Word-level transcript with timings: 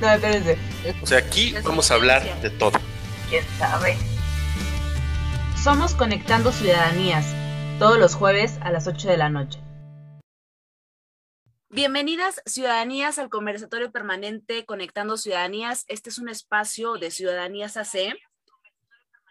No, 0.00 0.10
espérense. 0.10 0.56
O 1.02 1.06
sea, 1.06 1.18
aquí 1.18 1.52
vamos 1.62 1.90
a 1.90 1.94
hablar 1.94 2.40
de 2.40 2.48
todo. 2.48 2.78
¿Quién 3.28 3.44
sabe? 3.58 3.98
Somos 5.62 5.94
Conectando 5.94 6.52
Ciudadanías, 6.52 7.26
todos 7.78 7.98
los 7.98 8.14
jueves 8.14 8.56
a 8.62 8.70
las 8.70 8.86
8 8.86 9.08
de 9.08 9.16
la 9.18 9.28
noche. 9.28 9.60
Bienvenidas 11.68 12.40
ciudadanías 12.46 13.18
al 13.18 13.28
conversatorio 13.28 13.92
permanente 13.92 14.64
Conectando 14.64 15.18
Ciudadanías. 15.18 15.84
Este 15.86 16.08
es 16.08 16.16
un 16.16 16.30
espacio 16.30 16.94
de 16.94 17.10
Ciudadanías 17.10 17.76
AC. 17.76 18.16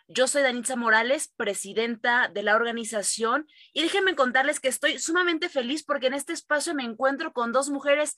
Yo 0.08 0.27
soy 0.27 0.44
Danitza 0.44 0.75
Morales, 0.75 1.33
presidenta 1.36 2.27
de 2.27 2.44
la 2.44 2.55
organización, 2.55 3.47
y 3.73 3.81
déjenme 3.81 4.16
contarles 4.16 4.59
que 4.59 4.67
estoy 4.67 4.99
sumamente 4.99 5.49
feliz 5.49 5.83
porque 5.83 6.08
en 6.08 6.13
este 6.13 6.33
espacio 6.33 6.75
me 6.75 6.83
encuentro 6.83 7.33
con 7.33 7.52
dos 7.52 7.72
mujeres 7.72 8.17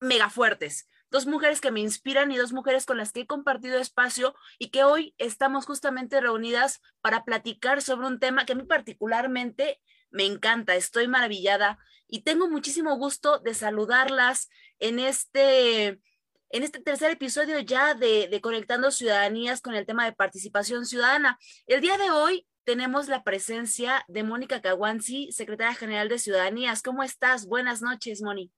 mega 0.00 0.28
fuertes, 0.28 0.88
dos 1.14 1.26
mujeres 1.26 1.60
que 1.60 1.70
me 1.70 1.78
inspiran 1.78 2.32
y 2.32 2.36
dos 2.36 2.52
mujeres 2.52 2.86
con 2.86 2.96
las 2.98 3.12
que 3.12 3.20
he 3.20 3.26
compartido 3.26 3.78
espacio 3.78 4.34
y 4.58 4.70
que 4.70 4.82
hoy 4.82 5.14
estamos 5.16 5.64
justamente 5.64 6.20
reunidas 6.20 6.80
para 7.02 7.24
platicar 7.24 7.82
sobre 7.82 8.08
un 8.08 8.18
tema 8.18 8.44
que 8.44 8.54
a 8.54 8.56
mí 8.56 8.64
particularmente 8.64 9.80
me 10.10 10.26
encanta, 10.26 10.74
estoy 10.74 11.06
maravillada 11.06 11.78
y 12.08 12.22
tengo 12.22 12.50
muchísimo 12.50 12.96
gusto 12.96 13.38
de 13.38 13.54
saludarlas 13.54 14.48
en 14.80 14.98
este, 14.98 15.86
en 15.86 16.62
este 16.64 16.80
tercer 16.80 17.12
episodio 17.12 17.60
ya 17.60 17.94
de, 17.94 18.26
de 18.26 18.40
Conectando 18.40 18.90
Ciudadanías 18.90 19.60
con 19.60 19.76
el 19.76 19.86
tema 19.86 20.06
de 20.06 20.14
participación 20.14 20.84
ciudadana. 20.84 21.38
El 21.68 21.80
día 21.80 21.96
de 21.96 22.10
hoy 22.10 22.44
tenemos 22.64 23.06
la 23.06 23.22
presencia 23.22 24.04
de 24.08 24.24
Mónica 24.24 24.60
Caguanzi, 24.60 25.30
secretaria 25.30 25.76
general 25.76 26.08
de 26.08 26.18
Ciudadanías. 26.18 26.82
¿Cómo 26.82 27.04
estás? 27.04 27.46
Buenas 27.46 27.82
noches, 27.82 28.20
Moni. 28.20 28.50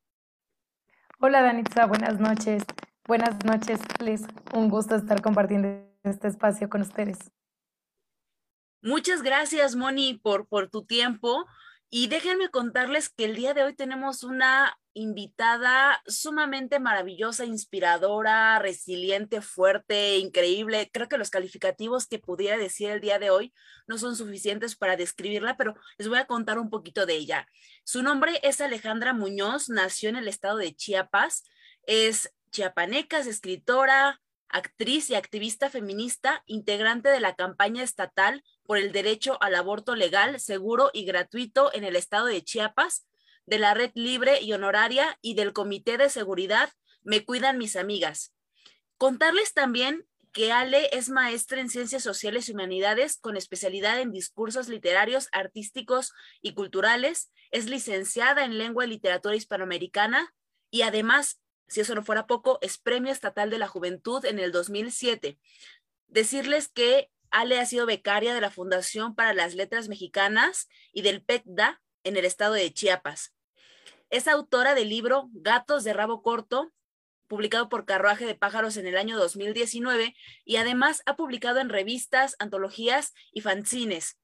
Hola 1.18 1.40
Danitza, 1.40 1.86
buenas 1.86 2.20
noches. 2.20 2.62
Buenas 3.08 3.42
noches, 3.42 3.80
Liz. 4.00 4.26
Un 4.52 4.68
gusto 4.68 4.96
estar 4.96 5.22
compartiendo 5.22 5.66
este 6.04 6.28
espacio 6.28 6.68
con 6.68 6.82
ustedes. 6.82 7.32
Muchas 8.82 9.22
gracias, 9.22 9.76
Moni, 9.76 10.20
por, 10.22 10.46
por 10.46 10.68
tu 10.68 10.84
tiempo. 10.84 11.46
Y 11.88 12.08
déjenme 12.08 12.50
contarles 12.50 13.08
que 13.08 13.24
el 13.24 13.36
día 13.36 13.54
de 13.54 13.62
hoy 13.62 13.74
tenemos 13.74 14.24
una 14.24 14.76
invitada 14.92 16.02
sumamente 16.06 16.80
maravillosa, 16.80 17.44
inspiradora, 17.44 18.58
resiliente, 18.58 19.40
fuerte, 19.40 20.16
increíble. 20.16 20.90
Creo 20.92 21.08
que 21.08 21.18
los 21.18 21.30
calificativos 21.30 22.06
que 22.06 22.18
pudiera 22.18 22.56
decir 22.56 22.90
el 22.90 23.00
día 23.00 23.18
de 23.18 23.30
hoy 23.30 23.52
no 23.86 23.98
son 23.98 24.16
suficientes 24.16 24.74
para 24.74 24.96
describirla, 24.96 25.56
pero 25.56 25.74
les 25.98 26.08
voy 26.08 26.18
a 26.18 26.26
contar 26.26 26.58
un 26.58 26.70
poquito 26.70 27.06
de 27.06 27.14
ella. 27.14 27.46
Su 27.84 28.02
nombre 28.02 28.40
es 28.42 28.60
Alejandra 28.60 29.12
Muñoz, 29.12 29.68
nació 29.68 30.08
en 30.08 30.16
el 30.16 30.28
estado 30.28 30.56
de 30.56 30.74
Chiapas, 30.74 31.44
es 31.82 32.32
chiapaneca, 32.50 33.18
es 33.18 33.26
escritora, 33.26 34.20
actriz 34.48 35.10
y 35.10 35.14
activista 35.14 35.70
feminista, 35.70 36.42
integrante 36.46 37.10
de 37.10 37.20
la 37.20 37.36
campaña 37.36 37.82
estatal 37.82 38.42
por 38.66 38.78
el 38.78 38.92
derecho 38.92 39.38
al 39.40 39.54
aborto 39.54 39.94
legal, 39.94 40.40
seguro 40.40 40.90
y 40.92 41.04
gratuito 41.04 41.72
en 41.74 41.84
el 41.84 41.96
estado 41.96 42.26
de 42.26 42.42
Chiapas, 42.42 43.06
de 43.46 43.58
la 43.58 43.74
Red 43.74 43.92
Libre 43.94 44.40
y 44.40 44.52
Honoraria 44.52 45.18
y 45.22 45.34
del 45.34 45.52
Comité 45.52 45.98
de 45.98 46.08
Seguridad 46.08 46.70
Me 47.02 47.24
Cuidan 47.24 47.58
Mis 47.58 47.76
Amigas. 47.76 48.34
Contarles 48.98 49.52
también 49.52 50.06
que 50.32 50.52
Ale 50.52 50.90
es 50.92 51.08
maestra 51.08 51.60
en 51.60 51.70
Ciencias 51.70 52.02
Sociales 52.02 52.48
y 52.48 52.52
Humanidades 52.52 53.18
con 53.18 53.36
especialidad 53.36 54.00
en 54.00 54.12
discursos 54.12 54.68
literarios, 54.68 55.28
artísticos 55.32 56.12
y 56.42 56.54
culturales, 56.54 57.30
es 57.50 57.66
licenciada 57.66 58.44
en 58.44 58.58
Lengua 58.58 58.84
y 58.84 58.88
Literatura 58.88 59.36
Hispanoamericana 59.36 60.34
y 60.70 60.82
además 60.82 61.40
si 61.68 61.80
eso 61.80 61.94
no 61.94 62.02
fuera 62.02 62.26
poco, 62.26 62.58
es 62.62 62.78
Premio 62.78 63.12
Estatal 63.12 63.50
de 63.50 63.58
la 63.58 63.68
Juventud 63.68 64.24
en 64.24 64.38
el 64.38 64.52
2007. 64.52 65.38
Decirles 66.06 66.68
que 66.68 67.10
Ale 67.36 67.60
ha 67.60 67.66
sido 67.66 67.84
becaria 67.84 68.34
de 68.34 68.40
la 68.40 68.50
Fundación 68.50 69.14
para 69.14 69.34
las 69.34 69.54
Letras 69.54 69.88
Mexicanas 69.88 70.70
y 70.90 71.02
del 71.02 71.22
PECDA 71.22 71.82
en 72.02 72.16
el 72.16 72.24
estado 72.24 72.54
de 72.54 72.72
Chiapas. 72.72 73.34
Es 74.08 74.26
autora 74.26 74.74
del 74.74 74.88
libro 74.88 75.28
Gatos 75.34 75.84
de 75.84 75.92
Rabo 75.92 76.22
Corto, 76.22 76.72
publicado 77.26 77.68
por 77.68 77.84
Carruaje 77.84 78.24
de 78.24 78.36
Pájaros 78.36 78.78
en 78.78 78.86
el 78.86 78.96
año 78.96 79.18
2019, 79.18 80.16
y 80.46 80.56
además 80.56 81.02
ha 81.04 81.16
publicado 81.16 81.60
en 81.60 81.68
revistas, 81.68 82.36
antologías 82.38 83.12
y 83.32 83.42
fanzines 83.42 84.16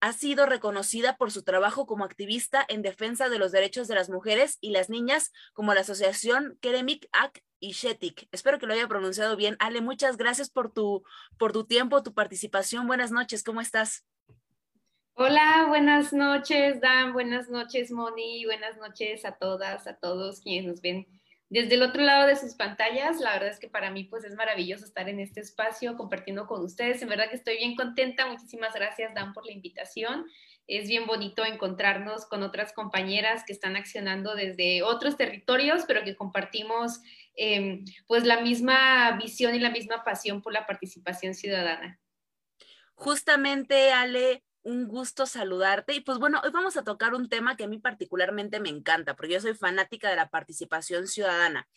ha 0.00 0.12
sido 0.12 0.46
reconocida 0.46 1.16
por 1.16 1.32
su 1.32 1.42
trabajo 1.42 1.86
como 1.86 2.04
activista 2.04 2.64
en 2.68 2.82
defensa 2.82 3.28
de 3.28 3.38
los 3.38 3.50
derechos 3.50 3.88
de 3.88 3.94
las 3.94 4.10
mujeres 4.10 4.58
y 4.60 4.70
las 4.70 4.90
niñas, 4.90 5.32
como 5.54 5.72
la 5.72 5.80
asociación 5.80 6.58
Keremik 6.60 7.08
Ak 7.12 7.42
y 7.60 7.72
Shetik. 7.72 8.28
Espero 8.32 8.58
que 8.58 8.66
lo 8.66 8.74
haya 8.74 8.88
pronunciado 8.88 9.36
bien. 9.36 9.56
Ale, 9.58 9.80
muchas 9.80 10.16
gracias 10.16 10.50
por 10.50 10.72
tu, 10.72 11.04
por 11.38 11.52
tu 11.52 11.64
tiempo, 11.64 12.02
tu 12.02 12.14
participación. 12.14 12.86
Buenas 12.86 13.10
noches, 13.10 13.42
¿cómo 13.42 13.60
estás? 13.60 14.04
Hola, 15.14 15.64
buenas 15.68 16.12
noches, 16.12 16.78
Dan, 16.82 17.14
buenas 17.14 17.48
noches, 17.48 17.90
Moni, 17.90 18.44
buenas 18.44 18.76
noches 18.76 19.24
a 19.24 19.32
todas, 19.32 19.86
a 19.86 19.96
todos 19.96 20.40
quienes 20.40 20.66
nos 20.66 20.82
ven 20.82 21.06
desde 21.48 21.76
el 21.76 21.82
otro 21.82 22.02
lado 22.02 22.26
de 22.26 22.36
sus 22.36 22.54
pantallas. 22.54 23.18
La 23.20 23.32
verdad 23.32 23.48
es 23.48 23.58
que 23.58 23.68
para 23.68 23.90
mí 23.90 24.04
pues 24.04 24.24
es 24.24 24.34
maravilloso 24.34 24.84
estar 24.84 25.08
en 25.08 25.20
este 25.20 25.40
espacio 25.40 25.96
compartiendo 25.96 26.46
con 26.46 26.62
ustedes. 26.62 27.00
En 27.02 27.08
verdad 27.08 27.30
que 27.30 27.36
estoy 27.36 27.56
bien 27.56 27.76
contenta. 27.76 28.26
Muchísimas 28.26 28.74
gracias, 28.74 29.14
Dan, 29.14 29.32
por 29.32 29.46
la 29.46 29.52
invitación. 29.52 30.26
Es 30.66 30.88
bien 30.88 31.06
bonito 31.06 31.44
encontrarnos 31.44 32.26
con 32.26 32.42
otras 32.42 32.72
compañeras 32.72 33.44
que 33.46 33.52
están 33.52 33.76
accionando 33.76 34.34
desde 34.34 34.82
otros 34.82 35.16
territorios, 35.16 35.84
pero 35.86 36.02
que 36.02 36.16
compartimos 36.16 37.00
eh, 37.36 37.84
pues 38.06 38.24
la 38.24 38.40
misma 38.40 39.16
visión 39.16 39.54
y 39.54 39.58
la 39.58 39.70
misma 39.70 40.04
pasión 40.04 40.42
por 40.42 40.52
la 40.52 40.66
participación 40.66 41.34
ciudadana. 41.34 42.00
Justamente, 42.94 43.92
Ale, 43.92 44.42
un 44.66 44.88
gusto 44.88 45.26
saludarte. 45.26 45.94
Y 45.94 46.00
pues 46.00 46.18
bueno, 46.18 46.40
hoy 46.42 46.50
vamos 46.50 46.76
a 46.76 46.82
tocar 46.82 47.14
un 47.14 47.28
tema 47.28 47.56
que 47.56 47.64
a 47.64 47.68
mí 47.68 47.78
particularmente 47.78 48.58
me 48.58 48.68
encanta, 48.68 49.14
porque 49.14 49.34
yo 49.34 49.40
soy 49.40 49.54
fanática 49.54 50.10
de 50.10 50.16
la 50.16 50.28
participación 50.28 51.06
ciudadana. 51.06 51.68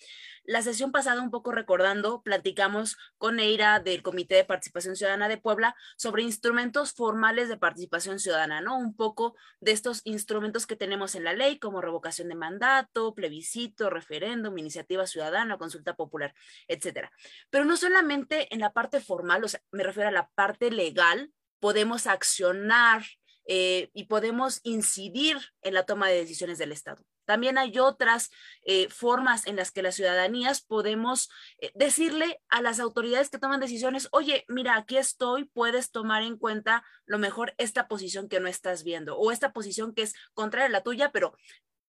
La 0.44 0.64
sesión 0.64 0.92
pasada, 0.92 1.22
un 1.22 1.30
poco 1.30 1.52
recordando, 1.52 2.24
platicamos 2.24 2.98
con 3.20 3.40
Eira 3.40 3.80
del 3.80 4.02
Comité 4.02 4.36
de 4.36 4.44
Participación 4.44 4.96
Ciudadana 4.96 5.30
de 5.30 5.38
Puebla 5.38 5.76
sobre 5.98 6.24
instrumentos 6.24 6.94
formales 6.94 7.48
de 7.48 7.58
participación 7.58 8.20
ciudadana, 8.20 8.60
¿no? 8.60 8.76
Un 8.78 8.96
poco 8.96 9.36
de 9.60 9.72
estos 9.72 10.02
instrumentos 10.06 10.66
que 10.66 10.76
tenemos 10.76 11.14
en 11.14 11.24
la 11.24 11.34
ley, 11.34 11.60
como 11.60 11.82
revocación 11.82 12.30
de 12.30 12.36
mandato, 12.36 13.14
plebiscito, 13.14 13.92
referéndum, 13.92 14.58
iniciativa 14.58 15.06
ciudadana, 15.06 15.60
consulta 15.60 15.96
popular, 15.96 16.34
etcétera. 16.68 17.12
Pero 17.52 17.66
no 17.66 17.78
solamente 17.78 18.52
en 18.52 18.62
la 18.62 18.74
parte 18.74 19.00
formal, 19.00 19.44
o 19.44 19.48
sea, 19.48 19.62
me 19.72 19.84
refiero 19.84 20.10
a 20.10 20.12
la 20.12 20.30
parte 20.30 20.72
legal 20.72 21.32
podemos 21.60 22.08
accionar 22.08 23.04
eh, 23.46 23.90
y 23.94 24.06
podemos 24.06 24.60
incidir 24.64 25.38
en 25.62 25.74
la 25.74 25.86
toma 25.86 26.08
de 26.08 26.18
decisiones 26.18 26.58
del 26.58 26.72
Estado. 26.72 27.04
También 27.26 27.60
hay 27.60 27.78
otras 27.78 28.32
eh, 28.64 28.90
formas 28.90 29.46
en 29.46 29.56
las 29.56 29.72
que 29.72 29.84
las 29.84 29.94
ciudadanías 29.94 30.62
podemos 30.62 31.30
eh, 31.60 31.72
decirle 31.76 32.42
a 32.50 32.62
las 32.62 32.80
autoridades 32.80 33.30
que 33.30 33.38
toman 33.38 33.60
decisiones, 33.60 34.08
oye, 34.12 34.46
mira, 34.48 34.76
aquí 34.76 34.98
estoy, 34.98 35.46
puedes 35.46 35.92
tomar 35.92 36.24
en 36.24 36.38
cuenta 36.38 36.84
lo 37.06 37.20
mejor 37.20 37.54
esta 37.60 37.88
posición 37.88 38.30
que 38.30 38.40
no 38.40 38.48
estás 38.48 38.84
viendo 38.84 39.16
o 39.16 39.32
esta 39.32 39.54
posición 39.54 39.94
que 39.94 40.02
es 40.02 40.16
contraria 40.34 40.68
a 40.68 40.72
la 40.72 40.82
tuya, 40.82 41.12
pero 41.12 41.36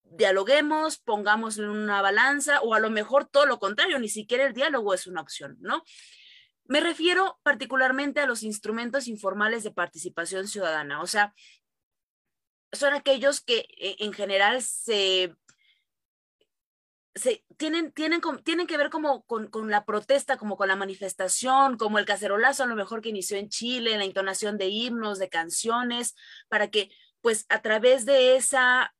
dialoguemos, 0.03 0.99
pongamos 0.99 1.57
una 1.57 2.01
balanza 2.01 2.61
o 2.61 2.73
a 2.73 2.79
lo 2.79 2.89
mejor 2.89 3.25
todo 3.25 3.45
lo 3.45 3.59
contrario, 3.59 3.97
ni 3.97 4.09
siquiera 4.09 4.45
el 4.45 4.53
diálogo 4.53 4.93
es 4.93 5.07
una 5.07 5.21
opción, 5.21 5.57
¿no? 5.59 5.83
Me 6.65 6.79
refiero 6.79 7.39
particularmente 7.43 8.19
a 8.19 8.25
los 8.25 8.43
instrumentos 8.43 9.07
informales 9.07 9.63
de 9.63 9.71
participación 9.71 10.47
ciudadana, 10.47 11.01
o 11.01 11.07
sea, 11.07 11.33
son 12.71 12.93
aquellos 12.93 13.41
que 13.41 13.67
eh, 13.77 13.97
en 13.99 14.13
general 14.13 14.61
se, 14.61 15.35
tienen, 17.57 17.91
tienen, 17.91 18.21
tienen 18.43 18.67
que 18.67 18.77
ver 18.77 18.89
como 18.89 19.23
con, 19.23 19.47
con, 19.47 19.69
la 19.69 19.85
protesta, 19.85 20.37
como 20.37 20.55
con 20.55 20.67
la 20.67 20.75
manifestación, 20.75 21.77
como 21.77 21.99
el 21.99 22.05
cacerolazo 22.05 22.63
a 22.63 22.67
lo 22.67 22.75
mejor 22.75 23.01
que 23.01 23.09
inició 23.09 23.37
en 23.37 23.49
Chile, 23.49 23.97
la 23.97 24.05
entonación 24.05 24.57
de 24.57 24.67
himnos, 24.67 25.19
de 25.19 25.29
canciones, 25.29 26.15
para 26.47 26.69
que 26.69 26.89
pues 27.21 27.45
a 27.49 27.61
través 27.61 28.05
de 28.05 28.35
esa 28.35 28.93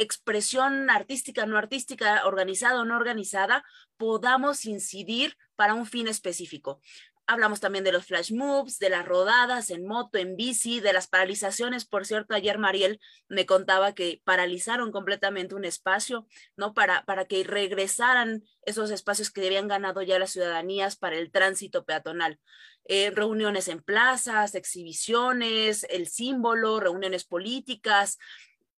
expresión 0.00 0.88
artística, 0.90 1.44
no 1.46 1.58
artística, 1.58 2.26
organizada 2.26 2.80
o 2.80 2.84
no 2.84 2.96
organizada, 2.96 3.64
podamos 3.96 4.64
incidir 4.64 5.36
para 5.56 5.74
un 5.74 5.86
fin 5.86 6.08
específico. 6.08 6.80
Hablamos 7.26 7.60
también 7.60 7.84
de 7.84 7.92
los 7.92 8.06
flash 8.06 8.32
moves, 8.32 8.80
de 8.80 8.90
las 8.90 9.06
rodadas 9.06 9.70
en 9.70 9.86
moto, 9.86 10.18
en 10.18 10.34
bici, 10.36 10.80
de 10.80 10.92
las 10.92 11.06
paralizaciones. 11.06 11.84
Por 11.84 12.04
cierto, 12.04 12.34
ayer 12.34 12.58
Mariel 12.58 12.98
me 13.28 13.46
contaba 13.46 13.94
que 13.94 14.20
paralizaron 14.24 14.90
completamente 14.90 15.54
un 15.54 15.64
espacio, 15.64 16.26
¿no? 16.56 16.74
Para, 16.74 17.04
para 17.04 17.26
que 17.26 17.44
regresaran 17.44 18.42
esos 18.62 18.90
espacios 18.90 19.30
que 19.30 19.46
habían 19.46 19.68
ganado 19.68 20.02
ya 20.02 20.18
las 20.18 20.32
ciudadanías 20.32 20.96
para 20.96 21.18
el 21.18 21.30
tránsito 21.30 21.84
peatonal. 21.84 22.40
Eh, 22.86 23.10
reuniones 23.10 23.68
en 23.68 23.80
plazas, 23.80 24.56
exhibiciones, 24.56 25.86
el 25.88 26.08
símbolo, 26.08 26.80
reuniones 26.80 27.24
políticas, 27.24 28.18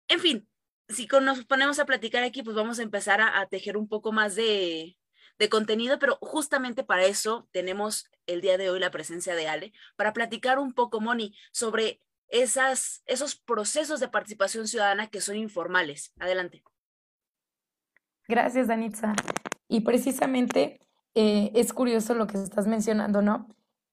en 0.09 0.21
fin, 0.21 0.49
si 0.93 1.09
nos 1.23 1.45
ponemos 1.45 1.79
a 1.79 1.87
platicar 1.87 2.23
aquí, 2.23 2.43
pues 2.43 2.57
vamos 2.57 2.79
a 2.79 2.83
empezar 2.83 3.21
a 3.21 3.47
tejer 3.47 3.77
un 3.77 3.89
poco 3.89 4.13
más 4.13 4.35
de, 4.35 4.97
contenido, 5.51 5.99
pero 5.99 6.19
justamente 6.21 6.85
para 6.85 7.05
eso 7.05 7.49
tenemos 7.51 8.09
el 8.27 8.41
día 8.41 8.57
de 8.59 8.71
hoy 8.71 8.79
la 8.79 8.93
presencia 8.93 9.35
de 9.35 9.49
Ale, 9.49 9.73
para 9.97 10.13
platicar 10.13 10.61
un 10.61 10.73
poco, 10.73 11.01
Moni, 11.01 11.35
sobre 11.51 12.01
esos 12.29 13.35
procesos 13.45 13.99
de 13.99 14.07
participación 14.07 14.69
ciudadana 14.69 15.09
que 15.09 15.21
son 15.21 15.37
informales. 15.37 16.13
Adelante. 16.21 16.63
Gracias, 18.29 18.69
Danitza. 18.69 19.15
Y 19.67 19.81
precisamente 19.81 20.81
eh, 21.15 21.51
es 21.55 21.73
curioso 21.73 22.15
lo 22.15 22.29
que 22.29 22.39
estás 22.39 22.69
mencionando, 22.69 23.21
¿no? 23.21 23.49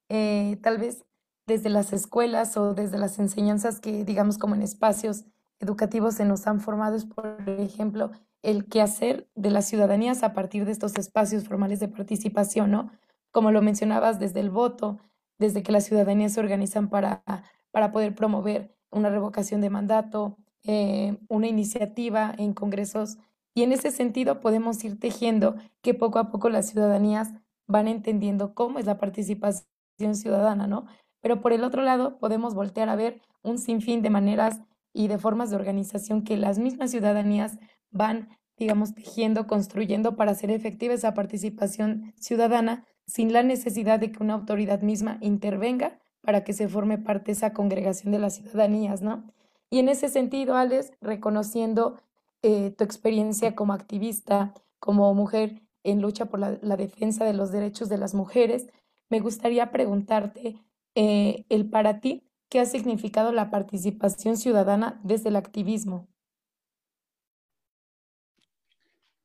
Eh, 0.09 0.57
tal 0.61 0.77
vez 0.77 1.03
desde 1.47 1.69
las 1.69 1.93
escuelas 1.93 2.55
o 2.57 2.73
desde 2.73 2.97
las 2.97 3.17
enseñanzas 3.19 3.79
que, 3.79 4.05
digamos, 4.05 4.37
como 4.37 4.55
en 4.55 4.61
espacios 4.61 5.25
educativos 5.59 6.15
se 6.15 6.25
nos 6.25 6.47
han 6.47 6.59
formado, 6.59 6.95
es, 6.95 7.05
por 7.05 7.41
ejemplo, 7.47 8.11
el 8.41 8.65
quehacer 8.65 9.27
de 9.35 9.51
las 9.51 9.65
ciudadanías 9.65 10.23
a 10.23 10.33
partir 10.33 10.65
de 10.65 10.71
estos 10.71 10.97
espacios 10.97 11.43
formales 11.45 11.79
de 11.79 11.89
participación, 11.89 12.71
¿no? 12.71 12.91
Como 13.31 13.51
lo 13.51 13.61
mencionabas, 13.61 14.19
desde 14.19 14.39
el 14.39 14.49
voto, 14.49 14.99
desde 15.37 15.63
que 15.63 15.71
las 15.71 15.85
ciudadanías 15.85 16.33
se 16.33 16.39
organizan 16.39 16.89
para, 16.89 17.23
para 17.71 17.91
poder 17.91 18.15
promover 18.15 18.75
una 18.91 19.09
revocación 19.09 19.61
de 19.61 19.69
mandato, 19.69 20.37
eh, 20.63 21.17
una 21.27 21.47
iniciativa 21.47 22.33
en 22.37 22.53
congresos. 22.53 23.17
Y 23.53 23.63
en 23.63 23.71
ese 23.71 23.91
sentido 23.91 24.39
podemos 24.39 24.83
ir 24.83 24.99
tejiendo 24.99 25.55
que 25.81 25.93
poco 25.93 26.19
a 26.19 26.31
poco 26.31 26.49
las 26.49 26.69
ciudadanías 26.69 27.33
van 27.67 27.87
entendiendo 27.87 28.53
cómo 28.53 28.79
es 28.79 28.85
la 28.85 28.97
participación 28.97 30.15
ciudadana, 30.15 30.67
¿no? 30.67 30.85
Pero 31.21 31.41
por 31.41 31.53
el 31.53 31.63
otro 31.63 31.83
lado, 31.83 32.17
podemos 32.17 32.55
voltear 32.55 32.89
a 32.89 32.95
ver 32.95 33.21
un 33.43 33.57
sinfín 33.57 34.01
de 34.01 34.09
maneras 34.09 34.61
y 34.99 35.07
de 35.07 35.17
formas 35.17 35.49
de 35.49 35.55
organización 35.55 36.25
que 36.25 36.35
las 36.35 36.59
mismas 36.59 36.91
ciudadanías 36.91 37.57
van, 37.89 38.27
digamos, 38.57 38.93
tejiendo, 38.93 39.47
construyendo 39.47 40.17
para 40.17 40.31
hacer 40.31 40.51
efectiva 40.51 40.93
esa 40.93 41.13
participación 41.13 42.13
ciudadana 42.19 42.85
sin 43.07 43.31
la 43.31 43.41
necesidad 43.41 44.01
de 44.01 44.11
que 44.11 44.21
una 44.21 44.33
autoridad 44.33 44.81
misma 44.81 45.17
intervenga 45.21 45.97
para 46.19 46.43
que 46.43 46.51
se 46.51 46.67
forme 46.67 46.97
parte 46.97 47.27
de 47.27 47.31
esa 47.31 47.53
congregación 47.53 48.11
de 48.11 48.19
las 48.19 48.35
ciudadanías, 48.35 49.01
¿no? 49.01 49.23
Y 49.69 49.79
en 49.79 49.87
ese 49.87 50.09
sentido, 50.09 50.55
Alex, 50.55 50.91
reconociendo 50.99 52.01
eh, 52.41 52.71
tu 52.77 52.83
experiencia 52.83 53.55
como 53.55 53.71
activista, 53.71 54.53
como 54.79 55.13
mujer 55.13 55.61
en 55.85 56.01
lucha 56.01 56.25
por 56.25 56.41
la, 56.41 56.75
defensa 56.75 57.23
de 57.23 57.33
los 57.33 57.53
derechos 57.53 57.87
de 57.87 57.99
las 57.99 58.13
mujeres, 58.13 58.67
me 59.09 59.21
gustaría 59.21 59.71
preguntarte 59.71 60.57
eh, 60.95 61.45
el 61.47 61.69
para 61.69 62.01
ti, 62.01 62.28
¿qué 62.49 62.59
ha 62.59 62.65
significado 62.65 63.31
la 63.31 63.49
participación 63.49 64.35
ciudadana 64.35 64.99
desde 65.03 65.29
el 65.29 65.35
activismo? 65.35 66.07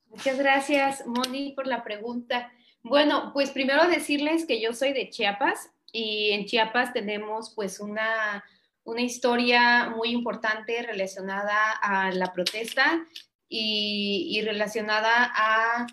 Muchas 0.09 0.39
gracias, 0.39 1.07
Moni, 1.07 1.53
por 1.53 1.67
la 1.67 1.83
pregunta. 1.83 2.53
Bueno, 2.83 3.33
pues 3.33 3.51
primero 3.51 3.89
decirles 3.89 4.47
que 4.47 4.61
yo 4.61 4.73
soy 4.73 4.93
de 4.93 5.11
Chiapas 5.11 5.71
y 5.91 6.31
en 6.31 6.45
Chiapas 6.45 6.93
tenemos 6.93 7.53
pues 7.55 7.81
una, 7.81 8.45
una 8.85 9.01
historia 9.01 9.89
muy 9.89 10.11
importante 10.11 10.83
relacionada 10.83 11.73
a 11.73 12.13
la 12.13 12.33
protesta 12.33 13.05
y, 13.49 14.41
relacionada 14.45 15.33
a 15.35 15.87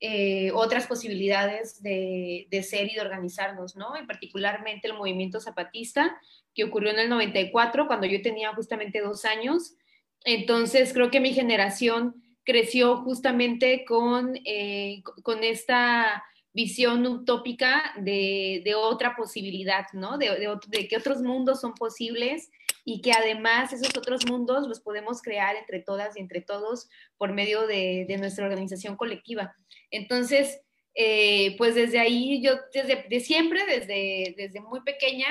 eh, 0.00 0.50
otras 0.52 0.86
posibilidades 0.86 1.82
de, 1.82 2.46
de, 2.50 2.62
ser 2.62 2.90
y 2.90 2.94
de 2.94 3.00
organizarnos, 3.00 3.76
¿no? 3.76 3.96
Y 4.00 4.06
particularmente 4.06 4.88
el 4.88 4.94
movimiento 4.94 5.40
zapatista 5.40 6.16
que 6.58 6.64
ocurrió 6.64 6.90
en 6.90 6.98
el 6.98 7.08
94, 7.08 7.86
cuando 7.86 8.08
yo 8.08 8.20
tenía 8.20 8.52
justamente 8.52 9.00
dos 9.00 9.24
años. 9.24 9.76
Entonces, 10.24 10.92
creo 10.92 11.08
que 11.08 11.20
mi 11.20 11.32
generación 11.32 12.20
creció 12.42 12.96
justamente 12.96 13.84
con, 13.84 14.36
eh, 14.44 15.04
con 15.22 15.44
esta 15.44 16.24
visión 16.52 17.06
utópica 17.06 17.92
de, 17.98 18.62
de 18.64 18.74
otra 18.74 19.14
posibilidad, 19.14 19.86
¿no? 19.92 20.18
De, 20.18 20.58
de, 20.66 20.88
que 20.88 20.96
otros 20.96 21.22
mundos 21.22 21.60
son 21.60 21.74
posibles 21.74 22.50
y 22.84 23.02
que 23.02 23.12
además 23.12 23.72
esos 23.72 23.96
otros 23.96 24.26
mundos 24.26 24.66
los 24.66 24.80
podemos 24.80 25.22
crear 25.22 25.54
entre 25.54 25.78
todas 25.78 26.16
y 26.16 26.20
entre 26.20 26.40
todos 26.40 26.88
por 27.18 27.32
medio 27.32 27.68
de, 27.68 28.16
nuestra 28.18 28.46
organización 28.46 28.96
colectiva. 28.96 29.54
Entonces, 29.92 30.60
eh, 30.96 31.54
pues 31.56 31.76
desde 31.76 32.00
ahí, 32.00 32.42
yo 32.42 32.54
desde 32.74 33.06
de 33.08 33.20
siempre, 33.20 33.64
desde, 33.64 34.34
desde 34.36 34.60
muy 34.60 34.80
pequeña, 34.80 35.28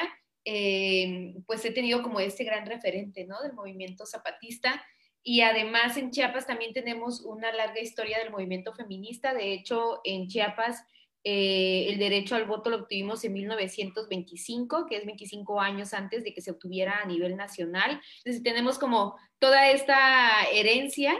eh, 0.49 1.33
pues 1.45 1.65
he 1.65 1.71
tenido 1.71 2.01
como 2.01 2.21
este 2.21 2.45
gran 2.45 2.65
referente, 2.65 3.25
¿no? 3.25 3.41
Del 3.41 3.51
movimiento 3.51 4.05
zapatista 4.05 4.81
y 5.21 5.41
además 5.41 5.97
en 5.97 6.09
Chiapas 6.09 6.47
también 6.47 6.71
tenemos 6.71 7.19
una 7.19 7.51
larga 7.51 7.81
historia 7.81 8.17
del 8.19 8.31
movimiento 8.31 8.73
feminista. 8.73 9.33
De 9.33 9.51
hecho, 9.51 9.99
en 10.05 10.29
Chiapas 10.29 10.85
eh, 11.25 11.87
el 11.89 11.99
derecho 11.99 12.37
al 12.37 12.45
voto 12.45 12.69
lo 12.69 12.77
obtuvimos 12.77 13.25
en 13.25 13.33
1925, 13.33 14.85
que 14.85 14.95
es 14.95 15.05
25 15.05 15.59
años 15.59 15.93
antes 15.93 16.23
de 16.23 16.33
que 16.33 16.39
se 16.39 16.51
obtuviera 16.51 17.01
a 17.01 17.05
nivel 17.05 17.35
nacional. 17.35 17.99
Entonces 18.19 18.41
tenemos 18.41 18.79
como 18.79 19.17
toda 19.37 19.69
esta 19.69 20.45
herencia 20.53 21.13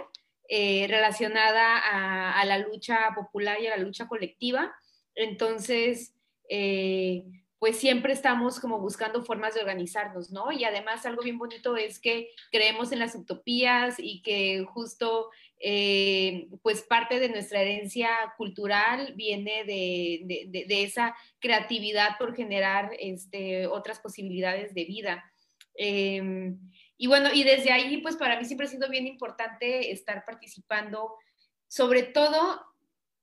eh, 0.48 0.88
relacionada 0.88 2.40
a, 2.40 2.46
la 2.46 2.60
lucha 2.60 3.10
popular 3.14 3.60
y 3.60 3.68
a 3.68 3.72
la 3.72 3.84
lucha 3.84 4.08
colectiva. 4.08 4.74
Entonces, 5.16 6.14
pues 7.60 7.78
siempre 7.78 8.14
estamos 8.14 8.60
como 8.60 8.80
buscando 8.80 9.24
formas 9.24 9.56
de 9.56 9.62
organizarnos, 9.62 10.32
¿no? 10.32 10.52
Y 10.52 10.64
además 10.64 11.06
algo 11.06 11.24
bien 11.24 11.40
bonito 11.40 11.76
es 11.76 12.00
que 12.00 12.30
creemos 12.52 12.92
en 12.92 13.00
las 13.00 13.16
utopías 13.16 13.96
y 13.98 14.22
que 14.22 14.64
justo 14.64 15.32
eh, 15.60 16.50
pues 16.62 16.84
parte 16.84 17.20
de 17.20 17.30
nuestra 17.30 17.62
herencia 17.62 18.10
cultural 18.38 19.14
viene 19.16 19.64
de, 19.64 20.46
de, 20.50 20.84
esa 20.84 21.16
creatividad 21.40 22.18
por 22.20 22.36
generar 22.36 22.92
este, 23.00 23.66
otras 23.66 24.00
posibilidades 24.00 24.76
de 24.76 24.86
vida. 24.86 25.32
Em, 25.74 26.60
y 26.96 27.08
bueno, 27.08 27.30
y 27.34 27.44
desde 27.44 27.72
ahí 27.72 27.98
pues 27.98 28.18
para 28.18 28.40
mí 28.40 28.46
siempre 28.46 28.68
ha 28.68 28.70
sido 28.70 28.88
bien 28.88 29.08
importante 29.08 29.92
estar 29.92 30.26
participando, 30.26 31.16
sobre 31.68 32.04
todo 32.04 32.62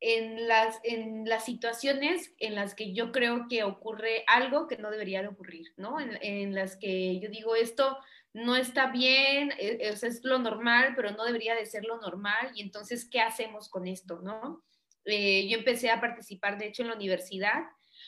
en 0.07 0.47
las, 0.47 0.79
en 0.83 1.25
las 1.27 1.47
situaciones 1.47 2.35
en 2.39 2.55
las 2.55 2.75
que 2.75 2.93
yo 2.93 3.11
creo 3.11 3.47
que 3.49 3.65
ocurre 3.65 4.23
algo 4.27 4.69
que 4.69 4.77
no 4.77 4.91
debería 4.91 5.23
de 5.23 5.29
ocurrir, 5.29 5.73
¿no? 5.79 5.97
En, 5.99 6.55
las 6.55 6.77
que 6.77 7.19
yo 7.21 7.31
digo, 7.31 7.57
esto 7.57 7.97
no 8.35 8.55
está 8.55 8.89
bien, 8.89 9.55
es, 9.59 10.03
es, 10.03 10.23
lo 10.23 10.39
normal, 10.39 10.93
pero 10.95 11.13
no 11.13 11.25
debería 11.25 11.55
de 11.55 11.65
ser 11.65 11.87
lo 11.87 11.99
normal, 12.03 12.53
y 12.55 12.61
entonces, 12.61 13.09
¿qué 13.11 13.23
hacemos 13.23 13.71
con 13.71 13.87
esto, 13.87 14.21
no? 14.21 14.63
Eh, 15.07 15.49
yo 15.49 15.57
empecé 15.57 15.91
a 15.91 16.03
participar, 16.03 16.59
de 16.59 16.67
hecho, 16.67 16.83
en 16.83 16.89
la 16.89 16.97
universidad. 16.97 17.63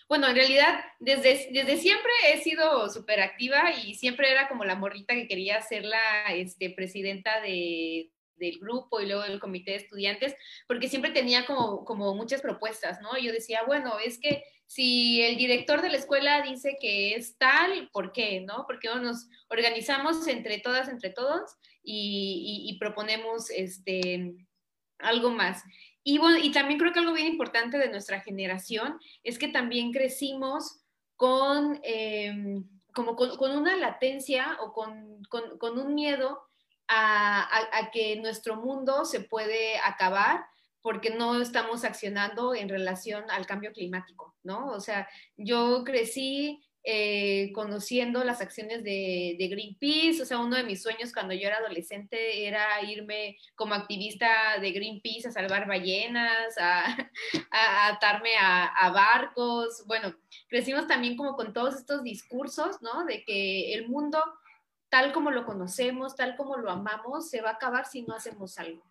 Bueno, 0.06 0.28
en 0.28 0.36
realidad, 0.36 0.84
desde, 1.00 1.48
desde 1.50 1.78
siempre 1.78 2.12
he 2.30 2.42
sido 2.42 2.90
súper 2.90 3.20
activa 3.20 3.72
y 3.72 3.94
siempre 3.94 4.30
era 4.30 4.48
como 4.48 4.64
la 4.64 4.74
morrita 4.74 5.14
que 5.14 5.28
quería 5.28 5.62
ser 5.62 5.86
la 5.86 6.26
este, 6.34 6.68
presidenta 6.70 7.40
de, 7.40 8.10
del 8.37 8.59
grupo 8.59 9.00
y 9.00 9.07
luego 9.07 9.23
del 9.23 9.40
comité 9.40 9.73
de 9.73 9.78
estudiantes, 9.78 10.35
porque 10.66 10.88
siempre 10.88 11.11
tenía 11.11 11.47
como, 11.47 11.85
como 11.85 12.14
muchas 12.14 12.40
propuestas, 12.40 13.00
¿no? 13.00 13.19
Yo 13.19 13.33
decía, 13.33 13.62
bueno, 13.66 13.99
es 13.99 14.19
que 14.19 14.43
si 14.66 15.23
el 15.23 15.37
director 15.37 15.81
de 15.81 15.90
la 15.90 15.97
escuela 15.97 16.43
dice 16.43 16.76
que 16.81 17.14
es 17.14 17.38
tal, 17.38 17.88
¿por 17.93 18.12
qué? 18.12 18.40
¿No? 18.40 18.64
Porque 18.66 18.88
nos 18.88 19.28
organizamos 19.49 20.26
entre 20.26 20.59
todas, 20.59 20.88
entre 20.88 21.11
todos 21.11 21.52
y, 21.83 22.76
proponemos 22.81 23.49
este, 23.50 24.35
algo 24.99 25.31
más. 25.31 25.62
Y, 26.02 26.19
bueno, 26.19 26.38
y 26.38 26.50
también 26.50 26.78
creo 26.78 26.93
que 26.93 26.99
algo 26.99 27.12
bien 27.12 27.28
importante 27.28 27.78
de 27.78 27.88
nuestra 27.88 28.21
generación 28.21 28.99
es 29.23 29.38
que 29.38 29.49
también 29.49 29.93
crecimos 29.93 30.81
con, 31.14 31.81
em, 31.85 32.64
como 32.93 33.14
con, 33.14 33.57
una 33.57 33.76
latencia 33.76 34.59
o 34.61 34.73
con, 34.73 35.23
con 35.28 35.78
un 35.78 35.95
miedo 35.95 36.47
a, 36.88 37.90
que 37.93 38.16
nuestro 38.16 38.57
mundo 38.57 39.05
se 39.05 39.21
puede 39.21 39.78
acabar 39.78 40.45
porque 40.83 41.11
no 41.11 41.40
estamos 41.40 41.85
accionando 41.85 42.55
en 42.55 42.69
relación 42.69 43.28
al 43.31 43.47
cambio 43.47 43.73
climático, 43.73 44.37
¿no? 44.45 44.69
O 44.69 44.81
sea, 44.81 45.09
yo 45.37 45.83
crecí 45.85 46.62
eh, 46.88 47.50
conociendo 47.52 48.23
las 48.23 48.40
acciones 48.40 48.85
de, 48.85 49.35
de, 49.37 49.49
Greenpeace. 49.49 50.23
O 50.23 50.25
sea, 50.25 50.38
uno 50.38 50.55
de 50.57 50.62
mis 50.62 50.81
sueños 50.81 51.12
cuando 51.12 51.35
yo 51.35 51.49
era 51.49 51.57
adolescente 51.57 52.47
era 52.47 52.81
irme 52.85 53.37
como 53.57 53.75
activista 53.75 54.61
de 54.61 54.71
Greenpeace 54.71 55.26
a 55.26 55.33
salvar 55.33 55.66
ballenas, 55.66 56.57
a, 56.61 56.97
atarme 57.90 58.37
a, 58.37 58.66
a, 58.66 58.90
barcos. 58.90 59.83
Bueno, 59.88 60.14
crecimos 60.49 60.87
también 60.87 61.16
como 61.16 61.35
con 61.35 61.52
todos 61.52 61.75
estos 61.75 62.05
discursos, 62.05 62.81
¿no? 62.81 63.05
De 63.05 63.25
que 63.25 63.75
el 63.75 63.88
mundo 63.88 64.23
tal 64.88 65.12
como 65.12 65.31
lo 65.31 65.45
conocemos, 65.45 66.16
tal 66.16 66.37
como 66.37 66.57
lo 66.57 66.71
amamos, 66.71 67.31
se 67.31 67.40
va 67.40 67.50
a 67.50 67.55
acabar 67.55 67.87
si 67.87 68.02
no 68.02 68.14
hacemos 68.14 68.59
algo 68.59 68.83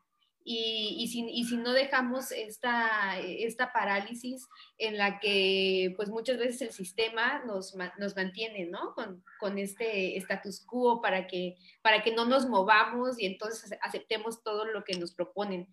y, 0.47 0.95
y, 0.99 1.07
si, 1.07 1.27
y 1.27 1.43
si, 1.43 1.57
no 1.57 1.73
dejamos 1.73 2.31
esta, 2.31 3.19
esta, 3.19 3.73
parálisis 3.73 4.47
en 4.77 4.95
la 4.95 5.19
que 5.19 5.91
pues 5.97 6.09
muchas 6.09 6.37
veces 6.37 6.61
el 6.61 6.71
sistema 6.71 7.43
nos, 7.45 7.75
nos 7.97 8.15
mantiene, 8.15 8.67
¿no? 8.67 8.93
Con, 8.93 9.23
con, 9.39 9.57
este 9.57 10.15
status 10.17 10.63
quo 10.63 11.01
para 11.01 11.25
que, 11.25 11.55
para 11.81 12.03
que 12.03 12.13
no 12.13 12.25
nos 12.25 12.47
movamos 12.47 13.19
y 13.19 13.25
entonces 13.25 13.75
aceptemos 13.81 14.43
todo 14.43 14.65
lo 14.65 14.83
que 14.83 14.99
nos 14.99 15.13
proponen. 15.13 15.67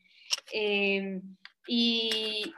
Eh, 0.54 1.20
y, 1.66 2.54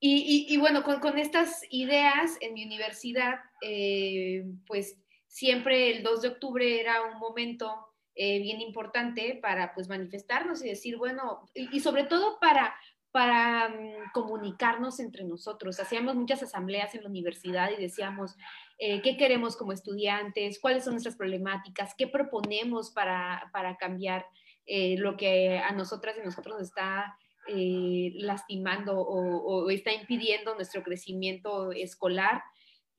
y, 0.00 0.56
bueno, 0.58 0.84
con, 0.84 1.00
con, 1.00 1.18
estas 1.18 1.62
ideas 1.70 2.36
en 2.42 2.52
mi 2.52 2.66
universidad, 2.66 3.40
eh, 3.62 4.44
pues 4.66 4.98
siempre 5.38 5.92
el 5.92 6.02
2 6.02 6.22
de 6.22 6.28
octubre 6.28 6.80
era 6.80 7.02
un 7.02 7.20
momento 7.20 7.72
eh, 8.16 8.40
bien 8.40 8.60
importante 8.60 9.38
para 9.40 9.72
pues 9.72 9.88
manifestarnos 9.88 10.64
y 10.64 10.68
decir, 10.68 10.96
bueno, 10.96 11.48
y, 11.54 11.78
sobre 11.78 12.02
todo 12.02 12.40
para, 12.40 12.74
para 13.12 13.68
um, 13.68 14.10
comunicarnos 14.12 14.98
entre 14.98 15.22
nosotros. 15.22 15.78
Hacíamos 15.78 16.16
muchas 16.16 16.42
asambleas 16.42 16.92
en 16.96 17.04
la 17.04 17.08
universidad 17.08 17.70
y 17.70 17.80
decíamos 17.80 18.34
eh, 18.78 19.00
qué 19.02 19.16
queremos 19.16 19.56
como 19.56 19.72
estudiantes, 19.72 20.58
cuáles 20.58 20.82
son 20.82 20.94
nuestras 20.94 21.14
problemáticas, 21.14 21.94
qué 21.96 22.08
proponemos 22.08 22.90
para, 22.90 23.48
para 23.52 23.76
cambiar 23.76 24.26
eh, 24.66 24.96
lo 24.98 25.16
que 25.16 25.58
a 25.58 25.70
nosotras 25.70 26.16
y 26.18 26.24
nosotros 26.24 26.60
está 26.60 27.16
lastimando 27.46 29.00
o, 29.00 29.70
está 29.70 29.90
impidiendo 29.92 30.54
nuestro 30.56 30.82
crecimiento 30.82 31.72
escolar. 31.72 32.42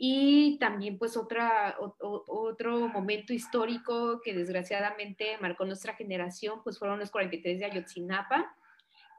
Y 0.02 0.58
también 0.60 0.98
pues 0.98 1.18
otra, 1.18 1.76
otro 2.00 2.88
momento 2.88 3.34
histórico 3.34 4.22
que 4.24 4.34
desgraciadamente 4.34 5.38
marcó 5.42 5.66
nuestra 5.66 5.94
generación, 5.94 6.64
pues 6.64 6.80
fueron 6.80 7.00
los 7.00 7.12
43 7.12 7.60
de 7.60 7.66
Ayotzinapa. 7.66 8.56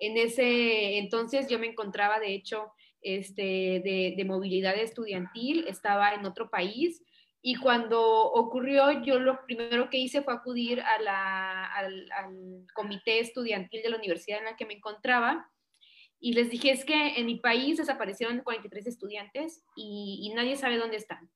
En 0.00 0.16
ese 0.16 0.96
entonces 0.96 1.48
yo 1.48 1.58
me 1.58 1.66
encontraba 1.66 2.18
de 2.18 2.32
hecho 2.32 2.72
este, 3.02 3.42
de, 3.42 4.14
de 4.16 4.24
movilidad 4.24 4.74
estudiantil, 4.74 5.66
estaba 5.68 6.14
en 6.14 6.24
otro 6.24 6.48
país 6.48 7.02
y 7.42 7.56
cuando 7.56 8.02
ocurrió, 8.02 9.02
yo 9.02 9.18
lo 9.18 9.44
primero 9.46 9.88
que 9.88 9.98
hice 9.98 10.22
fue 10.22 10.34
acudir 10.34 10.80
a 10.80 10.98
la, 11.00 11.66
al, 11.66 12.10
al, 12.12 12.66
comité 12.74 13.20
estudiantil 13.20 13.82
de 13.82 13.90
la 13.90 13.96
universidad 13.96 14.38
en 14.38 14.44
la 14.44 14.56
que 14.56 14.66
me 14.66 14.74
encontraba 14.74 15.50
y 16.20 16.34
les 16.34 16.50
dije, 16.50 16.70
es 16.70 16.84
que 16.84 17.18
en 17.18 17.26
mi 17.26 17.36
país 17.36 17.78
desaparecieron 17.78 18.40
43 18.40 18.86
estudiantes 18.86 19.64
y, 19.74 20.20
y, 20.22 20.34
nadie 20.34 20.56
sabe 20.56 20.76
dónde 20.76 20.96
están. 20.96 21.30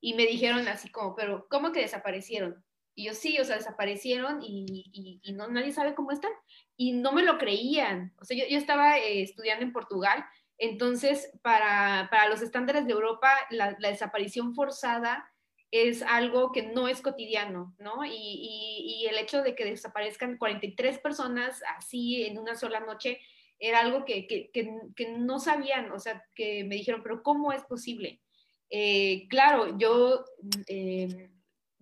Y 0.00 0.14
me 0.14 0.26
dijeron 0.26 0.68
así 0.68 0.88
como, 0.90 1.14
pero 1.16 1.46
¿cómo 1.50 1.72
que 1.72 1.80
desaparecieron? 1.80 2.64
Y 2.94 3.06
yo 3.06 3.14
sí, 3.14 3.38
o 3.40 3.44
sea, 3.44 3.56
desaparecieron 3.56 4.40
y, 4.40 4.66
y, 4.92 5.20
y 5.22 5.32
no, 5.32 5.48
nadie 5.48 5.72
sabe 5.72 5.94
cómo 5.94 6.12
están. 6.12 6.30
Y 6.76 6.92
no 6.92 7.12
me 7.12 7.24
lo 7.24 7.38
creían. 7.38 8.14
O 8.20 8.24
sea, 8.24 8.36
yo, 8.36 8.44
yo 8.48 8.56
estaba 8.56 8.98
eh, 8.98 9.22
estudiando 9.22 9.64
en 9.64 9.72
Portugal, 9.72 10.24
entonces 10.58 11.32
para, 11.42 12.08
para, 12.10 12.28
los 12.28 12.40
estándares 12.40 12.86
de 12.86 12.92
Europa 12.92 13.28
la, 13.50 13.76
la, 13.80 13.88
desaparición 13.88 14.54
forzada 14.54 15.28
es 15.72 16.02
algo 16.02 16.52
que 16.52 16.62
no 16.62 16.86
es 16.86 17.02
cotidiano, 17.02 17.74
¿no? 17.78 18.04
Y, 18.04 19.06
el 19.10 19.18
hecho 19.18 19.42
de 19.42 19.54
que 19.54 19.64
desaparezcan 19.64 20.38
43 20.38 20.98
personas 20.98 21.62
así 21.76 22.24
en 22.24 22.38
una 22.38 22.54
sola 22.54 22.80
noche 22.80 23.20
era 23.68 23.80
algo 23.80 24.04
que, 24.04 24.26
que, 24.26 24.50
que, 24.52 25.08
no 25.18 25.38
sabían, 25.40 25.90
o 25.90 25.98
sea, 25.98 26.22
que 26.34 26.64
me 26.64 26.76
dijeron, 26.76 27.02
pero 27.02 27.22
¿cómo 27.22 27.50
es 27.52 27.62
posible? 27.64 28.20
Eh, 28.68 29.26
claro, 29.28 29.78
yo, 29.78 30.24
eh, 30.68 31.30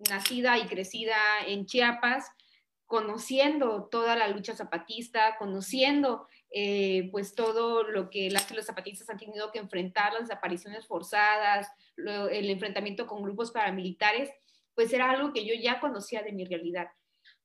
nacida 0.09 0.57
y 0.57 0.67
crecida 0.67 1.17
en 1.45 1.65
Chiapas, 1.65 2.29
conociendo 2.85 3.89
toda 3.91 4.15
la 4.15 4.29
lucha 4.29 4.55
zapatista, 4.55 5.35
conociendo 5.37 6.27
eh, 6.51 7.09
pues 7.11 7.35
todo 7.35 7.83
lo 7.83 8.09
que 8.09 8.29
las 8.29 8.49
los 8.51 8.65
zapatistas 8.65 9.09
han 9.09 9.17
tenido 9.17 9.51
que 9.51 9.59
enfrentar, 9.59 10.13
las 10.13 10.29
desapariciones 10.29 10.87
forzadas, 10.87 11.67
lo, 11.95 12.29
el 12.29 12.49
enfrentamiento 12.49 13.07
con 13.07 13.23
grupos 13.23 13.51
paramilitares, 13.51 14.29
pues 14.73 14.93
era 14.93 15.09
algo 15.09 15.33
que 15.33 15.45
yo 15.45 15.53
ya 15.53 15.81
conocía 15.81 16.21
de 16.23 16.31
mi 16.31 16.45
realidad. 16.45 16.87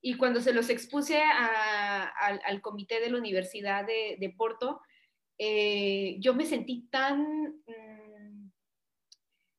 Y 0.01 0.17
cuando 0.17 0.41
se 0.41 0.53
los 0.53 0.71
expuse 0.71 1.21
a, 1.21 2.05
a, 2.05 2.27
al 2.27 2.61
comité 2.63 3.01
de 3.01 3.11
la 3.11 3.19
Universidad 3.19 3.87
de, 3.87 4.17
de 4.19 4.31
Porto, 4.31 4.81
eh, 5.39 6.17
yo 6.19 6.35
me 6.35 6.45
sentí 6.45 6.89
tan, 6.91 7.63
mm, 7.67 8.51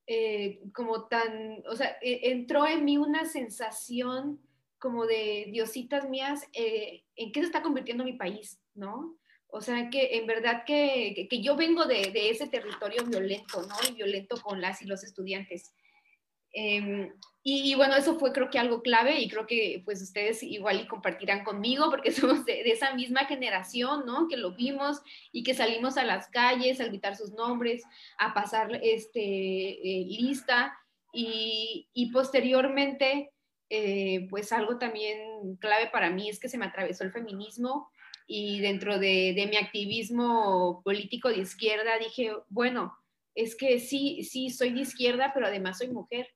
eh, 0.07 0.59
como 0.73 1.07
tan, 1.07 1.63
o 1.69 1.75
sea, 1.75 1.97
e, 2.01 2.31
entró 2.31 2.67
en 2.67 2.83
mí 2.83 2.97
una 2.97 3.25
sensación 3.25 4.41
como 4.77 5.05
de 5.05 5.47
diositas 5.51 6.09
mías, 6.09 6.45
eh, 6.53 7.03
¿en 7.15 7.31
qué 7.31 7.39
se 7.39 7.47
está 7.47 7.61
convirtiendo 7.61 8.03
mi 8.03 8.13
país? 8.13 8.61
¿No? 8.73 9.17
O 9.47 9.61
sea, 9.61 9.89
que 9.89 10.17
en 10.17 10.27
verdad 10.27 10.63
que, 10.65 11.27
que 11.29 11.41
yo 11.41 11.55
vengo 11.55 11.85
de, 11.85 12.11
de, 12.11 12.29
ese 12.29 12.47
territorio 12.47 13.03
violento, 13.05 13.61
¿no? 13.63 13.75
Y 13.89 13.95
violento 13.95 14.39
con 14.41 14.61
las 14.61 14.81
y 14.81 14.85
los 14.85 15.03
estudiantes. 15.03 15.73
Eh, 16.53 17.11
y, 17.41 17.73
bueno, 17.75 17.95
eso 17.95 18.19
fue 18.19 18.33
creo 18.33 18.49
que 18.49 18.59
algo 18.59 18.81
clave 18.81 19.19
y 19.19 19.29
creo 19.29 19.47
que 19.47 19.81
pues 19.85 20.01
ustedes 20.01 20.43
igual 20.43 20.81
y 20.81 20.87
compartirán 20.87 21.43
conmigo 21.43 21.85
porque 21.89 22.11
somos 22.11 22.45
de, 22.45 22.63
de, 22.63 22.71
esa 22.71 22.93
misma 22.93 23.25
generación, 23.25 24.05
¿no? 24.05 24.27
Que 24.27 24.37
lo 24.37 24.55
vimos 24.55 25.01
y 25.31 25.43
que 25.43 25.53
salimos 25.53 25.97
a 25.97 26.03
las 26.03 26.27
calles 26.29 26.81
a 26.81 26.85
gritar 26.85 27.15
sus 27.15 27.31
nombres, 27.31 27.83
a 28.17 28.33
pasar 28.33 28.79
este, 28.83 29.21
eh, 29.21 30.05
lista 30.09 30.77
y, 31.13 31.87
y 31.93 32.11
posteriormente, 32.11 33.31
eh, 33.69 34.27
pues 34.29 34.51
algo 34.51 34.77
también 34.77 35.55
clave 35.57 35.89
para 35.91 36.09
mí 36.09 36.29
es 36.29 36.39
que 36.39 36.49
se 36.49 36.57
me 36.57 36.65
atravesó 36.65 37.03
el 37.03 37.11
feminismo 37.11 37.89
y 38.27 38.59
dentro 38.59 38.99
de, 38.99 39.33
de 39.35 39.47
mi 39.47 39.57
activismo 39.57 40.81
político 40.83 41.29
de 41.29 41.39
izquierda 41.39 41.97
dije, 41.99 42.31
bueno, 42.49 42.95
es 43.33 43.55
que 43.55 43.79
sí, 43.79 44.23
sí, 44.23 44.49
soy 44.49 44.71
de 44.71 44.81
izquierda, 44.81 45.31
pero 45.33 45.47
además 45.47 45.77
soy 45.77 45.87
mujer 45.89 46.27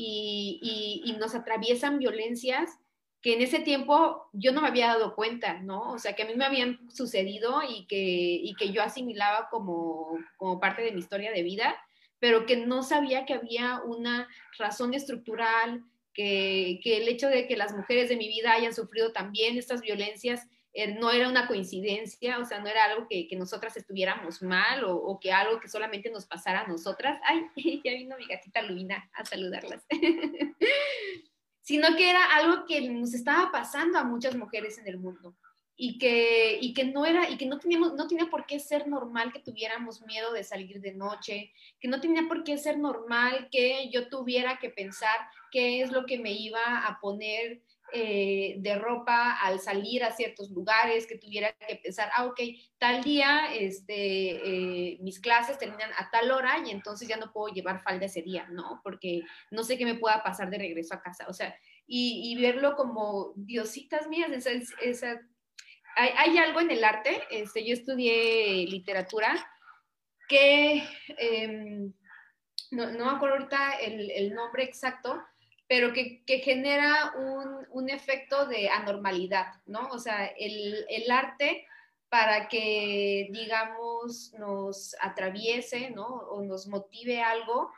y, 0.00 1.16
nos 1.18 1.34
atraviesan 1.34 1.98
violencias 1.98 2.78
que 3.20 3.34
en 3.34 3.42
ese 3.42 3.58
tiempo 3.58 4.28
yo 4.32 4.52
no 4.52 4.62
me 4.62 4.68
había 4.68 4.86
dado 4.86 5.14
cuenta, 5.14 5.60
¿no? 5.60 5.92
O 5.92 5.98
sea, 5.98 6.14
que 6.14 6.22
a 6.22 6.26
mí 6.26 6.34
me 6.34 6.46
habían 6.46 6.90
sucedido 6.90 7.60
y 7.68 7.86
que, 7.86 7.96
y 7.98 8.54
que 8.54 8.72
yo 8.72 8.82
asimilaba 8.82 9.48
como, 9.50 10.18
como 10.38 10.58
parte 10.58 10.80
de 10.80 10.92
mi 10.92 11.00
historia 11.00 11.30
de 11.30 11.42
vida, 11.42 11.76
pero 12.18 12.46
que 12.46 12.56
no 12.56 12.82
sabía 12.82 13.26
que 13.26 13.34
había 13.34 13.82
una 13.84 14.26
razón 14.58 14.94
estructural, 14.94 15.82
que, 16.14 16.80
que 16.82 16.96
el 16.96 17.08
hecho 17.08 17.28
de 17.28 17.46
que 17.46 17.56
las 17.56 17.76
mujeres 17.76 18.08
de 18.08 18.16
mi 18.16 18.28
vida 18.28 18.54
hayan 18.54 18.74
sufrido 18.74 19.12
también 19.12 19.58
estas 19.58 19.82
violencias 19.82 20.46
no 20.98 21.10
era 21.10 21.28
una 21.28 21.46
coincidencia, 21.46 22.38
o 22.38 22.44
sea, 22.44 22.60
no 22.60 22.68
era 22.68 22.84
algo 22.84 23.06
que, 23.08 23.26
que 23.26 23.36
nosotras 23.36 23.76
estuviéramos 23.76 24.40
mal 24.42 24.84
o, 24.84 25.18
que 25.20 25.32
algo 25.32 25.58
que 25.60 25.68
solamente 25.68 26.10
nos 26.10 26.26
pasara 26.26 26.60
a 26.60 26.66
nosotras. 26.68 27.20
Ay, 27.24 27.46
ya 27.84 27.92
vino 27.92 28.16
mi 28.16 28.26
gatita 28.26 28.62
Luina 28.62 29.10
a 29.14 29.24
saludarlas. 29.24 29.84
Sino 31.60 31.96
que 31.96 32.10
era 32.10 32.36
algo 32.36 32.64
que 32.66 32.80
nos 32.88 33.14
estaba 33.14 33.50
pasando 33.52 33.98
a 33.98 34.04
muchas 34.04 34.34
mujeres 34.34 34.78
en 34.78 34.88
el 34.88 34.98
mundo 34.98 35.36
y 35.82 35.98
que, 35.98 36.58
y 36.60 36.74
que 36.74 36.84
no 36.84 37.06
era 37.06 37.30
y 37.30 37.38
que 37.38 37.46
no 37.46 37.58
teníamos 37.58 37.94
no 37.94 38.06
tenía 38.06 38.26
por 38.26 38.44
qué 38.44 38.60
ser 38.60 38.86
normal 38.86 39.32
que 39.32 39.38
tuviéramos 39.38 40.02
miedo 40.02 40.30
de 40.32 40.44
salir 40.44 40.80
de 40.80 40.92
noche, 40.92 41.52
que 41.80 41.88
no 41.88 42.00
tenía 42.00 42.28
por 42.28 42.44
qué 42.44 42.58
ser 42.58 42.78
normal 42.78 43.48
que 43.50 43.88
yo 43.90 44.08
tuviera 44.08 44.58
que 44.58 44.68
pensar 44.68 45.16
qué 45.50 45.80
es 45.80 45.90
lo 45.90 46.04
que 46.04 46.18
me 46.18 46.32
iba 46.32 46.86
a 46.86 47.00
poner 47.00 47.62
eh, 47.92 48.56
de 48.58 48.74
ropa 48.76 49.38
al 49.40 49.60
salir 49.60 50.04
a 50.04 50.12
ciertos 50.12 50.50
lugares, 50.50 51.06
que 51.06 51.18
tuviera 51.18 51.52
que 51.52 51.76
pensar, 51.76 52.10
ah, 52.14 52.26
ok, 52.26 52.40
tal 52.78 53.02
día 53.02 53.54
este, 53.54 54.92
eh, 54.94 54.98
mis 55.00 55.20
clases 55.20 55.58
terminan 55.58 55.90
a 55.96 56.10
tal 56.10 56.30
hora 56.30 56.58
y 56.64 56.70
entonces 56.70 57.08
ya 57.08 57.16
no 57.16 57.32
puedo 57.32 57.52
llevar 57.52 57.82
falda 57.82 58.06
ese 58.06 58.22
día, 58.22 58.46
¿no? 58.50 58.80
Porque 58.82 59.22
no 59.50 59.64
sé 59.64 59.76
qué 59.76 59.84
me 59.84 59.96
pueda 59.96 60.22
pasar 60.22 60.50
de 60.50 60.58
regreso 60.58 60.94
a 60.94 61.02
casa, 61.02 61.26
o 61.28 61.32
sea, 61.32 61.54
y, 61.86 62.40
verlo 62.40 62.76
como 62.76 63.32
diositas 63.34 64.06
mías, 64.06 64.30
esa, 64.30 64.50
esa, 64.80 65.20
hay, 65.96 66.38
algo 66.38 66.60
en 66.60 66.70
el 66.70 66.84
arte, 66.84 67.20
este, 67.30 67.66
yo 67.66 67.74
estudié 67.74 68.66
literatura, 68.68 69.34
que 70.28 70.84
eh, 71.18 71.90
no, 72.70 72.92
no 72.92 73.04
me 73.06 73.10
acuerdo 73.10 73.36
ahorita 73.36 73.72
el, 73.80 74.10
el 74.12 74.32
nombre 74.32 74.62
exacto, 74.62 75.20
pero 75.70 75.92
que, 75.92 76.24
que 76.24 76.40
genera 76.40 77.12
un, 77.16 77.64
un, 77.70 77.90
efecto 77.90 78.44
de 78.46 78.68
anormalidad, 78.70 79.52
¿no? 79.66 79.86
O 79.92 80.00
sea, 80.00 80.26
el, 80.26 80.84
el, 80.88 81.08
arte 81.12 81.64
para 82.08 82.48
que, 82.48 83.28
digamos, 83.30 84.32
nos 84.36 84.96
atraviese, 85.00 85.90
¿no? 85.90 86.06
O 86.06 86.42
nos 86.42 86.66
motive 86.66 87.22
algo, 87.22 87.70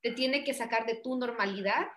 te 0.00 0.12
tiene 0.12 0.44
que 0.44 0.54
sacar 0.54 0.86
de 0.86 0.94
tu 0.94 1.18
normalidad 1.18 1.88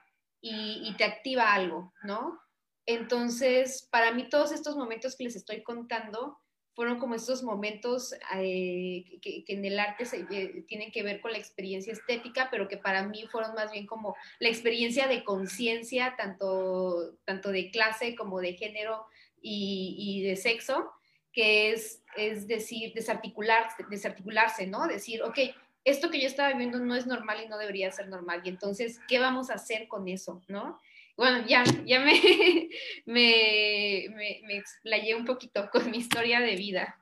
y, 0.41 0.89
y 0.89 0.97
te 0.97 1.03
activa 1.03 1.53
algo, 1.53 1.93
¿no? 2.01 2.41
Entonces, 2.87 3.87
para 3.91 4.11
mí 4.11 4.29
todos 4.29 4.51
estos 4.51 4.75
momentos 4.75 5.15
que 5.15 5.25
les 5.25 5.35
estoy 5.35 5.61
contando 5.61 6.39
fueron 6.73 6.99
como 6.99 7.15
estos 7.15 7.43
momentos 7.43 8.13
eh, 8.35 9.05
que, 9.21 9.43
en 9.47 9.63
el 9.63 9.79
arte 9.79 10.05
se, 10.05 10.25
eh, 10.31 10.65
tienen 10.67 10.91
que 10.91 11.03
ver 11.03 11.21
con 11.21 11.31
la 11.31 11.37
experiencia 11.37 11.93
estética, 11.93 12.49
pero 12.49 12.67
que 12.67 12.77
para 12.77 13.03
mí 13.03 13.27
fueron 13.31 13.53
más 13.53 13.71
bien 13.71 13.85
como 13.85 14.15
la 14.39 14.49
experiencia 14.49 15.07
de 15.07 15.23
conciencia, 15.23 16.15
tanto, 16.17 17.15
tanto 17.25 17.51
de 17.51 17.69
clase 17.69 18.15
como 18.15 18.39
de 18.39 18.53
género 18.53 19.05
y, 19.41 20.23
de 20.23 20.35
sexo, 20.35 20.91
que 21.31 21.71
es, 21.71 22.01
es 22.15 22.47
decir, 22.47 22.93
desarticular, 22.93 23.67
desarticularse, 23.89 24.65
¿no? 24.67 24.87
Decir, 24.87 25.21
ok, 25.23 25.37
esto 25.83 26.09
que 26.09 26.21
yo 26.21 26.27
estaba 26.27 26.53
viendo 26.53 26.79
no 26.79 26.95
es 26.95 27.05
normal 27.05 27.43
y 27.43 27.49
no 27.49 27.57
debería 27.57 27.91
ser 27.91 28.07
normal, 28.07 28.41
y 28.45 28.49
entonces, 28.49 28.99
¿qué 29.07 29.19
vamos 29.19 29.49
a 29.49 29.55
hacer 29.55 29.87
con 29.87 30.07
eso, 30.07 30.41
¿no? 30.47 30.79
Bueno, 31.15 31.45
ya, 31.47 31.63
ya 31.85 31.99
me, 31.99 32.13
me, 33.05 34.07
me, 34.09 34.41
me, 34.45 34.57
explayé 34.57 35.15
un 35.15 35.25
poquito 35.25 35.69
con 35.71 35.89
mi 35.91 35.97
historia 35.97 36.39
de 36.39 36.55
vida. 36.55 36.99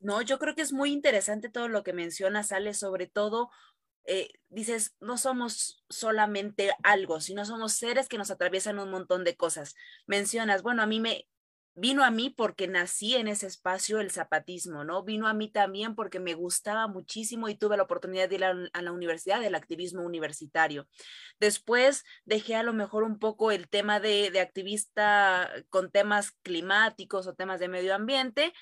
No, 0.00 0.22
yo 0.22 0.38
creo 0.38 0.54
que 0.54 0.62
es 0.62 0.72
muy 0.72 0.92
interesante 0.92 1.50
todo 1.50 1.68
lo 1.68 1.82
que 1.82 1.92
mencionas, 1.92 2.52
Ale, 2.52 2.72
sobre 2.72 3.06
todo, 3.06 3.50
eh, 4.06 4.30
dices, 4.48 4.96
no 5.00 5.18
somos 5.18 5.84
solamente 5.90 6.70
algo, 6.82 7.20
sino 7.20 7.44
somos 7.44 7.74
seres 7.74 8.08
que 8.08 8.18
nos 8.18 8.30
atraviesan 8.30 8.78
un 8.78 8.90
montón 8.90 9.24
de 9.24 9.36
cosas. 9.36 9.74
Mencionas, 10.06 10.62
bueno, 10.62 10.82
a 10.82 10.86
mí 10.86 11.00
me, 11.00 11.28
vino 11.80 12.04
a 12.04 12.10
mí 12.10 12.28
porque 12.28 12.68
nací 12.68 13.14
en 13.14 13.26
ese 13.26 13.46
espacio 13.46 14.00
el 14.00 14.10
zapatismo, 14.10 14.84
¿no? 14.84 15.02
Vino 15.02 15.26
a 15.26 15.32
mí 15.32 15.50
también 15.50 15.94
porque 15.94 16.20
me 16.20 16.34
gustaba 16.34 16.86
muchísimo 16.88 17.48
y 17.48 17.54
tuve 17.54 17.78
la 17.78 17.84
oportunidad 17.84 18.28
de 18.28 18.34
ir 18.34 18.44
a, 18.44 18.82
la 18.82 18.92
universidad 18.92 19.40
del 19.40 19.54
activismo 19.54 20.02
universitario. 20.02 20.86
Después 21.38 22.04
dejé 22.26 22.54
a 22.54 22.62
lo 22.62 22.74
mejor 22.74 23.02
un 23.02 23.18
poco 23.18 23.50
el 23.50 23.68
tema 23.68 23.98
de, 23.98 24.30
de 24.30 24.40
activista 24.40 25.50
con 25.70 25.90
temas 25.90 26.32
climáticos 26.42 27.26
o 27.26 27.34
temas 27.34 27.60
de 27.60 27.68
medio 27.68 27.94
ambiente, 27.94 28.52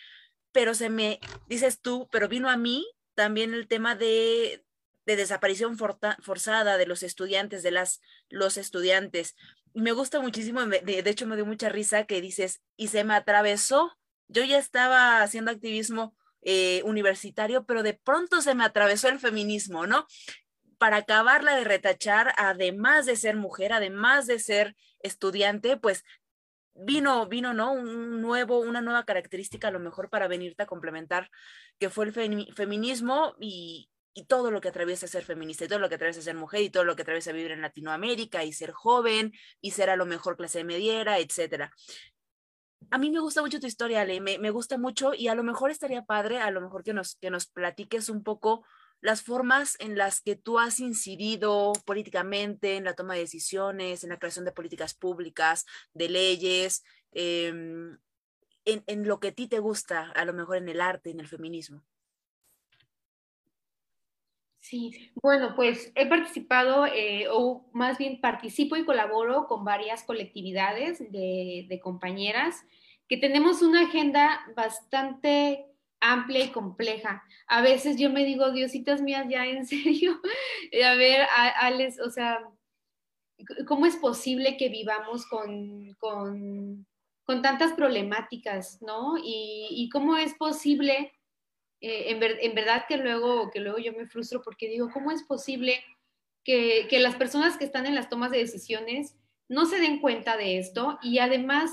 pero 0.53 0.75
se 0.75 0.89
me, 0.89 1.19
dices 1.49 1.81
tú, 1.81 2.09
pero 2.13 2.29
vino 2.29 2.49
a 2.49 2.57
mí 2.57 2.87
también 3.15 3.53
el 3.53 3.67
tema 3.67 3.97
de, 3.97 4.65
de 5.09 5.17
desaparición 5.17 5.77
forzada 5.77 6.77
de 6.77 6.87
los 6.87 7.03
estudiantes, 7.03 7.63
de 7.63 7.71
las, 7.71 8.01
los 8.29 8.59
estudiantes 8.59 9.35
me 9.81 9.93
gusta 9.93 10.21
muchísimo, 10.21 10.65
de, 10.65 11.03
hecho 11.07 11.27
me 11.27 11.37
dio 11.37 11.47
mucha 11.47 11.69
risa 11.69 12.05
que 12.05 12.21
dices, 12.21 12.61
y 12.77 12.89
se 12.89 13.05
me 13.05 13.15
atravesó, 13.15 13.93
yo 14.29 14.45
ya 14.45 14.59
estaba 14.59 15.23
haciendo 15.23 15.51
activismo 15.51 16.15
eh, 16.43 16.83
universitario, 16.85 17.65
pero 17.65 17.83
de 17.83 17.95
pronto 17.95 18.41
se 18.41 18.55
me 18.55 18.65
atravesó 18.65 19.09
el 19.09 19.19
feminismo, 19.19 19.87
¿no? 19.87 20.07
Para 20.79 20.99
acabarla 20.99 21.57
de 21.57 21.65
retachar, 21.65 22.33
además 22.37 23.07
de 23.07 23.17
ser 23.17 23.37
mujer, 23.37 23.73
además 23.73 24.27
de 24.27 24.39
ser 24.39 24.77
estudiante, 25.01 25.77
pues 25.77 26.05
vino, 26.75 27.27
vino, 27.27 27.55
¿no? 27.55 27.73
Un 27.73 28.21
nuevo, 28.21 28.61
una 28.61 28.81
nueva 28.81 29.05
característica 29.05 29.69
a 29.69 29.73
lo 29.73 29.81
mejor 29.81 30.11
para 30.11 30.29
venirte 30.29 30.63
a 30.63 30.67
complementar, 30.67 31.31
que 31.79 31.91
fue 31.91 32.07
el 32.07 32.13
feminismo 32.55 33.35
y, 33.41 33.91
y 34.19 34.25
todo 34.25 34.51
lo 34.51 34.61
que 34.61 34.69
atraviesa 34.69 35.07
ser 35.07 35.25
feminista, 35.25 35.65
y 35.65 35.69
todo 35.69 35.79
lo 35.79 35.89
que 35.89 35.95
atraviesa 35.95 36.21
ser 36.21 36.35
mujer, 36.35 36.63
y 36.63 36.71
todo 36.71 36.83
lo 36.83 36.97
que 36.97 37.03
atraviesa 37.03 37.31
vivir 37.31 37.53
en 37.53 37.63
Latinoamérica, 37.63 38.43
y 38.43 38.53
ser 38.53 38.73
joven, 38.73 39.33
y 39.61 39.71
ser 39.71 39.91
a 39.91 39.97
lo 39.97 40.07
mejor 40.07 40.37
clase 40.37 40.65
mediera, 40.65 41.21
etcétera. 41.21 41.73
A 42.91 42.99
mí 42.99 43.13
me 43.13 43.21
gusta 43.21 43.43
mucho 43.43 43.61
tu 43.61 43.69
historia, 43.69 44.01
Ale, 44.01 44.21
me, 44.21 44.39
me, 44.39 44.51
gusta 44.51 44.77
mucho, 44.77 45.15
y 45.15 45.29
a 45.29 45.37
lo 45.37 45.45
mejor 45.45 45.71
estaría 45.71 46.05
padre, 46.05 46.41
a 46.41 46.51
lo 46.51 46.61
mejor 46.61 46.83
que 46.83 46.93
nos, 46.93 47.15
que 47.15 47.31
nos 47.31 47.47
platiques 47.47 48.09
un 48.09 48.25
poco 48.25 48.65
las 49.01 49.23
formas 49.23 49.77
en 49.79 49.97
las 49.97 50.21
que 50.21 50.35
tú 50.35 50.59
has 50.59 50.81
incidido 50.81 51.73
políticamente 51.87 52.75
en 52.75 52.83
la 52.83 52.95
toma 52.95 53.15
de 53.15 53.21
decisiones, 53.21 54.03
en 54.03 54.11
la 54.11 54.19
creación 54.19 54.45
de 54.45 54.51
políticas 54.51 54.95
públicas, 54.95 55.65
de 55.95 56.09
leyes, 56.09 56.83
eh, 57.13 57.49
en, 58.65 58.83
en 58.85 59.07
lo 59.07 59.21
que 59.21 59.29
a 59.29 59.33
ti 59.33 59.47
te 59.47 59.61
gusta, 59.61 60.11
a 60.11 60.25
lo 60.25 60.33
mejor 60.33 60.57
en 60.57 60.69
el 60.69 60.81
arte, 60.81 61.11
en 61.11 61.21
el 61.21 61.29
feminismo. 61.29 61.85
Sí, 64.69 65.13
bueno, 65.23 65.55
pues 65.57 65.91
he 65.95 66.07
participado, 66.07 66.85
eh, 66.85 67.27
o 67.31 67.65
más 67.73 67.97
bien 67.97 68.21
participo 68.21 68.77
y 68.77 68.85
colaboro 68.85 69.47
con 69.47 69.65
varias 69.65 70.05
colectividades 70.05 71.11
de, 71.11 71.81
compañeras 71.83 72.67
que 73.09 73.17
tenemos 73.17 73.63
una 73.63 73.87
agenda 73.87 74.43
bastante 74.55 75.65
amplia 76.01 76.45
y 76.45 76.51
compleja. 76.51 77.25
A 77.47 77.63
veces 77.63 77.97
yo 77.99 78.11
me 78.11 78.27
digo, 78.27 78.51
Diositas 78.51 79.01
mías, 79.01 79.25
ya 79.31 79.47
en 79.47 79.67
serio, 79.67 80.21
a 80.85 80.95
ver, 80.97 81.27
Alex, 81.63 81.99
o 82.01 82.11
sea, 82.11 82.39
¿cómo 83.67 83.87
es 83.87 83.97
posible 83.97 84.59
que 84.59 84.69
vivamos 84.69 85.25
con, 85.29 85.95
con, 85.95 86.87
con 87.25 87.41
tantas 87.41 87.73
problemáticas, 87.73 88.83
¿no? 88.83 89.17
Y, 89.17 89.69
y 89.71 89.89
cómo 89.89 90.19
es 90.19 90.35
posible 90.35 91.15
eh, 91.81 92.11
en, 92.11 92.21
ver, 92.21 92.39
en, 92.43 92.55
verdad 92.55 92.85
que 92.89 92.97
luego, 92.97 93.51
que 93.51 93.61
luego 93.61 93.79
yo 93.79 93.93
me 93.93 94.07
frustro 94.07 94.43
porque 94.43 94.69
digo, 94.69 94.91
¿cómo 94.93 95.11
es 95.11 95.23
posible 95.23 95.83
que, 96.45 96.87
que, 96.89 96.99
las 96.99 97.17
personas 97.17 97.57
que 97.57 97.65
están 97.65 97.87
en 97.87 97.95
las 97.95 98.09
tomas 98.09 98.31
de 98.31 98.39
decisiones 98.39 99.15
no 99.49 99.67
se 99.67 99.79
den 99.79 100.01
cuenta 100.01 100.37
de 100.37 100.59
esto? 100.59 100.99
Y 101.03 101.19
además, 101.19 101.71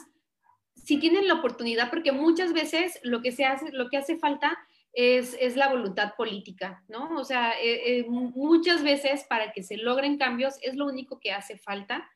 si 0.75 0.99
tienen 0.99 1.27
la 1.27 1.35
oportunidad, 1.35 1.89
porque 1.89 2.11
muchas 2.11 2.53
veces 2.53 2.99
lo 3.03 3.21
que, 3.21 3.31
se 3.31 3.45
hace, 3.45 3.71
lo 3.71 3.89
que 3.89 3.97
hace 3.97 4.17
falta 4.17 4.57
es, 4.95 5.35
es 5.39 5.55
la 5.57 5.67
voluntad 5.67 6.13
política, 6.15 6.83
¿no? 6.87 7.09
O 7.17 7.25
sea, 7.25 7.51
eh, 7.61 7.99
eh, 7.99 8.05
muchas 8.07 8.81
veces 8.81 9.25
para 9.25 9.51
que 9.51 9.61
se 9.61 9.77
logren 9.77 10.17
cambios 10.17 10.55
es 10.61 10.75
lo 10.75 10.85
único 10.85 11.19
que 11.19 11.31
hace 11.31 11.57
falta. 11.57 12.09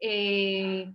Eh, 0.00 0.92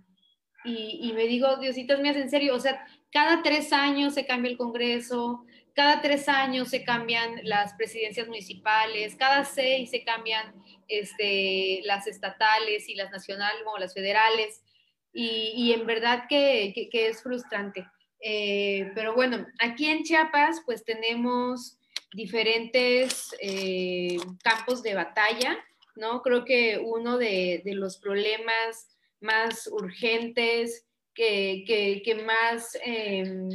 y, 0.64 1.08
y, 1.08 1.12
me 1.12 1.26
digo, 1.26 1.56
Diositas 1.56 2.00
mías, 2.00 2.16
en 2.16 2.30
serio, 2.30 2.54
o 2.54 2.60
sea, 2.60 2.86
cada 3.10 3.42
tres 3.42 3.72
años 3.72 4.14
se 4.14 4.26
cambia 4.26 4.50
el 4.50 4.56
Congreso, 4.56 5.44
cada 5.74 6.00
tres 6.00 6.28
años 6.28 6.68
se 6.68 6.84
cambian 6.84 7.40
las 7.42 7.74
presidencias 7.74 8.28
municipales, 8.28 9.16
cada 9.16 9.44
seis 9.44 9.90
se 9.90 10.04
cambian 10.04 10.54
este, 10.88 11.80
las 11.84 12.06
estatales 12.06 12.88
y 12.88 12.94
las 12.94 13.10
nacionales 13.10 13.62
o 13.66 13.78
las 13.78 13.92
federales, 13.92 14.62
y, 15.16 15.72
en 15.72 15.86
verdad 15.86 16.24
que, 16.28 16.88
es 16.92 17.22
frustrante. 17.22 17.86
Eh, 18.20 18.90
pero 18.94 19.14
bueno, 19.14 19.46
aquí 19.60 19.86
en 19.86 20.02
Chiapas 20.02 20.62
pues 20.64 20.84
tenemos 20.84 21.78
diferentes 22.12 23.34
eh, 23.40 24.16
campos 24.42 24.82
de 24.82 24.94
batalla, 24.94 25.56
¿no? 25.94 26.20
Creo 26.22 26.44
que 26.44 26.78
uno 26.78 27.16
de, 27.16 27.62
los 27.64 27.98
problemas 27.98 28.88
más 29.20 29.68
urgentes, 29.68 30.86
que, 31.14 32.22
más... 32.26 32.76
Eh, 32.84 33.46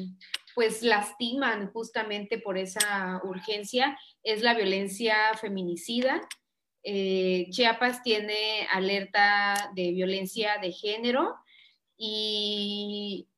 pues 0.60 0.82
lastiman 0.82 1.72
justamente 1.72 2.38
por 2.38 2.58
esa 2.58 3.22
urgencia 3.24 3.98
es 4.24 4.42
la 4.42 4.54
violencia 4.54 5.16
feminicida. 5.40 6.20
Eh, 6.84 7.48
Chiapas 7.50 8.04
tiene 8.04 8.68
alerta 8.70 9.72
de 9.74 9.92
violencia 9.94 10.58
de 10.62 10.74
género 10.74 11.34
y, 11.96 13.30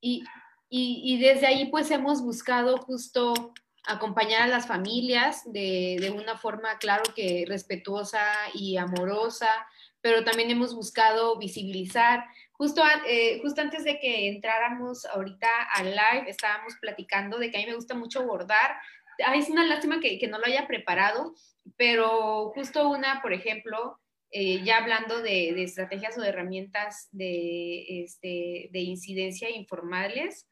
y, 0.00 1.18
desde 1.18 1.48
ahí 1.48 1.64
pues 1.72 1.90
hemos 1.90 2.22
buscado 2.22 2.78
justo 2.78 3.52
acompañar 3.82 4.42
a 4.42 4.46
las 4.46 4.68
familias 4.68 5.42
de, 5.52 5.96
de 6.00 6.10
una 6.12 6.38
forma, 6.38 6.78
claro 6.78 7.02
que 7.16 7.46
respetuosa 7.48 8.22
y 8.54 8.76
amorosa, 8.76 9.50
pero 10.00 10.22
también 10.22 10.52
hemos 10.52 10.72
buscado 10.72 11.36
visibilizar 11.36 12.24
Justo, 12.62 12.80
eh, 13.08 13.40
justo 13.42 13.60
antes 13.60 13.82
de 13.82 13.98
que 13.98 14.28
entráramos 14.28 15.04
ahorita 15.06 15.48
al 15.74 15.86
live, 15.86 16.30
estábamos 16.30 16.74
platicando 16.80 17.40
de 17.40 17.50
que 17.50 17.56
a 17.56 17.60
mí 17.60 17.66
me 17.66 17.74
gusta 17.74 17.96
mucho 17.96 18.24
bordar. 18.24 18.76
Ay, 19.26 19.40
es 19.40 19.48
una 19.48 19.66
lástima 19.66 19.98
que, 19.98 20.28
no 20.28 20.38
lo 20.38 20.46
haya 20.46 20.68
preparado, 20.68 21.34
pero 21.76 22.52
justo 22.54 22.88
una, 22.88 23.20
por 23.20 23.32
ejemplo, 23.32 23.98
eh, 24.30 24.62
ya 24.62 24.78
hablando 24.78 25.22
de, 25.22 25.60
estrategias 25.60 26.16
o 26.16 26.20
de 26.20 26.28
herramientas 26.28 27.08
de, 27.10 28.04
este, 28.04 28.68
de 28.70 28.78
incidencia 28.78 29.50
informales, 29.50 30.48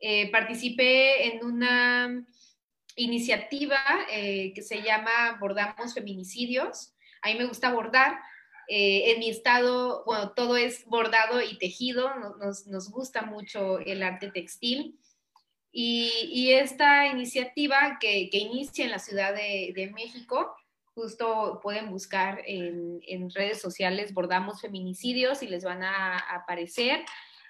eh, 0.00 0.32
participé 0.32 1.28
en 1.28 1.44
una 1.44 2.26
iniciativa 2.96 3.78
eh, 4.10 4.52
que 4.52 4.62
se 4.62 4.82
llama 4.82 5.38
Bordamos 5.38 5.94
Feminicidios. 5.94 6.92
A 7.22 7.28
mí 7.28 7.38
me 7.38 7.46
gusta 7.46 7.72
bordar, 7.72 8.18
eh, 8.68 9.12
en 9.12 9.18
mi 9.18 9.28
estado, 9.28 10.04
bueno, 10.04 10.32
todo 10.32 10.56
es 10.56 10.84
bordado 10.86 11.40
y 11.42 11.58
tejido, 11.58 12.10
nos, 12.38 12.90
gusta 12.90 13.22
mucho 13.22 13.78
el 13.78 14.02
arte 14.02 14.30
textil. 14.30 14.98
Y, 15.74 16.52
esta 16.52 17.06
iniciativa 17.06 17.98
que, 18.00 18.28
inicia 18.32 18.84
en 18.84 18.90
la 18.90 18.98
Ciudad 18.98 19.34
de, 19.34 19.90
México, 19.94 20.54
justo 20.94 21.60
pueden 21.62 21.90
buscar 21.90 22.42
en, 22.46 23.30
redes 23.30 23.60
sociales 23.60 24.12
Bordamos 24.12 24.60
Feminicidios 24.60 25.42
y 25.42 25.48
les 25.48 25.64
van 25.64 25.82
a, 25.82 26.18
a 26.18 26.36
aparecer, 26.36 27.04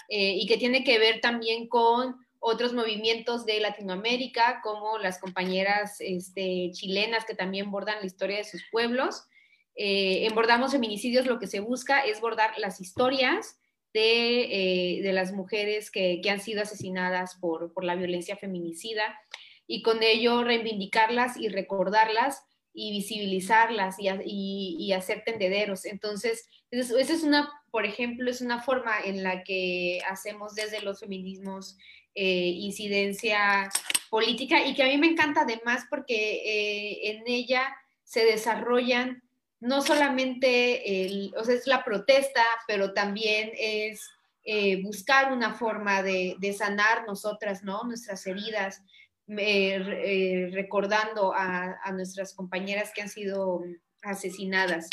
eh, 0.08 0.34
y 0.36 0.46
que 0.46 0.56
tiene 0.56 0.84
que 0.84 0.98
ver 0.98 1.20
también 1.20 1.68
con 1.68 2.16
otros 2.44 2.72
movimientos 2.72 3.46
de 3.46 3.60
Latinoamérica, 3.60 4.60
como 4.62 4.98
las 4.98 5.18
compañeras 5.20 5.96
este, 6.00 6.70
chilenas 6.72 7.24
que 7.24 7.36
también 7.36 7.70
bordan 7.70 8.00
la 8.00 8.06
historia 8.06 8.38
de 8.38 8.44
sus 8.44 8.64
pueblos. 8.70 9.28
Eh, 9.74 10.26
en 10.26 10.34
Bordamos 10.34 10.72
Feminicidios 10.72 11.26
lo 11.26 11.38
que 11.38 11.46
se 11.46 11.60
busca 11.60 12.00
es 12.00 12.20
bordar 12.20 12.58
las 12.58 12.80
historias 12.80 13.58
de, 13.94 14.98
eh, 14.98 15.02
de 15.02 15.12
las 15.12 15.32
mujeres 15.32 15.90
que, 15.90 16.20
que, 16.22 16.30
han 16.30 16.40
sido 16.40 16.62
asesinadas 16.62 17.36
por, 17.36 17.72
por 17.72 17.84
la 17.84 17.94
violencia 17.94 18.36
feminicida 18.36 19.18
y 19.66 19.82
con 19.82 20.02
ello 20.02 20.44
reivindicarlas 20.44 21.36
y 21.36 21.48
recordarlas 21.48 22.42
y 22.74 22.90
visibilizarlas 22.90 23.96
y, 23.98 24.76
y, 24.78 24.92
hacer 24.92 25.22
tendederos. 25.24 25.84
Entonces, 25.84 26.48
esa 26.70 26.96
es 26.98 27.22
una, 27.22 27.50
por 27.70 27.84
ejemplo, 27.84 28.30
es 28.30 28.40
una 28.40 28.62
forma 28.62 28.92
en 29.04 29.22
la 29.22 29.42
que 29.44 30.00
hacemos 30.08 30.54
desde 30.54 30.80
los 30.80 31.00
feminismos 31.00 31.76
eh, 32.14 32.54
incidencia 32.58 33.70
política 34.10 34.66
y 34.66 34.74
que 34.74 34.82
a 34.82 34.86
mí 34.86 34.98
me 34.98 35.06
encanta 35.06 35.42
además 35.42 35.84
porque 35.88 36.14
eh, 36.14 37.10
en 37.10 37.22
ella 37.26 37.74
se 38.04 38.24
desarrollan 38.24 39.21
no 39.62 39.80
solamente 39.80 41.30
o 41.36 41.44
sea, 41.44 41.54
es 41.54 41.66
la 41.68 41.84
protesta, 41.84 42.44
pero 42.66 42.92
también 42.92 43.52
es 43.56 44.10
eh, 44.44 44.82
buscar 44.82 45.32
una 45.32 45.54
forma 45.54 46.02
de, 46.02 46.36
sanar 46.58 47.06
nosotras, 47.06 47.62
¿no? 47.62 47.84
Nuestras 47.84 48.26
heridas, 48.26 48.82
eh, 49.28 50.50
recordando 50.52 51.32
a, 51.32 51.92
nuestras 51.92 52.34
compañeras 52.34 52.90
que 52.92 53.02
han 53.02 53.08
sido 53.08 53.62
asesinadas. 54.02 54.88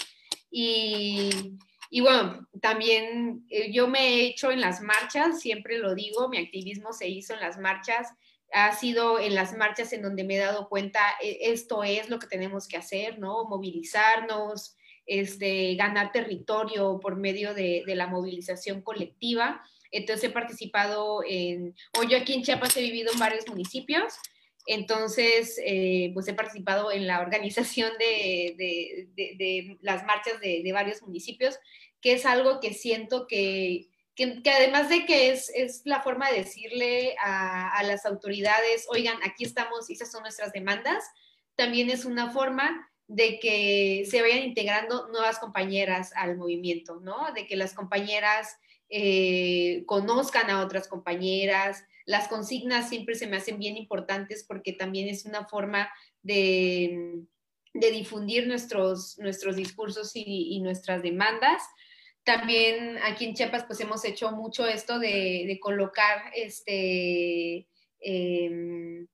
Y, 0.52 1.58
y 1.90 2.02
bueno, 2.02 2.48
también 2.62 3.46
eh, 3.50 3.72
yo 3.72 3.88
me 3.88 4.08
he 4.08 4.26
hecho 4.28 4.52
en 4.52 4.62
las 4.62 4.82
marchas, 4.82 5.40
siempre 5.40 5.80
lo 5.80 5.96
digo, 5.96 6.30
mi 6.30 6.38
activismo 6.38 6.94
se 6.94 7.08
hizo 7.08 7.34
en 7.34 7.40
las 7.40 7.58
marchas, 7.58 8.14
ha 8.54 8.76
sido 8.76 9.20
en 9.20 9.36
las 9.36 9.56
marchas 9.56 9.94
en 9.94 10.02
donde 10.02 10.24
me 10.24 10.36
he 10.36 10.40
dado 10.40 10.70
cuenta, 10.70 11.02
eh, 11.22 11.38
esto 11.42 11.84
es 11.84 12.10
lo 12.10 12.20
que 12.20 12.28
tenemos 12.28 12.68
que 12.68 12.78
hacer, 12.78 13.20
¿no? 13.20 13.46
Movilizarnos, 13.46 14.76
este, 15.06 15.76
ganar 15.76 16.12
territorio 16.12 17.00
por 17.00 17.16
medio 17.16 17.54
de, 17.54 17.84
de 17.86 17.96
la 17.96 18.08
movilización 18.08 18.82
colectiva. 18.82 19.64
Entonces 19.92 20.30
he 20.30 20.34
participado 20.34 21.22
en, 21.28 21.76
o 21.98 22.04
yo 22.04 22.18
aquí 22.18 22.34
en 22.34 22.44
Chiapas 22.44 22.78
he 22.78 22.82
vivido 22.82 23.12
en 23.12 23.20
varios 23.20 23.48
municipios, 23.48 24.14
entonces, 24.72 25.60
eh, 25.66 26.12
pues 26.14 26.28
he 26.28 26.34
participado 26.36 26.92
en 26.92 27.08
la 27.08 27.22
organización 27.22 27.92
de, 27.98 28.54
de, 28.56 29.36
de 29.36 29.78
las 29.82 30.06
marchas 30.06 30.40
de, 30.42 30.70
varios 30.72 31.02
municipios, 31.02 31.58
que 32.02 32.14
es 32.14 32.24
algo 32.24 32.60
que 32.60 32.76
siento 32.76 33.26
que, 33.26 33.89
que, 34.44 34.52
además 34.52 34.90
de 34.90 35.06
que 35.06 35.32
es, 35.32 35.50
es, 35.56 35.82
la 35.86 36.02
forma 36.02 36.30
de 36.30 36.40
decirle 36.40 37.16
a, 37.24 37.70
a, 37.78 37.84
las 37.84 38.06
autoridades, 38.06 38.86
oigan, 38.90 39.18
aquí 39.24 39.44
estamos, 39.44 39.90
esas 39.90 40.12
son 40.12 40.24
nuestras 40.24 40.52
demandas, 40.52 41.04
también 41.56 41.90
es 41.90 42.06
una 42.06 42.32
forma 42.32 42.90
de 43.08 43.40
que 43.40 44.06
se 44.10 44.22
vayan 44.22 44.44
integrando 44.44 45.08
nuevas 45.08 45.40
compañeras 45.40 46.12
al 46.16 46.38
movimiento, 46.38 47.00
¿no? 47.00 47.34
De 47.34 47.48
que 47.48 47.56
las 47.56 47.74
compañeras 47.74 48.56
eh, 48.90 49.84
conozcan 49.88 50.50
a 50.50 50.62
otras 50.64 50.88
compañeras, 50.88 51.84
las 52.06 52.28
consignas 52.28 52.90
siempre 52.90 53.16
se 53.16 53.28
me 53.28 53.38
hacen 53.38 53.60
bien 53.60 53.78
importantes 53.78 54.44
porque 54.48 54.74
también 54.74 55.08
es 55.08 55.26
una 55.26 55.48
forma 55.48 55.90
de, 56.24 57.24
de 57.74 57.92
difundir 57.92 58.48
nuestros, 58.48 59.18
nuestros 59.20 59.56
discursos 59.56 60.12
y, 60.16 60.60
nuestras 60.62 61.04
demandas. 61.04 61.62
También 62.24 62.98
aquí 63.04 63.26
en 63.26 63.34
Chiapas 63.34 63.66
pues 63.66 63.80
hemos 63.80 64.06
hecho 64.06 64.32
mucho 64.32 64.68
esto 64.68 65.00
de, 65.00 65.58
colocar 65.62 66.32
este, 66.36 67.68
eh, 68.00 69.06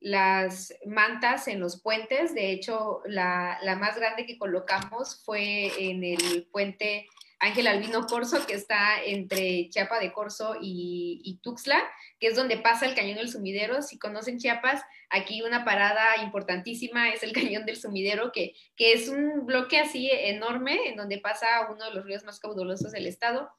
las 0.00 0.74
mantas 0.86 1.48
en 1.48 1.60
los 1.60 1.80
puentes. 1.82 2.34
De 2.34 2.50
hecho, 2.50 3.02
la, 3.04 3.58
la, 3.62 3.76
más 3.76 3.96
grande 3.96 4.26
que 4.26 4.38
colocamos 4.38 5.22
fue 5.24 5.70
en 5.78 6.02
el 6.04 6.48
puente 6.50 7.08
Ángel 7.42 7.66
Albino 7.66 8.06
Corso, 8.06 8.46
que 8.46 8.54
está 8.54 9.02
entre 9.02 9.68
Chiapa 9.68 9.98
de 9.98 10.12
Corso 10.12 10.54
y, 10.60 11.20
y, 11.24 11.38
Tuxtla, 11.38 11.82
que 12.20 12.28
es 12.28 12.36
donde 12.36 12.56
pasa 12.56 12.86
el 12.86 12.94
Cañón 12.94 13.16
del 13.16 13.28
Sumidero. 13.28 13.82
Si 13.82 13.98
conocen 13.98 14.38
Chiapas, 14.38 14.80
aquí 15.10 15.42
una 15.42 15.64
parada 15.64 16.18
importantísima 16.22 17.10
es 17.10 17.24
el 17.24 17.32
Cañón 17.50 17.66
del 17.66 17.76
Sumidero, 17.76 18.30
que, 18.30 18.54
que 18.76 18.92
es 18.92 19.08
un 19.08 19.44
bloque 19.44 19.80
así 19.80 20.08
enorme 20.08 20.88
en 20.88 20.94
donde 20.94 21.18
pasa 21.18 21.66
uno 21.68 21.84
de 21.84 21.90
los 21.94 22.04
ríos 22.04 22.22
más 22.22 22.38
caudalosos 22.38 22.92
del 22.92 23.08
estado. 23.08 23.50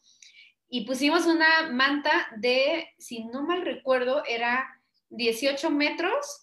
Y 0.69 0.85
pusimos 0.85 1.25
una 1.25 1.69
manta 1.69 2.29
de, 2.37 2.87
si 2.97 3.25
no 3.25 3.43
mal 3.43 3.63
recuerdo, 3.63 4.23
era 4.25 4.65
18 5.09 5.69
metros 5.71 6.42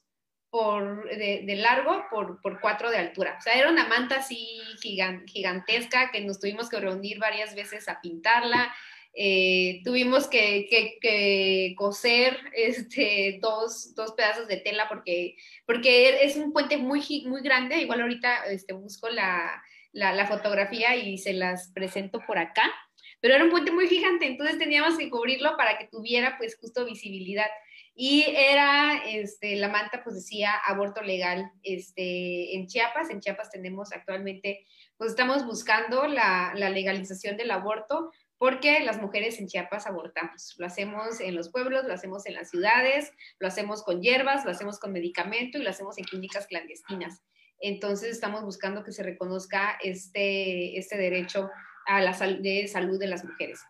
por, 0.50 1.08
de, 1.08 1.42
de, 1.46 1.56
largo 1.56 2.04
por, 2.10 2.40
por 2.40 2.60
cuatro 2.60 2.90
de 2.90 2.98
altura. 2.98 3.36
O 3.38 3.42
sea, 3.42 3.54
era 3.54 3.70
una 3.70 3.86
manta 3.86 4.16
así 4.16 4.58
gigant, 4.82 5.28
gigantesca 5.28 6.10
que 6.10 6.20
nos 6.20 6.40
tuvimos 6.40 6.68
que 6.68 6.80
reunir 6.80 7.18
varias 7.18 7.54
veces 7.54 7.88
a 7.88 8.00
pintarla. 8.00 8.74
Eh, 9.14 9.80
tuvimos 9.84 10.28
que, 10.28 10.66
que, 10.68 10.98
que, 11.00 11.74
coser 11.76 12.38
este, 12.54 13.38
dos, 13.40 13.94
dos, 13.94 14.12
pedazos 14.12 14.46
de 14.48 14.56
tela 14.58 14.88
porque, 14.88 15.36
porque 15.66 16.24
es 16.24 16.36
un 16.36 16.52
puente 16.52 16.76
muy, 16.76 17.24
muy 17.26 17.42
grande. 17.42 17.78
Igual 17.78 18.02
ahorita 18.02 18.44
este, 18.46 18.72
busco 18.72 19.08
la, 19.08 19.62
la, 19.92 20.12
la 20.12 20.26
fotografía 20.26 20.96
y 20.96 21.18
se 21.18 21.32
las 21.32 21.70
presento 21.72 22.20
por 22.26 22.38
acá. 22.38 22.70
Pero 23.20 23.34
era 23.34 23.44
un 23.44 23.50
puente 23.50 23.70
muy 23.70 23.86
gigante, 23.86 24.26
entonces 24.26 24.58
teníamos 24.58 24.96
que 24.96 25.10
cubrirlo 25.10 25.54
para 25.58 25.76
que 25.76 25.86
tuviera 25.86 26.36
pues 26.38 26.56
justo 26.58 26.86
visibilidad. 26.86 27.48
Y 27.94 28.24
era, 28.26 29.02
este, 29.06 29.56
la 29.56 29.68
manta 29.68 30.02
pues 30.02 30.16
decía 30.16 30.54
aborto 30.54 31.02
legal 31.02 31.50
este, 31.62 32.54
en 32.54 32.66
Chiapas. 32.66 33.10
En 33.10 33.20
Chiapas 33.20 33.50
tenemos 33.50 33.92
actualmente, 33.92 34.66
pues 34.96 35.10
estamos 35.10 35.44
buscando 35.44 36.06
la, 36.06 36.54
legalización 36.54 37.36
del 37.36 37.50
aborto 37.50 38.10
porque 38.38 38.80
las 38.80 39.02
mujeres 39.02 39.38
en 39.38 39.48
Chiapas 39.48 39.86
abortamos. 39.86 40.54
Lo 40.56 40.66
hacemos 40.66 41.20
en 41.20 41.34
los 41.34 41.50
pueblos, 41.50 41.84
lo 41.84 41.92
hacemos 41.92 42.24
en 42.24 42.34
las 42.34 42.48
ciudades, 42.48 43.12
lo 43.38 43.48
hacemos 43.48 43.82
con 43.82 44.00
hierbas, 44.00 44.44
lo 44.46 44.50
hacemos 44.50 44.78
con 44.78 44.92
medicamento 44.92 45.58
y 45.58 45.62
lo 45.62 45.68
hacemos 45.68 45.98
en 45.98 46.04
clínicas 46.04 46.46
clandestinas. 46.46 47.22
Entonces 47.60 48.12
estamos 48.12 48.42
buscando 48.42 48.82
que 48.82 48.92
se 48.92 49.02
reconozca 49.02 49.78
este, 49.82 50.78
este 50.78 50.96
derecho 50.96 51.50
a 51.86 52.00
la 52.00 52.14
sal 52.14 52.42
de 52.42 52.66
salud 52.66 52.98
de 52.98 53.08
las 53.08 53.24
mujeres. 53.24 53.60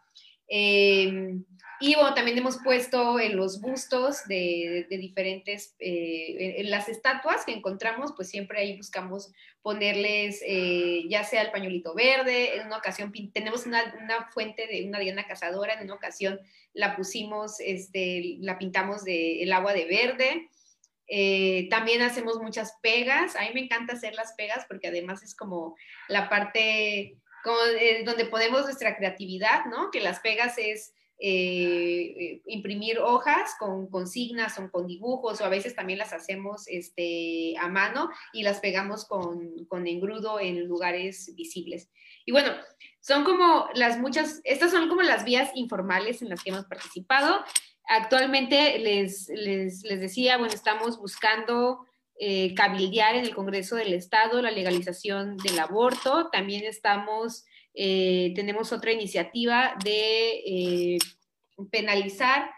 Eh, 0.51 1.41
y 1.83 1.95
bueno, 1.95 2.13
también 2.13 2.37
hemos 2.37 2.59
puesto 2.59 3.19
en 3.19 3.39
los 3.39 3.63
bustos 3.63 4.29
de, 4.29 4.87
de 4.91 4.99
diferentes, 4.99 5.75
eh, 5.79 6.57
en 6.59 6.71
las 6.71 6.91
estatuas 6.91 7.47
que 7.47 7.53
encontramos, 7.53 8.13
pues 8.15 8.29
siempre 8.29 8.61
ahí 8.61 8.77
buscamos 8.77 9.33
ponerles 9.63 10.43
eh, 10.47 11.05
ya 11.09 11.25
sea 11.25 11.41
el 11.41 11.51
pañuelito 11.51 11.95
verde, 11.95 12.57
en 12.57 12.67
una 12.67 12.77
ocasión 12.77 13.11
tenemos 13.33 13.65
una, 13.65 13.95
una, 13.99 14.27
fuente 14.31 14.67
de 14.67 14.85
una 14.87 14.99
diana 14.99 15.27
cazadora, 15.27 15.73
en 15.73 15.85
una 15.85 15.95
ocasión 15.95 16.39
la 16.75 16.97
pusimos, 16.97 17.61
este, 17.61 18.37
la 18.41 18.59
pintamos 18.59 19.03
de 19.03 19.43
el 19.43 19.51
agua 19.51 19.73
de 19.73 19.87
verde. 19.87 20.51
Eh, 21.07 21.67
también 21.71 22.03
hacemos 22.03 22.41
muchas 22.43 22.75
pegas, 22.83 23.37
a 23.37 23.41
mí 23.41 23.51
me 23.55 23.61
encanta 23.61 23.95
hacer 23.95 24.15
las 24.15 24.35
pegas 24.35 24.67
porque 24.69 24.89
además 24.89 25.23
es 25.23 25.35
como 25.35 25.77
la 26.09 26.29
parte 26.29 27.17
eh, 27.79 28.03
donde 28.05 28.25
podemos 28.25 28.65
nuestra 28.65 28.97
creatividad, 28.97 29.67
¿no? 29.67 29.91
Que 29.91 30.01
las 30.01 30.21
pegas 30.21 30.59
es 30.59 30.93
eh, 31.23 32.15
eh, 32.19 32.43
imprimir 32.47 32.99
hojas 32.99 33.55
con 33.59 33.91
consignas 33.91 34.59
o 34.59 34.71
con 34.71 34.87
dibujos 34.87 35.39
o 35.41 35.45
a 35.45 35.51
veces 35.51 35.75
también 35.75 35.99
las 35.99 36.15
hacemos 36.15 36.67
este, 36.67 37.55
a 37.59 37.69
mano 37.69 38.09
y 38.33 38.43
las 38.43 38.61
pegamos 38.61 39.05
con, 39.05 39.67
con 39.67 39.87
engrudo 39.87 40.41
en 40.41 40.67
lugares 40.67 41.35
visibles. 41.35 41.91
Y 42.25 42.33
bueno, 42.33 42.53
son 43.01 43.25
como 43.25 43.69
las 43.75 43.99
muchas, 43.99 44.41
estas 44.45 44.71
son 44.71 44.89
como 44.89 45.03
las 45.03 45.27
vías 45.27 45.51
informales 45.55 46.23
en 46.23 46.31
las 46.31 46.43
que 46.43 46.51
hemos 46.51 46.65
participado. 46.65 47.45
Actualmente 47.87 48.79
les, 48.79 49.29
les, 49.29 49.83
les 49.83 50.01
decía, 50.01 50.39
bueno, 50.39 50.55
estamos 50.55 50.99
buscando 50.99 51.87
eh, 52.23 52.55
cabildear 52.55 53.17
en 53.17 53.25
el 53.25 53.35
Congreso 53.35 53.77
del 53.77 53.95
Estado 53.95 54.43
la 54.43 54.51
legalización 54.51 55.39
del 55.39 55.59
aborto. 55.59 56.29
También 56.31 56.65
estamos, 56.65 57.47
eh, 57.73 58.35
tenemos 58.37 58.73
otra 58.73 58.93
iniciativa 58.93 59.75
de 59.83 60.43
eh, 60.47 60.99
penalizar 61.71 62.51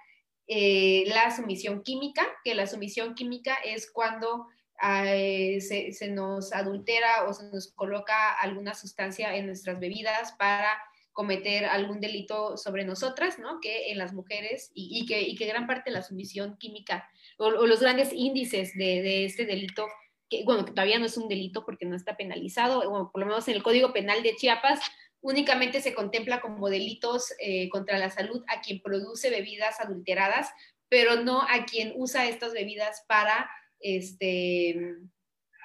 eh, 0.49 1.05
la 1.07 1.35
sumisión 1.35 1.85
química, 1.85 2.27
que 2.43 2.57
la 2.57 2.67
sumisión 2.67 3.15
química 3.15 3.55
es 3.65 3.89
cuando 3.91 4.49
se, 4.81 5.93
se 5.93 6.09
nos 6.09 6.53
adultera 6.53 7.29
o 7.29 7.33
se 7.33 7.45
nos 7.53 7.73
coloca 7.73 8.33
alguna 8.33 8.75
sustancia 8.75 9.37
en 9.37 9.47
nuestras 9.47 9.79
bebidas 9.79 10.33
para 10.33 10.77
cometer 11.13 11.67
algún 11.67 12.01
delito 12.01 12.57
sobre 12.57 12.85
nosotras, 12.85 13.39
¿no? 13.39 13.61
Que 13.61 13.91
en 13.91 13.99
las 13.99 14.13
mujeres 14.13 14.71
y, 14.75 15.07
que, 15.07 15.47
gran 15.47 15.67
parte 15.67 15.91
de 15.91 15.97
la 15.97 16.03
sumisión 16.03 16.57
química 16.59 17.09
o, 17.39 17.51
los 17.51 17.81
grandes 17.81 18.13
índices 18.13 18.75
de, 18.75 19.25
este 19.25 19.45
delito, 19.45 19.87
que 20.29 20.45
bueno, 20.45 20.65
que 20.65 20.73
todavía 20.73 20.99
no 20.99 21.07
es 21.07 21.17
un 21.17 21.29
delito 21.29 21.65
porque 21.65 21.87
no 21.87 21.97
está 21.97 22.17
penalizado, 22.17 23.11
por 23.13 23.21
lo 23.21 23.27
menos 23.27 23.47
en 23.49 23.55
el 23.55 23.63
Código 23.63 23.93
Penal 23.93 24.23
de 24.23 24.37
Chiapas 24.37 24.81
únicamente 25.21 25.81
se 25.81 25.95
contempla 25.95 26.41
como 26.41 26.69
delitos 26.69 27.33
eh, 27.39 27.69
contra 27.69 27.97
la 27.97 28.11
salud 28.11 28.43
a 28.49 28.61
quien 28.61 28.83
produce 28.83 29.31
bebidas 29.31 29.79
adulteradas 29.79 30.51
pero 30.93 31.17
no 31.17 31.41
a 31.41 31.65
quien 31.65 31.95
usa 31.97 32.29
estas 32.29 32.53
bebidas 32.53 33.03
para, 33.09 33.51
este, 33.81 34.99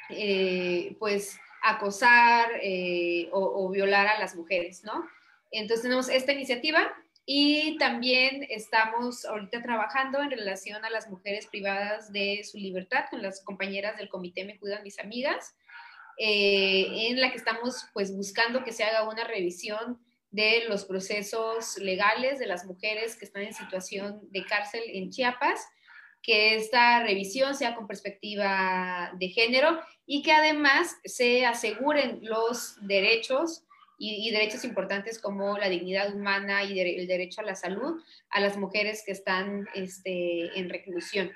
eh, 0.10 0.96
pues, 1.00 1.38
acosar 1.62 2.50
eh, 2.62 3.28
o, 3.34 3.42
o, 3.42 3.70
violar 3.70 4.08
a 4.08 4.20
las 4.20 4.38
mujeres, 4.38 4.86
¿no? 4.86 5.06
Entonces 5.60 5.84
tenemos 5.84 6.10
esta 6.10 6.34
iniciativa 6.34 6.93
y 7.26 7.78
también 7.78 8.46
estamos 8.50 9.26
ahorita 9.26 9.62
trabajando 9.62 10.22
en 10.22 10.32
relación 10.32 10.86
a 10.86 10.89
las 10.89 11.10
mujeres 11.10 11.48
privadas 11.48 12.12
de 12.13 12.43
su 12.50 12.58
libertad 12.58 13.06
con 13.10 13.22
las 13.22 13.43
compañeras 13.43 13.98
del 13.98 14.08
comité 14.08 14.46
Me 14.46 14.58
Cuidan 14.58 14.84
Mis 14.84 14.98
Amigas, 15.00 15.56
eh, 16.17 17.10
en 17.10 17.20
la 17.20 17.32
que 17.32 17.38
estamos 17.38 17.86
pues 17.93 18.15
buscando 18.15 18.63
que 18.63 18.72
se 18.72 18.84
haga 18.84 19.10
una 19.10 19.26
revisión 19.26 20.00
de 20.32 20.65
los 20.70 20.86
procesos 20.86 21.78
legales 21.78 22.39
de 22.39 22.48
las 22.48 22.65
mujeres 22.65 23.17
que 23.17 23.26
están 23.26 23.43
en 23.43 23.54
situación 23.54 24.22
de 24.32 24.46
cárcel 24.46 24.84
en 24.88 25.10
Chiapas, 25.10 25.67
que 26.22 26.56
esta 26.56 27.04
revisión 27.04 27.56
sea 27.56 27.76
con 27.76 27.88
perspectiva 27.88 29.12
de 29.17 29.30
género 29.30 29.80
y 30.06 30.22
que 30.22 30.32
además 30.32 30.96
se 31.04 31.46
aseguren 31.46 32.20
los 32.22 32.76
derechos 32.88 33.67
y, 33.98 34.28
y 34.28 34.32
derechos 34.32 34.64
importantes 34.64 35.20
como 35.20 35.58
la 35.58 35.70
dignidad 35.70 36.14
humana 36.14 36.64
y 36.64 36.76
de, 36.76 36.98
el 36.98 37.08
derecho 37.08 37.42
a 37.42 37.46
la 37.46 37.56
salud 37.56 38.02
a 38.30 38.40
las 38.40 38.58
mujeres 38.58 39.04
que 39.06 39.12
están 39.12 39.68
este, 39.74 40.58
en 40.58 40.70
reclusión. 40.70 41.32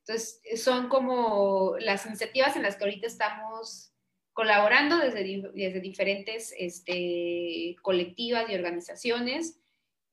Entonces, 0.00 0.40
son 0.62 0.88
como 0.88 1.76
las 1.78 2.06
iniciativas 2.06 2.56
en 2.56 2.62
las 2.62 2.76
que 2.76 2.84
ahorita 2.84 3.06
estamos 3.06 3.92
colaborando 4.32 4.98
desde, 4.98 5.42
desde 5.54 5.80
diferentes 5.80 6.54
este, 6.58 7.76
colectivas 7.82 8.48
y 8.48 8.54
organizaciones. 8.54 9.58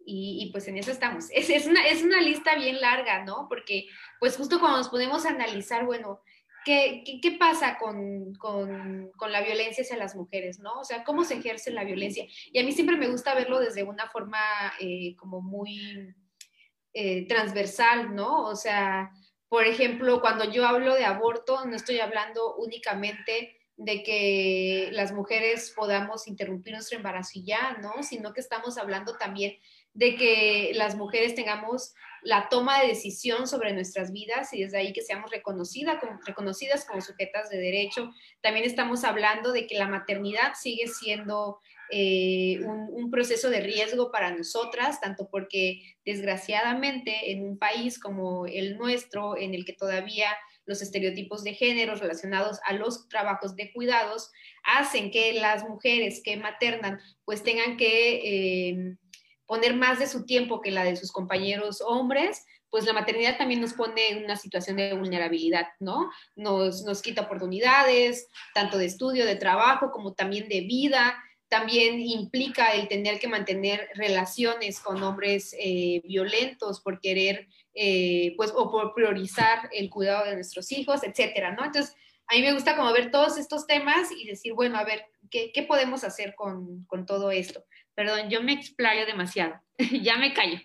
Y, 0.05 0.43
y, 0.43 0.51
pues 0.51 0.67
en 0.67 0.77
eso 0.77 0.91
estamos. 0.91 1.25
Es, 1.33 1.49
es, 1.49 1.67
una, 1.67 1.85
es 1.87 2.03
una 2.03 2.21
lista 2.21 2.55
bien 2.55 2.79
larga, 2.81 3.23
¿no? 3.25 3.47
Porque 3.49 3.87
pues 4.19 4.37
justo 4.37 4.59
cuando 4.59 4.77
nos 4.77 4.89
podemos 4.89 5.25
analizar, 5.25 5.85
bueno, 5.85 6.21
¿qué, 6.65 7.03
qué, 7.21 7.31
pasa 7.33 7.77
con, 7.77 8.33
con, 8.35 9.11
con, 9.17 9.31
la 9.31 9.41
violencia 9.41 9.83
hacia 9.83 9.97
las 9.97 10.15
mujeres, 10.15 10.59
¿no? 10.59 10.73
O 10.79 10.83
sea, 10.83 11.03
¿cómo 11.03 11.23
se 11.23 11.35
ejerce 11.35 11.71
la 11.71 11.83
violencia? 11.83 12.25
Y 12.51 12.59
a 12.59 12.63
mí 12.63 12.71
siempre 12.71 12.97
me 12.97 13.07
gusta 13.07 13.35
verlo 13.35 13.59
desde 13.59 13.83
una 13.83 14.09
forma 14.09 14.39
eh, 14.79 15.15
como 15.15 15.41
muy 15.41 16.13
eh, 16.93 17.27
transversal, 17.27 18.15
¿no? 18.15 18.45
O 18.45 18.55
sea, 18.55 19.11
por 19.47 19.65
ejemplo, 19.65 20.21
cuando 20.21 20.45
yo 20.45 20.67
hablo 20.67 20.95
de 20.95 21.05
aborto, 21.05 21.65
no 21.65 21.75
estoy 21.75 21.99
hablando 21.99 22.55
únicamente 22.55 23.57
de 23.77 24.03
que 24.03 24.89
las 24.91 25.13
mujeres 25.13 25.71
podamos 25.75 26.27
interrumpir 26.27 26.73
nuestro 26.73 26.97
embarazo 26.97 27.31
y 27.35 27.45
ya, 27.45 27.77
¿no? 27.81 28.03
Sino 28.03 28.33
que 28.33 28.41
estamos 28.41 28.77
hablando 28.77 29.17
también 29.17 29.53
de 29.93 30.15
que 30.15 30.71
las 30.75 30.95
mujeres 30.95 31.35
tengamos 31.35 31.93
la 32.21 32.49
toma 32.49 32.81
de 32.81 32.89
decisión 32.89 33.47
sobre 33.47 33.73
nuestras 33.73 34.11
vidas 34.11 34.53
y 34.53 34.63
desde 34.63 34.77
ahí 34.77 34.93
que 34.93 35.01
seamos 35.01 35.31
reconocida 35.31 35.99
como, 35.99 36.19
reconocidas 36.25 36.85
como 36.85 37.01
sujetas 37.01 37.49
de 37.49 37.57
derecho. 37.57 38.11
También 38.41 38.65
estamos 38.65 39.03
hablando 39.03 39.51
de 39.51 39.67
que 39.67 39.77
la 39.77 39.87
maternidad 39.87 40.53
sigue 40.59 40.87
siendo 40.87 41.59
eh, 41.91 42.59
un, 42.63 43.09
proceso 43.09 43.49
de 43.49 43.61
riesgo 43.61 44.11
para 44.11 44.35
nosotras, 44.35 45.01
tanto 45.01 45.27
porque 45.31 45.81
desgraciadamente 46.05 47.31
en 47.31 47.43
un 47.43 47.57
país 47.57 47.99
como 47.99 48.45
el 48.45 48.77
nuestro, 48.77 49.35
en 49.35 49.55
el 49.55 49.65
que 49.65 49.73
todavía 49.73 50.27
los 50.65 50.83
estereotipos 50.83 51.43
de 51.43 51.55
género 51.55 51.95
relacionados 51.95 52.59
a 52.65 52.73
los 52.73 53.09
trabajos 53.09 53.55
de 53.55 53.73
cuidados 53.73 54.31
hacen 54.63 55.09
que 55.09 55.33
las 55.33 55.67
mujeres 55.67 56.21
que 56.23 56.37
maternan 56.37 56.99
pues 57.25 57.41
tengan 57.41 57.75
que 57.75 58.69
eh, 58.69 58.95
poner 59.49 59.75
más 59.75 59.97
de 59.97 60.05
su 60.05 60.27
tiempo 60.27 60.61
que 60.61 60.69
la 60.69 60.83
de 60.83 60.95
sus 60.95 61.11
compañeros 61.11 61.81
hombres, 61.81 62.45
pues 62.69 62.85
la 62.85 62.93
maternidad 62.93 63.35
también 63.35 63.59
nos 63.59 63.73
pone 63.73 64.09
en 64.09 64.23
una 64.23 64.35
situación 64.35 64.77
de 64.77 64.93
vulnerabilidad, 64.93 65.65
¿no? 65.79 66.11
Nos, 66.35 66.83
nos 66.83 67.01
quita 67.01 67.23
oportunidades, 67.23 68.27
tanto 68.53 68.77
de 68.77 68.85
estudio, 68.85 69.25
de 69.25 69.35
trabajo, 69.35 69.89
como 69.89 70.13
también 70.13 70.47
de 70.49 70.61
vida, 70.61 71.17
también 71.47 71.99
implica 71.99 72.73
el 72.73 72.87
tener 72.87 73.17
que 73.17 73.27
mantener 73.27 73.89
relaciones 73.95 74.79
con 74.79 75.01
hombres 75.01 75.55
eh, 75.59 75.99
violentos 76.03 76.79
por 76.79 76.99
querer, 76.99 77.47
eh, 77.73 78.35
pues, 78.37 78.53
o 78.55 78.69
por 78.69 78.93
priorizar 78.93 79.67
el 79.71 79.89
cuidado 79.89 80.25
de 80.25 80.35
nuestros 80.35 80.71
hijos, 80.71 81.01
etcétera, 81.03 81.55
¿no? 81.55 81.65
Entonces, 81.65 81.95
a 82.27 82.35
mí 82.35 82.43
me 82.43 82.53
gusta 82.53 82.77
como 82.77 82.93
ver 82.93 83.09
todos 83.09 83.39
estos 83.39 83.65
temas 83.65 84.11
y 84.11 84.27
decir, 84.27 84.53
bueno, 84.53 84.77
a 84.77 84.83
ver, 84.83 85.03
¿qué, 85.31 85.51
qué 85.51 85.63
podemos 85.63 86.03
hacer 86.03 86.35
con, 86.35 86.85
con, 86.85 87.07
todo 87.07 87.31
esto? 87.31 87.65
Perdón, 87.99 88.29
yo 88.29 88.41
me 88.41 88.53
explayo 88.53 89.05
demasiado, 89.05 89.55
ya 90.01 90.15
me 90.15 90.33
callo. 90.33 90.57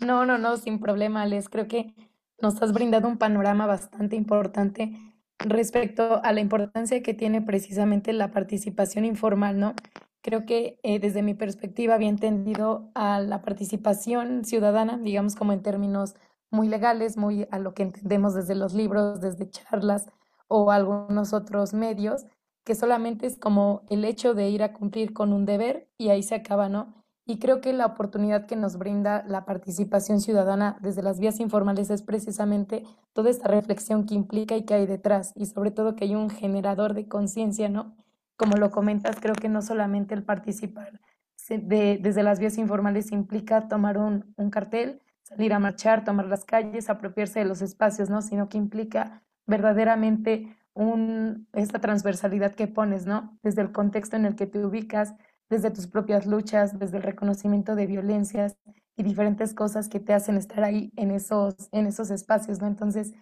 No, 0.00 0.26
no, 0.26 0.36
no, 0.36 0.56
sin 0.56 0.80
problema, 0.80 1.24
Les. 1.26 1.48
Creo 1.48 1.68
que 1.68 1.94
nos 2.42 2.60
has 2.60 2.72
brindado 2.72 3.06
un 3.06 3.18
panorama 3.18 3.66
bastante 3.66 4.16
importante 4.16 4.90
respecto 5.38 6.20
a 6.24 6.32
la 6.32 6.40
importancia 6.40 7.04
que 7.04 7.14
tiene 7.14 7.40
precisamente 7.40 8.12
la 8.12 8.32
participación 8.32 9.04
informal, 9.04 9.60
¿no? 9.60 9.74
Creo 10.20 10.44
que 10.44 10.80
eh, 10.82 10.98
desde 10.98 11.22
mi 11.22 11.34
perspectiva 11.34 11.94
había 11.94 12.08
entendido 12.08 12.90
a 12.96 13.20
la 13.20 13.40
participación 13.40 14.44
ciudadana, 14.44 14.98
digamos 14.98 15.36
como 15.36 15.52
en 15.52 15.62
términos 15.62 16.16
muy 16.50 16.66
legales, 16.66 17.16
muy 17.16 17.46
a 17.52 17.60
lo 17.60 17.74
que 17.74 17.84
entendemos 17.84 18.34
desde 18.34 18.56
los 18.56 18.74
libros, 18.74 19.20
desde 19.20 19.48
charlas 19.48 20.10
o 20.48 20.72
algunos 20.72 21.32
otros 21.32 21.74
medios, 21.74 22.26
que 22.68 22.74
solamente 22.74 23.26
es 23.26 23.38
como 23.38 23.80
el 23.88 24.04
hecho 24.04 24.34
de 24.34 24.50
ir 24.50 24.62
a 24.62 24.74
cumplir 24.74 25.14
con 25.14 25.32
un 25.32 25.46
deber 25.46 25.88
y 25.96 26.10
ahí 26.10 26.22
se 26.22 26.34
acaba, 26.34 26.68
¿no? 26.68 27.02
Y 27.24 27.38
creo 27.38 27.62
que 27.62 27.72
la 27.72 27.86
oportunidad 27.86 28.44
que 28.44 28.56
nos 28.56 28.76
brinda 28.76 29.24
la 29.26 29.46
participación 29.46 30.20
ciudadana 30.20 30.76
desde 30.82 31.00
las 31.02 31.18
vías 31.18 31.40
informales 31.40 31.88
es 31.88 32.02
precisamente 32.02 32.84
toda 33.14 33.30
esta 33.30 33.48
reflexión 33.48 34.04
que 34.04 34.12
implica 34.12 34.54
y 34.54 34.66
que 34.66 34.74
hay 34.74 34.84
detrás, 34.84 35.32
y 35.34 35.46
sobre 35.46 35.70
todo 35.70 35.96
que 35.96 36.04
hay 36.04 36.14
un 36.14 36.28
generador 36.28 36.92
de 36.92 37.08
conciencia, 37.08 37.70
¿no? 37.70 37.96
Como 38.36 38.58
lo 38.58 38.70
comentas, 38.70 39.16
creo 39.18 39.34
que 39.34 39.48
no 39.48 39.62
solamente 39.62 40.12
el 40.12 40.24
participar 40.24 41.00
de, 41.48 41.98
desde 42.02 42.22
las 42.22 42.38
vías 42.38 42.58
informales 42.58 43.12
implica 43.12 43.66
tomar 43.66 43.96
un 43.96 44.50
cartel, 44.50 45.00
salir 45.22 45.54
a 45.54 45.58
marchar, 45.58 46.04
tomar 46.04 46.26
las 46.26 46.44
calles, 46.44 46.90
apropiarse 46.90 47.38
de 47.38 47.46
los 47.46 47.62
espacios, 47.62 48.10
¿no? 48.10 48.20
Sino 48.20 48.50
que 48.50 48.58
implica 48.58 49.22
verdaderamente 49.46 50.54
un, 50.78 51.48
esta 51.54 51.80
transversalidad 51.80 52.54
que 52.54 52.68
pones, 52.68 53.04
¿no? 53.04 53.36
Desde 53.42 53.62
el 53.62 53.72
contexto 53.72 54.16
en 54.16 54.24
el 54.24 54.36
que 54.36 54.46
te 54.46 54.64
ubicas, 54.64 55.14
desde 55.50 55.72
tus 55.72 55.88
propias 55.88 56.24
luchas, 56.24 56.78
desde 56.78 56.98
el 56.98 57.02
reconocimiento 57.02 57.74
de 57.74 57.86
violencias 57.86 58.56
y 58.96 59.02
diferentes 59.02 59.54
cosas 59.54 59.88
que 59.88 59.98
te 59.98 60.14
hacen 60.14 60.36
estar 60.36 60.62
ahí 60.62 60.92
en 60.96 61.10
esos, 61.10 61.54
en 61.72 61.86
esos 61.86 62.10
espacios, 62.10 62.60
¿no? 62.60 62.68
Entonces, 62.68 63.12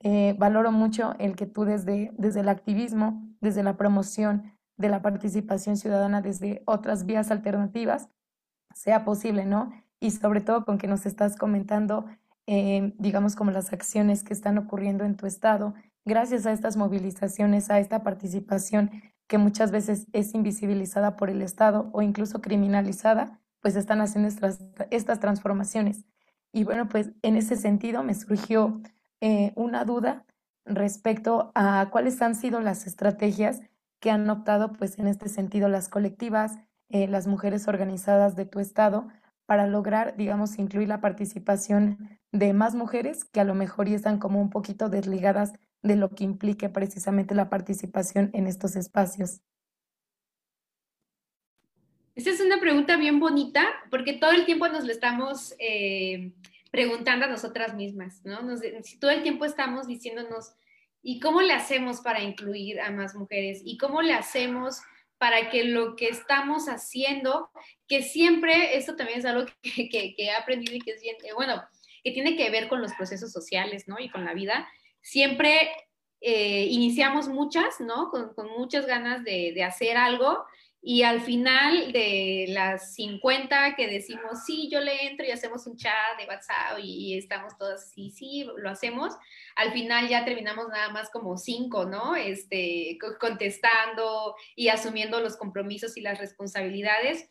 eh, 0.00 0.36
valoro 0.38 0.70
mucho 0.70 1.14
el 1.18 1.34
que 1.34 1.46
tú 1.46 1.64
desde, 1.64 2.12
desde 2.18 2.40
el 2.40 2.48
activismo, 2.48 3.20
desde 3.40 3.64
la 3.64 3.76
promoción 3.76 4.52
de 4.76 4.88
la 4.88 5.02
participación 5.02 5.76
ciudadana, 5.76 6.22
desde 6.22 6.62
otras 6.66 7.04
vías 7.04 7.32
alternativas, 7.32 8.10
sea 8.74 9.04
posible, 9.04 9.44
¿no? 9.44 9.72
Y 9.98 10.12
sobre 10.12 10.40
todo 10.40 10.64
con 10.64 10.78
que 10.78 10.86
nos 10.86 11.04
estás 11.04 11.36
comentando, 11.36 12.06
eh, 12.46 12.94
digamos, 12.98 13.34
como 13.34 13.50
las 13.50 13.72
acciones 13.72 14.22
que 14.22 14.34
están 14.34 14.56
ocurriendo 14.58 15.04
en 15.04 15.16
tu 15.16 15.26
estado, 15.26 15.74
gracias 16.04 16.46
a 16.46 16.52
estas 16.52 16.76
movilizaciones, 16.76 17.70
a 17.70 17.78
esta 17.78 18.02
participación 18.02 18.90
que 19.26 19.38
muchas 19.38 19.70
veces 19.70 20.06
es 20.12 20.34
invisibilizada 20.34 21.16
por 21.16 21.30
el 21.30 21.42
Estado 21.42 21.88
o 21.92 22.02
incluso 22.02 22.40
criminalizada, 22.40 23.40
pues 23.60 23.76
están 23.76 24.00
haciendo 24.00 24.28
estas, 24.28 25.20
transformaciones. 25.20 26.04
Y 26.52 26.64
bueno, 26.64 26.88
pues 26.88 27.12
en 27.22 27.36
ese 27.36 27.56
sentido 27.56 28.02
me 28.02 28.14
surgió 28.14 28.80
eh, 29.20 29.52
una 29.54 29.84
duda 29.84 30.26
respecto 30.64 31.50
a 31.54 31.88
cuáles 31.90 32.20
han 32.22 32.34
sido 32.34 32.60
las 32.60 32.86
estrategias 32.86 33.60
que 34.00 34.10
han 34.10 34.28
optado 34.28 34.72
pues 34.72 34.98
en 34.98 35.06
este 35.06 35.28
sentido 35.28 35.68
las 35.68 35.88
colectivas, 35.88 36.58
eh, 36.90 37.06
las 37.08 37.26
mujeres 37.26 37.68
organizadas 37.68 38.36
de 38.36 38.44
tu 38.44 38.60
estado 38.60 39.08
para 39.46 39.66
lograr, 39.66 40.16
digamos, 40.16 40.58
incluir 40.58 40.88
la 40.88 41.00
participación 41.00 42.18
de 42.32 42.52
más 42.52 42.74
mujeres 42.74 43.24
que 43.24 43.40
a 43.40 43.44
lo 43.44 43.54
mejor 43.54 43.88
ya 43.88 43.96
están 43.96 44.18
como 44.18 44.40
un 44.40 44.50
poquito 44.50 44.88
desligadas 44.88 45.52
de 45.82 45.96
lo 45.96 46.10
que 46.10 46.24
implique 46.24 46.68
precisamente 46.68 47.34
la 47.34 47.50
participación 47.50 48.30
en 48.32 48.46
estos 48.46 48.76
espacios? 48.76 49.40
Esta 52.14 52.30
es 52.30 52.40
una 52.40 52.60
pregunta 52.60 52.96
bien 52.96 53.20
bonita 53.20 53.66
porque 53.90 54.12
todo 54.12 54.32
el 54.32 54.44
tiempo 54.44 54.68
nos 54.68 54.84
lo 54.84 54.92
estamos 54.92 55.54
eh, 55.58 56.32
preguntando 56.70 57.24
a 57.24 57.28
nosotras 57.28 57.74
mismas, 57.74 58.24
¿no? 58.24 58.40
Todo 59.00 59.10
el 59.10 59.22
tiempo 59.22 59.44
estamos 59.44 59.86
diciéndonos, 59.86 60.54
¿y 61.02 61.20
cómo 61.20 61.40
le 61.40 61.54
hacemos 61.54 62.00
para 62.00 62.22
incluir 62.22 62.80
a 62.80 62.90
más 62.90 63.14
mujeres? 63.14 63.62
¿Y 63.64 63.78
cómo 63.78 64.02
le 64.02 64.12
hacemos 64.12 64.82
para 65.16 65.50
que 65.50 65.64
lo 65.64 65.96
que 65.96 66.08
estamos 66.08 66.66
haciendo, 66.68 67.50
que 67.88 68.02
siempre, 68.02 68.76
esto 68.76 68.96
también 68.96 69.20
es 69.20 69.24
algo 69.24 69.46
que 69.62 70.14
he 70.18 70.30
aprendido 70.32 70.74
y 70.74 70.80
que 70.80 70.92
es 70.92 71.00
bien, 71.00 71.16
eh, 71.24 71.32
bueno, 71.34 71.62
que 72.02 72.10
tiene 72.10 72.36
que 72.36 72.50
ver 72.50 72.68
con 72.68 72.82
los 72.82 72.92
procesos 72.94 73.32
sociales, 73.32 73.88
¿no? 73.88 73.98
Y 73.98 74.10
con 74.10 74.24
la 74.24 74.34
vida, 74.34 74.68
siempre 75.02 75.70
eh, 76.20 76.66
iniciamos 76.70 77.28
muchas, 77.28 77.80
¿no? 77.80 78.10
Con, 78.10 78.32
muchas 78.56 78.86
ganas 78.86 79.24
de, 79.24 79.62
hacer 79.64 79.96
algo 79.96 80.44
Y 80.80 81.02
al 81.02 81.20
final 81.20 81.92
de 81.92 82.46
las 82.48 82.94
50 82.94 83.74
que 83.76 83.88
decimos, 83.88 84.44
sí, 84.46 84.68
yo 84.70 84.80
le 84.80 85.06
entro 85.06 85.26
y 85.26 85.30
hacemos 85.30 85.66
un 85.66 85.76
chat 85.76 86.18
de 86.18 86.26
WhatsApp 86.26 86.78
y, 86.82 87.18
estamos 87.18 87.56
todas 87.58 87.84
así, 87.84 88.10
sí, 88.10 88.46
lo 88.56 88.70
hacemos, 88.70 89.14
al 89.56 89.72
final 89.72 90.08
ya 90.08 90.24
terminamos 90.24 90.68
nada 90.68 90.90
más 90.90 91.10
como 91.10 91.36
cinco, 91.36 91.84
¿no? 91.84 92.16
Este, 92.16 92.98
contestando 93.20 94.34
y 94.56 94.68
asumiendo 94.68 95.20
los 95.20 95.36
compromisos 95.36 95.96
y 95.96 96.00
las 96.02 96.18
responsabilidades. 96.18 97.28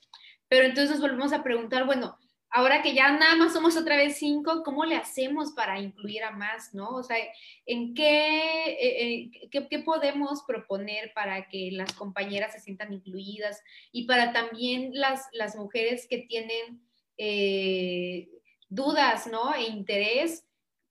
Pero 0.49 0.65
entonces 0.65 0.99
volvemos 0.99 1.31
a 1.33 1.43
preguntar, 1.43 1.85
bueno, 1.85 2.17
ahora 2.51 2.81
que 2.81 2.93
ya 2.93 3.11
nada 3.13 3.35
más 3.35 3.53
somos 3.53 3.77
otra 3.77 3.95
vez 3.95 4.17
cinco, 4.17 4.61
¿cómo 4.63 4.83
le 4.83 4.95
hacemos 4.95 5.53
para 5.53 5.79
incluir 5.79 6.23
a 6.23 6.31
más, 6.31 6.73
no? 6.73 6.89
O 6.89 7.03
sea, 7.03 7.17
¿en 7.65 7.93
qué, 7.93 8.71
eh, 8.71 9.31
eh, 9.41 9.49
qué, 9.49 9.79
podemos 9.79 10.43
proponer 10.43 11.13
para 11.13 11.47
que 11.47 11.69
las 11.71 11.93
compañeras 11.93 12.51
se 12.53 12.59
sientan 12.59 12.91
incluidas 12.91 13.63
y 13.93 14.05
para 14.05 14.33
también 14.33 14.91
las, 14.93 15.27
las 15.31 15.55
mujeres 15.55 16.07
que 16.09 16.19
tienen 16.19 16.81
eh, 17.17 18.27
dudas, 18.67 19.27
¿no? 19.27 19.55
E 19.55 19.63
interés 19.63 20.45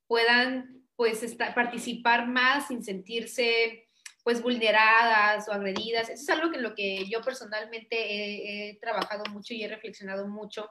puedan, 0.07 0.83
pues, 0.97 1.37
participar 1.55 2.27
más 2.27 2.69
sin 2.69 2.83
sentirse 2.83 3.87
pues 4.23 4.43
vulneradas 4.43 5.49
o 5.49 5.53
agredidas. 5.53 6.11
Eso 6.11 6.23
es 6.23 6.29
algo 6.29 6.53
que 6.53 6.59
lo 6.59 6.75
que 6.75 7.07
yo 7.09 7.23
personalmente 7.23 8.69
he 8.71 8.79
trabajado 8.79 9.25
mucho 9.33 9.55
y 9.55 9.65
he 9.65 9.69
reflexionado 9.69 10.29
mucho 10.29 10.69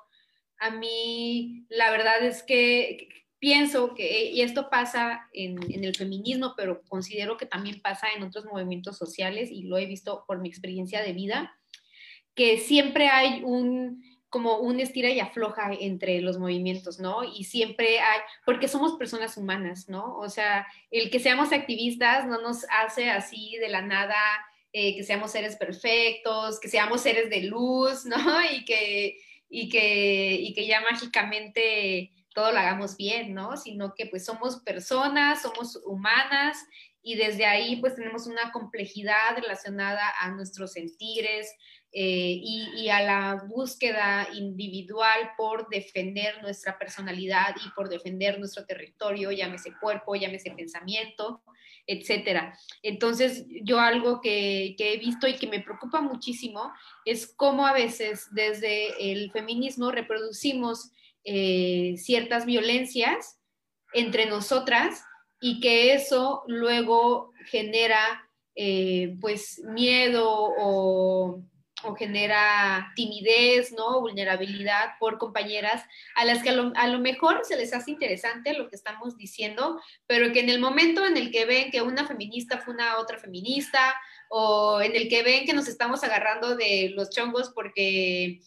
a 0.60 0.72
mí 0.72 1.65
la 1.69 1.91
verdad 1.91 2.24
es 2.24 2.43
que 2.43 3.08
pienso 3.39 3.95
que, 3.95 4.26
y 4.26 4.41
esto 4.41 4.69
pasa 4.69 5.28
en, 5.34 5.84
el 5.84 5.95
feminismo, 5.95 6.54
pero 6.56 6.82
considero 6.88 7.38
que 7.38 7.45
también 7.45 7.82
pasa 7.82 8.08
en 8.15 8.24
otros 8.24 8.45
movimientos 8.45 8.98
sociales 8.98 9.50
y 9.52 9.63
lo 9.63 9.78
he 9.78 9.86
visto 9.86 10.26
por 10.28 10.39
mi 10.39 10.50
experiencia 10.50 11.02
de 11.02 11.13
vida, 11.13 11.58
que 12.36 12.58
siempre 12.58 13.08
hay 13.08 13.43
un 13.43 14.04
como 14.30 14.60
un 14.60 14.80
estira 14.80 15.10
y 15.10 15.19
afloja 15.19 15.72
entre 15.80 16.22
los 16.22 16.38
movimientos, 16.38 17.00
¿no? 17.00 17.24
Y 17.24 17.45
siempre 17.45 18.00
hay, 18.00 18.19
porque 18.45 18.67
somos 18.67 18.93
personas 18.93 19.38
humanas, 19.38 19.89
¿no? 19.89 20.17
O 20.17 20.30
sea, 20.30 20.67
el 20.91 21.10
que 21.10 21.19
seamos 21.19 21.52
activistas 21.52 22.28
no 22.28 22.39
nos 22.39 22.63
hace 22.69 23.10
así 23.10 23.58
de 23.60 23.69
la 23.69 23.82
nada 23.82 24.15
eh, 24.72 24.95
que 24.95 25.04
seamos 25.04 25.32
seres 25.32 25.56
perfectos, 25.56 26.60
que 26.60 26.67
seamos 26.67 27.02
seres 27.02 27.32
de 27.32 27.41
luz, 27.41 28.06
¿no? 28.06 28.17
Y 28.52 28.65
que, 28.65 29.17
y 29.50 29.70
que, 29.70 30.36
y 30.36 30.54
que 30.54 30.68
ya 30.68 30.82
mágicamente 30.82 32.12
todo 32.34 32.52
lo 32.52 32.60
hagamos 32.60 32.96
bien, 32.96 33.34
¿no? 33.34 33.58
Sino 33.58 33.94
que 33.96 34.06
pues 34.06 34.26
somos 34.26 34.58
personas, 34.58 35.42
somos 35.42 35.82
humanas 35.86 36.58
y 37.02 37.16
desde 37.16 37.46
ahí 37.46 37.78
pues 37.78 37.96
tenemos 37.96 38.28
una 38.28 38.52
complejidad 38.52 39.36
relacionada 39.36 40.14
a 40.20 40.30
nuestros 40.32 40.74
sentires 40.74 41.50
eh, 41.91 42.39
y, 42.43 42.89
a 42.89 43.02
la 43.02 43.43
búsqueda 43.47 44.28
individual 44.36 45.32
por 45.36 45.69
defender 45.69 46.39
nuestra 46.41 46.78
personalidad 46.78 47.56
y 47.65 47.69
por 47.71 47.89
defender 47.89 48.38
nuestro 48.38 48.63
territorio, 48.65 49.32
llámese 49.32 49.73
cuerpo, 49.82 50.15
llámese 50.15 50.52
pensamiento, 50.52 51.41
etcétera. 51.88 52.56
Entonces, 52.84 53.45
yo 53.63 53.80
algo 53.80 54.21
que, 54.21 54.75
he 54.78 54.97
visto 54.97 55.28
y 55.28 55.38
que 55.38 55.47
me 55.47 55.62
preocupa 55.62 55.99
muchísimo 55.99 56.71
es 57.06 57.25
cómo 57.36 57.65
a 57.65 57.73
veces 57.73 58.28
desde 58.32 59.12
el 59.12 59.32
feminismo 59.32 59.89
reproducimos 59.89 60.91
eh, 61.23 61.95
ciertas 61.97 62.45
violencias 62.45 63.39
entre 63.93 64.28
nosotras 64.28 65.04
y 65.41 65.60
que 65.60 65.93
eso 65.93 66.43
luego 66.45 67.34
genera 67.45 68.30
eh, 68.56 69.15
pues 69.21 69.62
miedo 69.65 70.30
o 70.30 71.41
o 71.84 71.96
genera 71.96 72.92
timidez, 72.96 73.72
¿no? 73.72 74.02
Vulnerabilidad 74.02 74.92
por 75.00 75.18
compañeras 75.18 75.84
a 76.15 76.26
las 76.26 76.44
que 76.44 76.50
a 76.50 76.88
lo, 76.88 77.00
mejor 77.00 77.42
se 77.44 77.56
les 77.56 77.74
hace 77.74 77.92
interesante 77.92 78.54
lo 78.54 78.70
que 78.70 78.76
estamos 78.76 79.18
diciendo, 79.18 79.80
pero 80.08 80.32
que 80.32 80.42
en 80.42 80.50
el 80.50 80.60
momento 80.60 81.06
en 81.06 81.18
el 81.18 81.32
que 81.32 81.46
ven 81.46 81.72
que 81.72 81.82
una 81.82 82.06
feminista 82.06 82.60
fue 82.60 82.74
una 82.74 82.98
otra 83.00 83.18
feminista 83.18 83.96
o 84.30 84.82
en 84.82 84.96
el 84.96 85.08
que 85.08 85.24
ven 85.24 85.46
que 85.46 85.54
nos 85.54 85.68
estamos 85.68 86.04
agarrando 86.04 86.56
de 86.56 86.92
los 86.96 87.10
chongos 87.10 87.52
porque 87.54 88.39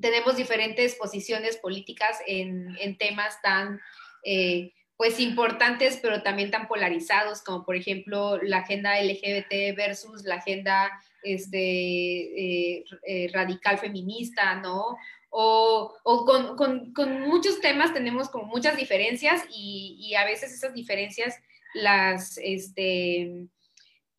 tenemos 0.00 0.36
diferentes 0.36 0.96
posiciones 0.96 1.56
políticas 1.56 2.18
en, 2.26 2.96
temas 2.98 3.40
tan... 3.42 3.80
Eh, 4.24 4.72
pues 5.02 5.18
importantes, 5.18 5.98
pero 6.00 6.22
también 6.22 6.52
tan 6.52 6.68
polarizados, 6.68 7.42
como 7.42 7.64
por 7.64 7.74
ejemplo 7.74 8.40
la 8.40 8.58
agenda 8.58 9.02
LGBT 9.02 9.76
versus 9.76 10.22
la 10.22 10.36
agenda 10.36 10.92
este, 11.24 11.58
eh, 11.58 12.84
eh, 13.04 13.28
radical 13.34 13.78
feminista, 13.78 14.54
¿no? 14.54 14.96
O, 15.28 15.92
con, 16.04 17.20
muchos 17.22 17.60
temas 17.60 17.92
tenemos 17.92 18.28
como 18.28 18.44
muchas 18.44 18.76
diferencias 18.76 19.42
y, 19.52 20.14
a 20.14 20.24
veces 20.24 20.52
esas 20.52 20.72
diferencias 20.72 21.34
las, 21.74 22.38
este, 22.38 23.48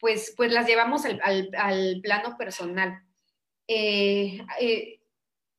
pues, 0.01 0.33
pues 0.35 0.51
las 0.51 0.67
llevamos 0.67 1.05
al, 1.05 2.01
plano 2.03 2.35
personal. 2.37 3.01
Eh, 3.69 4.99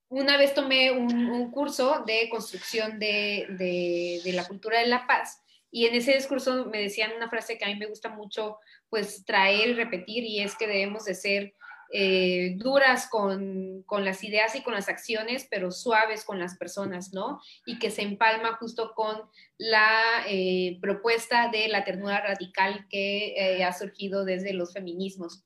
una 0.09 0.37
vez 0.37 0.55
tomé 0.55 0.93
un, 0.93 1.51
curso 1.51 2.05
de 2.07 2.29
construcción 2.29 2.99
de, 2.99 3.47
de, 4.25 4.33
la 4.33 4.47
cultura 4.47 4.79
de 4.79 4.87
la 4.87 5.07
paz 5.07 5.43
y 5.71 5.87
en 5.87 5.95
ese 5.95 6.15
discurso 6.15 6.67
me 6.67 6.81
decían 6.81 7.13
una 7.17 7.29
frase 7.29 7.59
que 7.59 7.65
a 7.65 7.69
mí 7.69 7.77
me 7.77 7.87
gusta 7.87 8.09
mucho 8.09 8.59
pues 8.89 9.25
traer 9.25 9.71
y 9.71 9.75
repetir 9.75 10.25
y 10.25 10.41
es 10.41 10.57
que 10.57 10.67
debemos 10.67 11.05
de 11.05 11.15
ser 11.15 11.55
eh, 11.97 12.55
duras 12.57 13.09
con, 13.09 13.83
con, 13.87 14.05
las 14.05 14.25
ideas 14.25 14.57
y 14.57 14.63
con 14.63 14.75
las 14.75 14.89
acciones, 14.89 15.47
pero 15.49 15.71
suaves 15.71 16.25
con 16.25 16.41
las 16.41 16.57
personas, 16.57 17.13
¿no? 17.13 17.41
Y 17.67 17.79
que 17.79 17.91
se 17.91 18.03
empalma 18.03 18.57
justo 18.57 18.95
con 18.95 19.17
la 19.59 20.25
eh, 20.27 20.79
propuesta 20.81 21.51
de 21.51 21.69
la 21.69 21.85
ternura 21.85 22.21
radical 22.21 22.87
que 22.91 23.35
eh, 23.37 23.63
ha 23.63 23.73
surgido 23.73 24.25
desde 24.25 24.55
los 24.55 24.73
feminismos. 24.73 25.45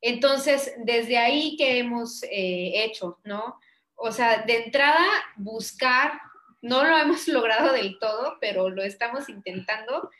Entonces, 0.00 0.74
desde 0.84 1.16
ahí 1.16 1.56
que 1.56 1.78
hemos 1.78 2.20
hecho, 2.28 3.20
¿no? 3.22 3.58
O 3.96 4.12
sea, 4.12 4.42
de 4.42 4.64
entrada, 4.64 5.06
buscar, 5.36 6.20
no 6.62 6.84
lo 6.84 6.96
hemos 6.96 7.28
logrado 7.28 7.72
del 7.72 7.98
todo, 7.98 8.38
pero 8.40 8.70
lo 8.70 8.82
estamos 8.82 9.28
intentando, 9.28 10.10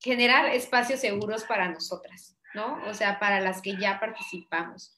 generar 0.00 0.54
espacios 0.54 1.00
seguros 1.00 1.44
para 1.44 1.68
nosotras, 1.68 2.36
¿no? 2.54 2.82
O 2.86 2.94
sea, 2.94 3.18
para 3.18 3.40
las 3.40 3.62
que 3.62 3.76
ya 3.76 3.98
participamos. 3.98 4.96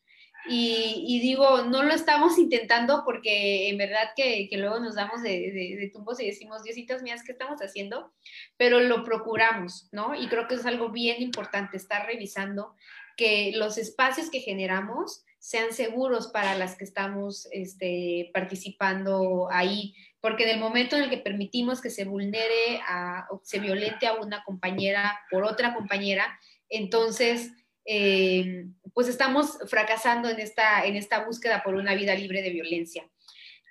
Y, 0.51 1.21
digo, 1.21 1.65
no 1.65 1.83
lo 1.83 1.93
estamos 1.93 2.39
intentando 2.39 3.03
porque 3.05 3.69
en 3.69 3.77
verdad 3.77 4.13
que, 4.17 4.49
luego 4.53 4.79
nos 4.81 4.95
damos 4.95 5.23
de, 5.23 5.91
tumbos 5.93 6.21
y 6.21 6.27
decimos, 6.27 6.63
Diositas 6.63 7.03
mías, 7.03 7.23
¿qué 7.23 7.33
estamos 7.33 7.61
haciendo? 7.61 8.13
Pero 8.57 8.81
lo 8.81 9.05
procuramos, 9.05 9.89
¿no? 9.93 10.15
Y 10.15 10.29
creo 10.29 10.49
que 10.49 10.55
es 10.55 10.65
algo 10.65 10.91
bien 10.91 11.21
importante, 11.21 11.77
estar 11.77 12.07
revisando 12.07 12.75
que 13.17 13.53
los 13.57 13.77
espacios 13.77 14.31
que 14.31 14.41
generamos 14.41 15.25
sean 15.39 15.73
seguros 15.73 16.29
para 16.29 16.57
las 16.57 16.77
que 16.77 16.85
estamos 16.85 17.49
este, 17.53 18.31
participando 18.35 19.49
ahí, 19.51 19.95
porque 20.21 20.45
en 20.45 20.51
el 20.51 20.61
momento 20.61 20.97
en 20.97 21.05
el 21.05 21.11
que 21.11 21.19
permitimos 21.19 21.81
que 21.81 21.91
se 21.91 22.05
vulnere 22.05 22.81
a, 22.87 23.27
o 23.31 23.41
se 23.45 23.61
violente 23.61 24.07
a 24.07 24.15
una 24.15 24.43
compañera 24.45 25.19
por 25.31 25.45
otra 25.45 25.75
compañera, 25.75 26.39
entonces 26.69 27.53
eh, 27.85 28.67
pues 28.93 29.09
estamos 29.09 29.59
fracasando 29.67 30.29
en 30.29 30.41
esta, 30.41 30.85
en 30.85 30.97
esta 30.97 31.25
búsqueda 31.25 31.63
por 31.63 31.75
una 31.75 31.95
vida 31.95 32.15
libre 32.15 32.43
de 32.43 32.51
violencia. 32.51 33.09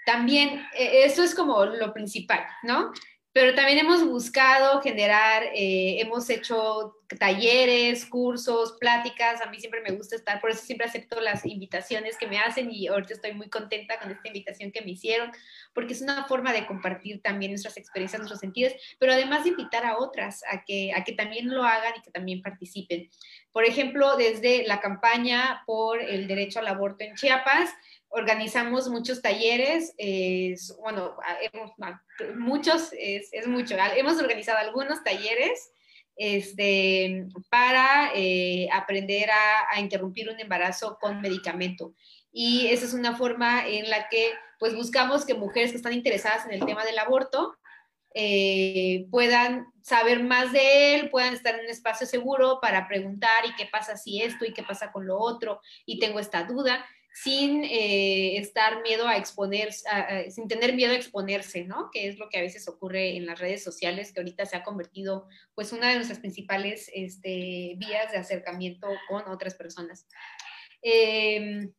También, 0.05 0.65
eh, 0.77 1.03
eso 1.03 1.21
es 1.21 1.35
como 1.35 1.65
lo 1.65 1.93
principal, 1.93 2.45
¿no? 2.63 2.93
Pero 3.39 3.53
también 3.53 3.77
hemos 3.77 4.03
buscado 4.03 4.81
generar, 4.81 5.43
eh, 5.53 6.01
hemos 6.01 6.27
hecho 6.27 6.95
talleres, 7.19 8.03
cursos, 8.07 8.75
pláticas, 8.79 9.41
a 9.41 9.49
mí 9.51 9.59
siempre 9.59 9.81
me 9.81 9.95
gusta 9.95 10.15
estar, 10.15 10.41
por 10.41 10.49
eso 10.49 10.65
siempre 10.65 10.87
acepto 10.87 11.21
las 11.21 11.45
invitaciones 11.45 12.17
que 12.17 12.25
me 12.25 12.39
hacen 12.39 12.71
y 12.71 12.87
ahorita 12.87 13.13
estoy 13.13 13.33
muy 13.33 13.47
contenta 13.47 13.99
con 13.99 14.09
esta 14.09 14.27
invitación 14.27 14.71
que 14.71 14.81
me 14.81 14.89
hicieron, 14.89 15.31
porque 15.75 15.93
es 15.93 16.01
una 16.01 16.25
forma 16.25 16.51
de 16.51 16.65
compartir 16.65 17.21
también 17.21 17.51
nuestras 17.51 17.77
experiencias, 17.77 18.19
nuestros 18.19 18.39
sentidos, 18.39 18.73
pero 18.97 19.13
además 19.13 19.43
de 19.43 19.51
invitar 19.51 19.85
a 19.85 19.99
otras 19.99 20.41
a 20.51 20.63
que, 20.65 20.91
a 20.95 21.03
que 21.03 21.13
también 21.13 21.47
lo 21.47 21.63
hagan 21.63 21.93
y 21.95 22.01
que 22.01 22.09
también 22.09 22.41
participen. 22.41 23.07
Por 23.51 23.65
ejemplo, 23.65 24.17
desde 24.17 24.65
la 24.65 24.79
campaña 24.79 25.61
por 25.67 26.01
el 26.01 26.27
derecho 26.27 26.57
al 26.57 26.67
aborto 26.67 27.03
en 27.03 27.13
Chiapas, 27.13 27.69
organizamos 28.09 28.89
muchos 28.89 29.21
talleres, 29.21 29.93
bueno, 30.79 31.15
hemos, 31.51 31.71
muchos, 32.37 32.93
es, 32.97 33.29
es, 33.31 33.47
mucho, 33.47 33.75
hemos 33.95 34.17
organizado 34.17 34.59
algunos 34.59 35.03
talleres 35.03 35.71
este, 36.17 37.27
para 37.49 38.11
eh, 38.15 38.67
aprender 38.73 39.29
a, 39.29 39.79
interrumpir 39.79 40.29
un 40.29 40.39
embarazo 40.39 40.97
con 40.99 41.21
medicamento. 41.21 41.93
Y 42.31 42.67
esa 42.67 42.85
es 42.85 42.93
una 42.93 43.15
forma 43.15 43.67
en 43.67 43.89
la 43.89 44.09
que 44.09 44.31
pues 44.59 44.75
buscamos 44.75 45.25
que 45.25 45.35
mujeres 45.35 45.71
que 45.71 45.77
están 45.77 45.93
interesadas 45.93 46.45
en 46.45 46.53
el 46.53 46.65
tema 46.65 46.83
del 46.83 46.97
aborto 46.97 47.55
eh, 48.15 49.05
puedan 49.11 49.67
saber 49.83 50.23
más 50.23 50.51
de 50.51 50.95
él, 50.95 51.09
puedan 51.11 51.35
estar 51.35 51.53
en 51.53 51.65
un 51.65 51.69
espacio 51.69 52.07
seguro 52.07 52.57
para 52.59 52.87
preguntar 52.87 53.45
y 53.45 53.55
qué 53.55 53.67
pasa 53.71 53.95
si 53.95 54.21
esto 54.23 54.43
y 54.45 54.53
qué 54.53 54.63
pasa 54.63 54.91
con 54.91 55.05
lo 55.05 55.19
otro 55.19 55.61
y 55.85 55.99
tengo 55.99 56.19
esta 56.19 56.43
duda 56.43 56.83
sin 57.23 57.63
eh, 57.63 58.37
estar 58.37 58.81
miedo 58.83 59.07
a 59.07 59.17
exponer, 59.17 59.71
sin 60.29 60.47
tener 60.47 60.75
miedo 60.75 60.91
a 60.93 60.95
exponerse, 60.95 61.63
¿no? 61.63 61.89
Que 61.91 62.07
es 62.07 62.19
lo 62.19 62.29
que 62.29 62.37
a 62.37 62.41
veces 62.41 62.67
ocurre 62.67 63.15
en 63.15 63.25
las 63.25 63.39
redes 63.39 63.63
sociales, 63.63 64.11
que 64.11 64.19
ahorita 64.19 64.45
se 64.45 64.55
ha 64.55 64.63
convertido, 64.63 65.27
pues, 65.55 65.71
una 65.71 65.89
de 65.89 65.95
nuestras 65.95 66.19
principales 66.19 66.91
este, 66.93 67.73
vías 67.77 68.11
de 68.11 68.19
acercamiento 68.19 68.87
con 69.07 69.27
otras 69.29 69.55
personas. 69.55 70.07
Em, 70.81 71.73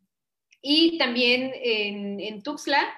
y 0.61 0.99
también 0.99 1.53
en, 1.55 2.20
en 2.20 2.43
Tuxtla, 2.43 2.89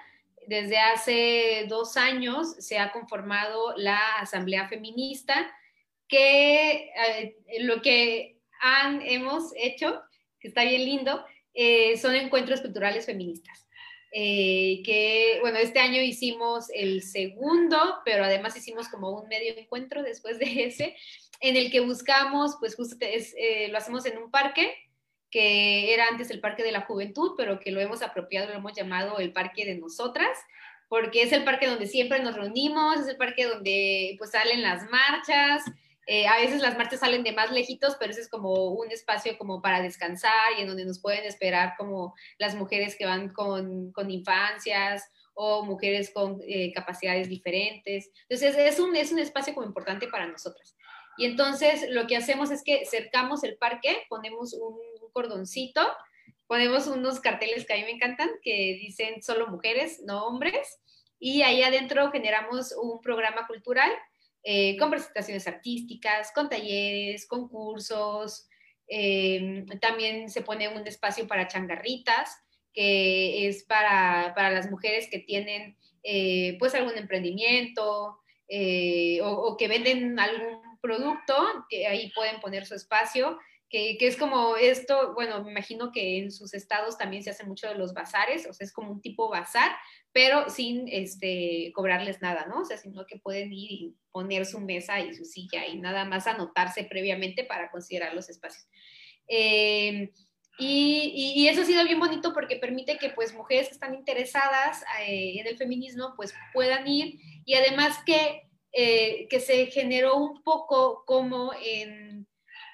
desde 0.46 0.78
hace 0.78 1.66
dos 1.68 1.96
años 1.96 2.56
se 2.58 2.78
ha 2.78 2.90
conformado 2.90 3.74
la 3.76 4.16
Asamblea 4.18 4.68
Feminista, 4.68 5.52
que 6.08 6.90
eh, 6.90 7.36
lo 7.60 7.82
que 7.82 8.38
han, 8.60 9.02
hemos 9.02 9.52
hecho, 9.56 10.02
que 10.40 10.48
está 10.48 10.64
bien 10.64 10.84
lindo, 10.84 11.24
eh, 11.54 11.96
son 11.98 12.14
encuentros 12.14 12.60
culturales 12.60 13.06
feministas. 13.06 13.66
Eh, 14.12 14.82
que, 14.84 15.38
bueno, 15.40 15.58
este 15.58 15.78
año 15.78 16.02
hicimos 16.02 16.66
el 16.74 17.02
segundo, 17.02 17.78
pero 18.04 18.24
además 18.24 18.56
hicimos 18.56 18.88
como 18.88 19.10
un 19.10 19.28
medio 19.28 19.56
encuentro 19.56 20.02
después 20.02 20.38
de 20.38 20.64
ese, 20.64 20.96
en 21.40 21.56
el 21.56 21.70
que 21.70 21.80
buscamos, 21.80 22.56
pues 22.58 22.76
justo 22.76 22.96
lo 23.70 23.78
hacemos 23.78 24.04
en 24.06 24.18
un 24.18 24.30
parque, 24.30 24.74
que 25.30 25.94
era 25.94 26.08
antes 26.08 26.30
el 26.30 26.40
Parque 26.40 26.62
de 26.62 26.72
la 26.72 26.82
Juventud, 26.82 27.32
pero 27.36 27.60
que 27.60 27.70
lo 27.70 27.80
hemos 27.80 28.02
apropiado, 28.02 28.48
lo 28.48 28.54
hemos 28.54 28.74
llamado 28.74 29.18
el 29.18 29.32
Parque 29.32 29.64
de 29.64 29.76
Nosotras, 29.76 30.36
porque 30.88 31.22
es 31.22 31.32
el 31.32 31.44
parque 31.44 31.68
donde 31.68 31.86
siempre 31.86 32.20
nos 32.20 32.34
reunimos, 32.34 32.98
es 32.98 33.06
el 33.06 33.16
parque 33.16 33.44
donde 33.44 34.16
pues 34.18 34.32
salen 34.32 34.60
las 34.60 34.90
marchas, 34.90 35.62
eh, 36.12 36.26
a 36.26 36.38
veces 36.38 36.60
las 36.60 36.76
marchas 36.76 36.98
salen 36.98 37.22
de 37.22 37.30
más 37.30 37.52
lejitos, 37.52 37.94
pero 38.00 38.10
ese 38.10 38.22
es 38.22 38.28
como 38.28 38.72
un 38.72 38.90
espacio 38.90 39.38
como 39.38 39.62
para 39.62 39.80
descansar 39.80 40.58
y 40.58 40.62
en 40.62 40.66
donde 40.66 40.84
nos 40.84 40.98
pueden 40.98 41.22
esperar 41.22 41.74
como 41.78 42.16
las 42.36 42.56
mujeres 42.56 42.96
que 42.96 43.06
van 43.06 43.28
con, 43.28 43.92
con 43.92 44.10
infancias 44.10 45.08
o 45.34 45.64
mujeres 45.64 46.10
con 46.12 46.40
eh, 46.48 46.72
capacidades 46.72 47.28
diferentes. 47.28 48.10
Entonces 48.22 48.56
es 48.58 48.80
un, 48.80 48.96
es 48.96 49.12
un 49.12 49.20
espacio 49.20 49.54
como 49.54 49.68
importante 49.68 50.08
para 50.08 50.26
nosotras. 50.26 50.74
Y 51.16 51.26
entonces 51.26 51.88
lo 51.90 52.08
que 52.08 52.16
hacemos 52.16 52.50
es 52.50 52.64
que 52.64 52.84
cercamos 52.86 53.44
el 53.44 53.56
parque, 53.56 54.04
ponemos 54.08 54.52
un 54.54 54.80
cordoncito, 55.12 55.80
ponemos 56.48 56.88
unos 56.88 57.20
carteles 57.20 57.64
que 57.64 57.74
a 57.74 57.76
mí 57.76 57.84
me 57.84 57.92
encantan, 57.92 58.30
que 58.42 58.80
dicen 58.82 59.22
solo 59.22 59.46
mujeres, 59.46 60.02
no 60.04 60.26
hombres, 60.26 60.80
y 61.20 61.42
ahí 61.42 61.62
adentro 61.62 62.10
generamos 62.10 62.72
un 62.72 63.00
programa 63.00 63.46
cultural 63.46 63.92
eh, 64.42 64.76
con 64.78 64.90
presentaciones 64.90 65.46
artísticas, 65.46 66.32
con 66.34 66.48
talleres, 66.48 67.26
concursos, 67.26 68.48
eh, 68.88 69.64
también 69.80 70.30
se 70.30 70.42
pone 70.42 70.68
un 70.68 70.86
espacio 70.86 71.26
para 71.26 71.48
changarritas, 71.48 72.36
que 72.72 73.48
es 73.48 73.64
para, 73.64 74.32
las 74.50 74.70
mujeres 74.70 75.08
que 75.10 75.18
tienen 75.18 75.76
eh, 76.02 76.56
pues 76.58 76.74
algún 76.74 76.96
emprendimiento 76.96 78.18
o, 79.22 79.30
o 79.30 79.56
que 79.56 79.68
venden 79.68 80.18
algún 80.18 80.60
producto, 80.80 81.34
que 81.68 81.86
ahí 81.86 82.10
pueden 82.14 82.40
poner 82.40 82.66
su 82.66 82.74
espacio 82.74 83.38
que, 83.70 83.96
es 84.00 84.16
como 84.16 84.56
esto, 84.56 85.14
bueno, 85.14 85.44
me 85.44 85.52
imagino 85.52 85.92
que 85.92 86.18
en 86.18 86.32
sus 86.32 86.54
estados 86.54 86.98
también 86.98 87.22
se 87.22 87.30
hace 87.30 87.44
mucho 87.44 87.68
de 87.68 87.76
los 87.76 87.94
bazares, 87.94 88.46
o 88.46 88.52
sea, 88.52 88.64
es 88.64 88.72
como 88.72 88.90
un 88.90 89.00
tipo 89.00 89.30
bazar, 89.30 89.70
pero 90.12 90.50
sin 90.50 90.88
este, 90.88 91.70
cobrarles 91.72 92.20
nada, 92.20 92.46
¿no? 92.46 92.62
O 92.62 92.64
sea, 92.64 92.76
sino 92.76 93.06
que 93.06 93.20
pueden 93.20 93.52
ir 93.52 93.70
y 93.70 93.96
poner 94.10 94.44
su 94.44 94.60
mesa 94.60 94.98
y 94.98 95.14
su 95.14 95.24
silla 95.24 95.68
y 95.68 95.78
nada 95.78 96.04
más 96.04 96.26
anotarse 96.26 96.82
previamente 96.82 97.44
para 97.44 97.70
considerar 97.70 98.12
los 98.12 98.28
espacios. 98.28 98.66
Eh, 99.28 100.10
y, 100.58 101.34
y, 101.36 101.48
eso 101.48 101.62
ha 101.62 101.64
sido 101.64 101.84
bien 101.84 102.00
bonito 102.00 102.34
porque 102.34 102.56
permite 102.56 102.98
que 102.98 103.10
pues 103.10 103.32
mujeres 103.32 103.68
que 103.68 103.74
están 103.74 103.94
interesadas 103.94 104.82
eh, 105.06 105.38
en 105.38 105.46
el 105.46 105.56
feminismo 105.56 106.12
pues 106.16 106.34
puedan 106.52 106.86
ir 106.88 107.18
y 107.46 107.54
además 107.54 107.98
que, 108.04 108.42
eh, 108.72 109.28
que 109.28 109.40
se 109.40 109.66
generó 109.66 110.16
un 110.16 110.42
poco 110.42 111.04
como 111.06 111.52
en 111.64 112.19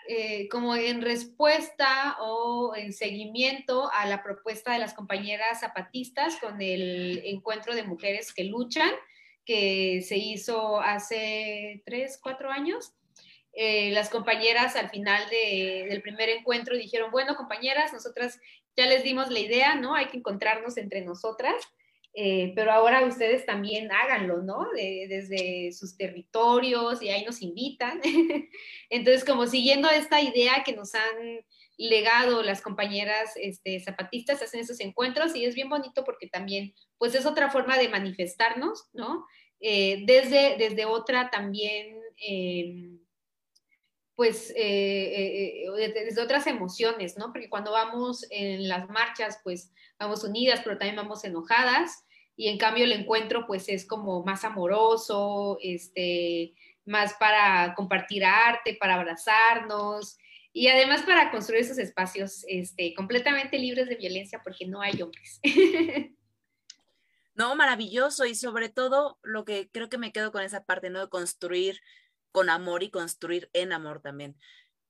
eh, 0.08 0.48
como 0.48 0.76
en 0.76 1.02
respuesta 1.02 2.16
o 2.20 2.74
en 2.76 2.92
seguimiento 2.92 3.90
a 3.92 4.06
la 4.06 4.22
propuesta 4.22 4.72
de 4.72 4.78
las 4.78 4.94
compañeras 4.94 5.60
zapatistas 5.60 6.36
con 6.36 6.60
el 6.62 7.22
encuentro 7.24 7.74
de 7.74 7.82
mujeres 7.82 8.32
que 8.32 8.44
luchan, 8.44 8.90
que 9.44 10.02
se 10.02 10.16
hizo 10.16 10.80
hace 10.80 11.82
tres, 11.84 12.18
cuatro 12.22 12.50
años. 12.50 12.94
Eh, 13.52 13.90
las 13.92 14.10
compañeras 14.10 14.76
al 14.76 14.90
final 14.90 15.22
del 15.30 16.02
primer 16.02 16.28
encuentro 16.28 16.76
dijeron, 16.76 17.10
bueno, 17.10 17.36
compañeras, 17.36 17.92
nosotras 17.92 18.38
ya 18.76 18.86
les 18.86 19.02
dimos 19.02 19.30
la 19.30 19.38
idea, 19.38 19.74
¿no? 19.74 19.94
Hay 19.94 20.06
que 20.06 20.18
encontrarnos 20.18 20.76
entre 20.76 21.00
nosotras 21.00 21.56
eh, 22.18 22.54
pero 22.56 22.72
ahora 22.72 23.04
ustedes 23.04 23.44
también 23.44 23.92
háganlo, 23.92 24.40
¿no? 24.40 24.66
desde 24.74 25.70
sus 25.72 25.98
territorios 25.98 27.02
y 27.02 27.10
ahí 27.10 27.22
nos 27.26 27.42
invitan. 27.42 28.00
Entonces, 28.90 29.22
como 29.22 29.46
siguiendo 29.46 29.90
esta 29.90 30.22
idea 30.22 30.62
que 30.64 30.74
nos 30.74 30.94
han 30.94 31.44
legado 31.76 32.42
las 32.42 32.62
compañeras 32.62 33.32
este, 33.36 33.80
zapatistas, 33.80 34.40
hacen 34.40 34.60
esos 34.60 34.80
encuentros 34.80 35.36
y 35.36 35.44
es 35.44 35.54
bien 35.54 35.68
bonito 35.68 36.04
porque 36.04 36.26
también, 36.26 36.72
pues 36.96 37.14
es 37.14 37.26
otra 37.26 37.50
forma 37.50 37.76
de 37.76 37.90
manifestarnos, 37.90 38.88
¿no? 38.94 39.26
Eh, 39.60 40.04
desde, 40.06 40.56
desde 40.56 40.86
otra 40.86 41.28
también, 41.28 42.00
em, 42.16 42.98
pues, 44.14 44.54
eh, 44.56 45.66
desde 45.92 46.22
otras 46.22 46.46
emociones, 46.46 47.18
¿no? 47.18 47.30
Porque 47.30 47.50
cuando 47.50 47.72
vamos 47.72 48.26
en 48.30 48.68
las 48.68 48.88
marchas, 48.88 49.38
pues 49.44 49.70
vamos 49.98 50.24
unidas, 50.24 50.62
pero 50.64 50.78
también 50.78 50.96
vamos 50.96 51.22
enojadas 51.22 52.05
y 52.36 52.48
en 52.48 52.58
cambio 52.58 52.84
el 52.84 52.92
encuentro 52.92 53.46
pues 53.46 53.68
es 53.68 53.86
como 53.86 54.22
más 54.24 54.44
amoroso, 54.44 55.58
este, 55.62 56.54
más 56.84 57.14
para 57.14 57.74
compartir 57.74 58.24
arte, 58.24 58.76
para 58.78 58.94
abrazarnos 58.94 60.18
y 60.52 60.68
además 60.68 61.02
para 61.02 61.30
construir 61.30 61.62
esos 61.62 61.78
espacios 61.78 62.44
este, 62.48 62.94
completamente 62.94 63.58
libres 63.58 63.88
de 63.88 63.96
violencia 63.96 64.40
porque 64.44 64.66
no 64.66 64.80
hay 64.80 65.00
hombres. 65.02 65.40
No, 67.38 67.54
maravilloso 67.54 68.24
y 68.24 68.34
sobre 68.34 68.70
todo 68.70 69.18
lo 69.22 69.44
que 69.44 69.68
creo 69.70 69.90
que 69.90 69.98
me 69.98 70.10
quedo 70.10 70.32
con 70.32 70.42
esa 70.42 70.64
parte, 70.64 70.88
¿no? 70.88 71.00
De 71.00 71.10
construir 71.10 71.82
con 72.32 72.48
amor 72.48 72.82
y 72.82 72.88
construir 72.88 73.50
en 73.52 73.74
amor 73.74 74.00
también 74.00 74.38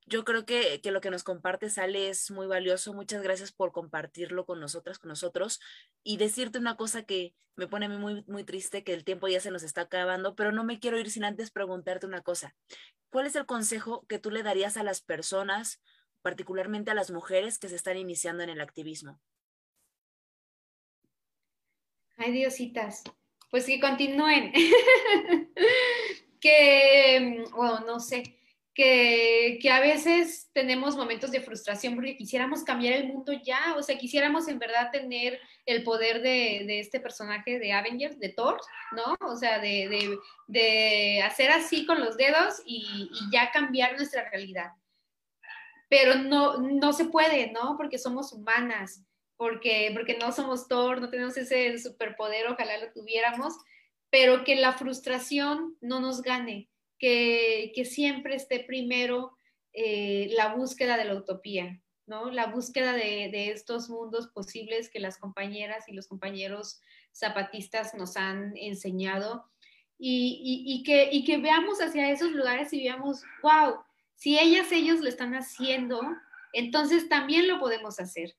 yo 0.06 0.24
creo 0.24 0.46
que, 0.46 0.80
lo 0.84 1.00
que 1.00 1.10
nos 1.10 1.24
comparte 1.24 1.68
Sale 1.68 2.08
es 2.08 2.30
muy 2.30 2.46
valioso. 2.46 2.94
Muchas 2.94 3.22
gracias 3.22 3.52
por 3.52 3.72
compartirlo 3.72 4.46
con 4.46 4.60
nosotras, 4.60 5.00
con 5.00 5.08
nosotros. 5.08 5.60
Y 6.04 6.16
decirte 6.16 6.58
una 6.58 6.76
cosa 6.76 7.02
que 7.02 7.34
me 7.56 7.66
pone 7.66 7.86
a 7.86 7.88
mí 7.88 7.96
muy, 7.96 8.22
muy 8.28 8.44
triste, 8.44 8.84
que 8.84 8.94
el 8.94 9.04
tiempo 9.04 9.26
ya 9.26 9.40
se 9.40 9.50
nos 9.50 9.64
está 9.64 9.82
acabando, 9.82 10.36
pero 10.36 10.52
no 10.52 10.62
me 10.62 10.78
quiero 10.78 10.98
ir 10.98 11.10
sin 11.10 11.24
antes 11.24 11.50
preguntarte 11.50 12.06
una 12.06 12.22
cosa. 12.22 12.54
¿Cuál 13.10 13.26
es 13.26 13.34
el 13.34 13.46
consejo 13.46 14.06
que 14.08 14.20
tú 14.20 14.30
le 14.30 14.44
darías 14.44 14.76
a 14.76 14.84
las 14.84 15.00
personas, 15.00 15.82
particularmente 16.22 16.92
a 16.92 16.94
las 16.94 17.10
mujeres 17.10 17.58
que 17.58 17.68
se 17.68 17.76
están 17.76 17.96
iniciando 17.96 18.44
en 18.44 18.50
el 18.50 18.60
activismo? 18.60 19.20
Ay, 22.16 22.30
Diositas, 22.30 23.02
pues 23.50 23.66
que 23.66 23.80
continúen. 23.80 24.52
que, 26.40 27.44
bueno, 27.52 27.80
no 27.80 27.98
sé 27.98 28.36
que, 28.76 29.70
a 29.72 29.80
veces 29.80 30.50
tenemos 30.52 30.96
momentos 30.96 31.30
de 31.30 31.40
frustración 31.40 31.94
porque 31.94 32.14
quisiéramos 32.14 32.62
cambiar 32.62 32.92
el 32.92 33.08
mundo 33.08 33.32
ya, 33.32 33.74
o 33.74 33.82
sea, 33.82 33.96
quisiéramos 33.96 34.48
en 34.48 34.58
verdad 34.58 34.90
tener 34.92 35.40
el 35.64 35.82
poder 35.82 36.20
de, 36.20 36.78
este 36.78 37.00
personaje 37.00 37.58
de 37.58 37.72
Avengers, 37.72 38.18
de 38.18 38.28
Thor, 38.28 38.60
¿no? 38.92 39.16
O 39.26 39.34
sea, 39.34 39.60
de, 39.60 41.22
hacer 41.24 41.50
así 41.50 41.86
con 41.86 42.00
los 42.00 42.18
dedos 42.18 42.60
y, 42.66 43.08
ya 43.32 43.50
cambiar 43.50 43.96
nuestra 43.96 44.28
realidad. 44.28 44.72
Pero 45.88 46.16
no, 46.16 46.58
no 46.58 46.92
se 46.92 47.06
puede, 47.06 47.52
¿no? 47.52 47.78
Porque 47.78 47.96
somos 47.96 48.34
humanas, 48.34 49.02
porque, 49.38 49.90
porque 49.94 50.18
no 50.18 50.32
somos 50.32 50.68
Thor, 50.68 51.00
no 51.00 51.08
tenemos 51.08 51.34
ese 51.38 51.78
superpoder, 51.78 52.46
ojalá 52.48 52.76
lo 52.76 52.92
tuviéramos, 52.92 53.54
pero 54.10 54.44
que 54.44 54.56
la 54.56 54.74
frustración 54.74 55.78
no 55.80 55.98
nos 56.00 56.20
gane 56.20 56.68
que, 56.98 57.72
siempre 57.84 58.36
esté 58.36 58.60
primero 58.60 59.36
eh, 59.72 60.28
la 60.32 60.54
búsqueda 60.54 60.96
de 60.96 61.04
la 61.04 61.14
utopía, 61.14 61.80
¿no? 62.06 62.30
La 62.30 62.46
búsqueda 62.46 62.92
de, 62.92 63.50
estos 63.50 63.88
mundos 63.88 64.28
posibles 64.28 64.88
que 64.90 65.00
las 65.00 65.18
compañeras 65.18 65.88
y 65.88 65.92
los 65.92 66.06
compañeros 66.06 66.80
zapatistas 67.12 67.94
nos 67.94 68.16
han 68.16 68.56
enseñado 68.56 69.50
y, 69.98 70.82
que, 70.84 71.38
veamos 71.38 71.80
hacia 71.80 72.10
esos 72.10 72.32
lugares 72.32 72.72
y 72.72 72.82
veamos, 72.82 73.22
wow, 73.42 73.76
si 74.14 74.38
ellas, 74.38 74.70
ellos 74.72 75.00
lo 75.00 75.08
están 75.08 75.34
haciendo, 75.34 76.00
entonces 76.52 77.08
también 77.08 77.48
lo 77.48 77.58
podemos 77.58 77.98
hacer. 77.98 78.34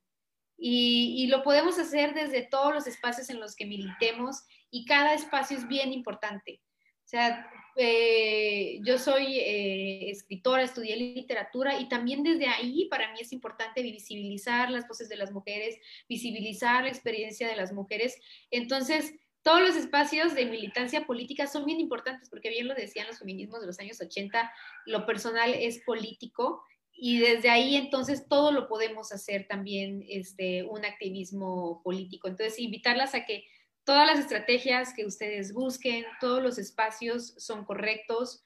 Y, 0.60 1.16
y, 1.18 1.28
lo 1.28 1.43
podemos 1.43 1.78
hacer 1.78 2.16
desde 2.16 2.41
todos 2.41 2.74
los 2.74 2.88
espacios 2.88 3.30
en 3.30 3.39
los 3.39 3.55
que 3.55 3.68
militemos 3.68 4.43
y 4.72 4.86
cada 4.86 5.14
espacio 5.14 5.55
es 5.55 5.68
bien 5.68 5.93
importante 5.93 6.62
O 7.05 7.08
sea, 7.08 7.47
eh, 7.80 8.80
yo 8.84 8.97
soy 8.97 9.38
eh, 9.39 10.09
escritora, 10.09 10.63
estudié 10.63 10.97
literatura 10.97 11.80
y 11.80 11.88
también 11.88 12.23
desde 12.23 12.47
ahí 12.47 12.88
para 12.89 13.11
mí 13.13 13.19
es 13.21 13.32
importante 13.32 13.84
visibilizar 13.84 14.71
las 14.71 14.88
voces 14.88 15.09
de 15.09 15.15
las 15.15 15.32
mujeres, 15.32 15.78
visibilizar 16.09 16.84
la 16.84 16.89
experiencia 16.89 17.47
de 17.47 17.55
las 17.55 17.73
mujeres. 17.73 18.19
Entonces, 18.49 19.13
todos 19.43 19.61
los 19.61 19.75
espacios 19.75 20.34
de 20.34 20.45
militancia 20.47 21.05
política 21.05 21.45
son 21.45 21.65
bien 21.65 21.80
importantes 21.80 22.30
porque 22.30 22.49
bien 22.49 22.67
lo 22.67 22.73
decían 22.73 23.07
los 23.07 23.19
feminismos 23.19 23.61
de 23.61 23.67
los 23.67 23.80
años 23.80 24.01
80, 24.01 24.51
lo 24.88 25.05
personal 25.05 25.53
es 25.53 25.84
político 25.86 26.63
y 26.91 27.19
desde 27.19 27.51
ahí 27.51 27.75
entonces 27.75 28.28
todo 28.28 28.51
lo 28.51 28.67
podemos 28.67 29.11
hacer 29.11 29.45
también 29.47 30.03
este, 30.09 30.63
un 30.63 30.84
activismo 30.84 31.82
político. 31.84 32.28
Entonces, 32.28 32.57
invitarlas 32.57 33.13
a 33.13 33.23
que 33.23 33.45
todas 33.88 34.05
las 34.05 34.19
estrategias 34.19 34.93
que 34.93 35.05
ustedes 35.05 35.53
busquen, 35.53 36.03
todos 36.19 36.43
los 36.43 36.57
espacios 36.57 37.33
son 37.38 37.63
correctos, 37.63 38.43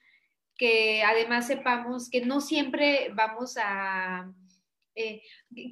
que 0.56 1.02
además 1.02 1.48
sepamos 1.48 2.12
que 2.12 2.24
no 2.24 2.42
siempre 2.42 3.10
vamos 3.16 3.58
a, 3.58 4.32
eh, 4.94 5.24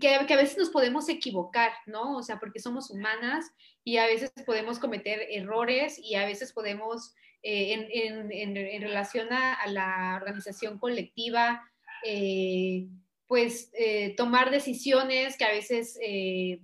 que, 0.02 0.16
a 0.16 0.38
veces 0.38 0.58
nos 0.58 0.72
podemos 0.72 1.08
equivocar, 1.08 1.72
¿no? 1.86 2.18
O 2.18 2.24
sea, 2.24 2.40
porque 2.40 2.60
somos 2.60 2.90
humanas 2.90 3.46
y 3.84 3.98
a 3.98 4.08
veces 4.08 4.34
podemos 4.44 4.80
cometer 4.80 5.20
errores 5.30 6.00
y 6.04 6.16
a 6.16 6.26
veces 6.26 6.52
podemos, 6.52 7.14
eh, 7.44 7.88
en, 7.94 8.82
relación 8.82 9.32
a, 9.32 9.68
la 9.68 10.16
organización 10.20 10.80
colectiva, 10.80 11.62
eh, 12.04 12.88
pues 13.28 13.72
tomar 14.18 14.50
decisiones 14.50 15.38
que 15.38 15.46
a 15.46 15.52
veces 15.52 16.00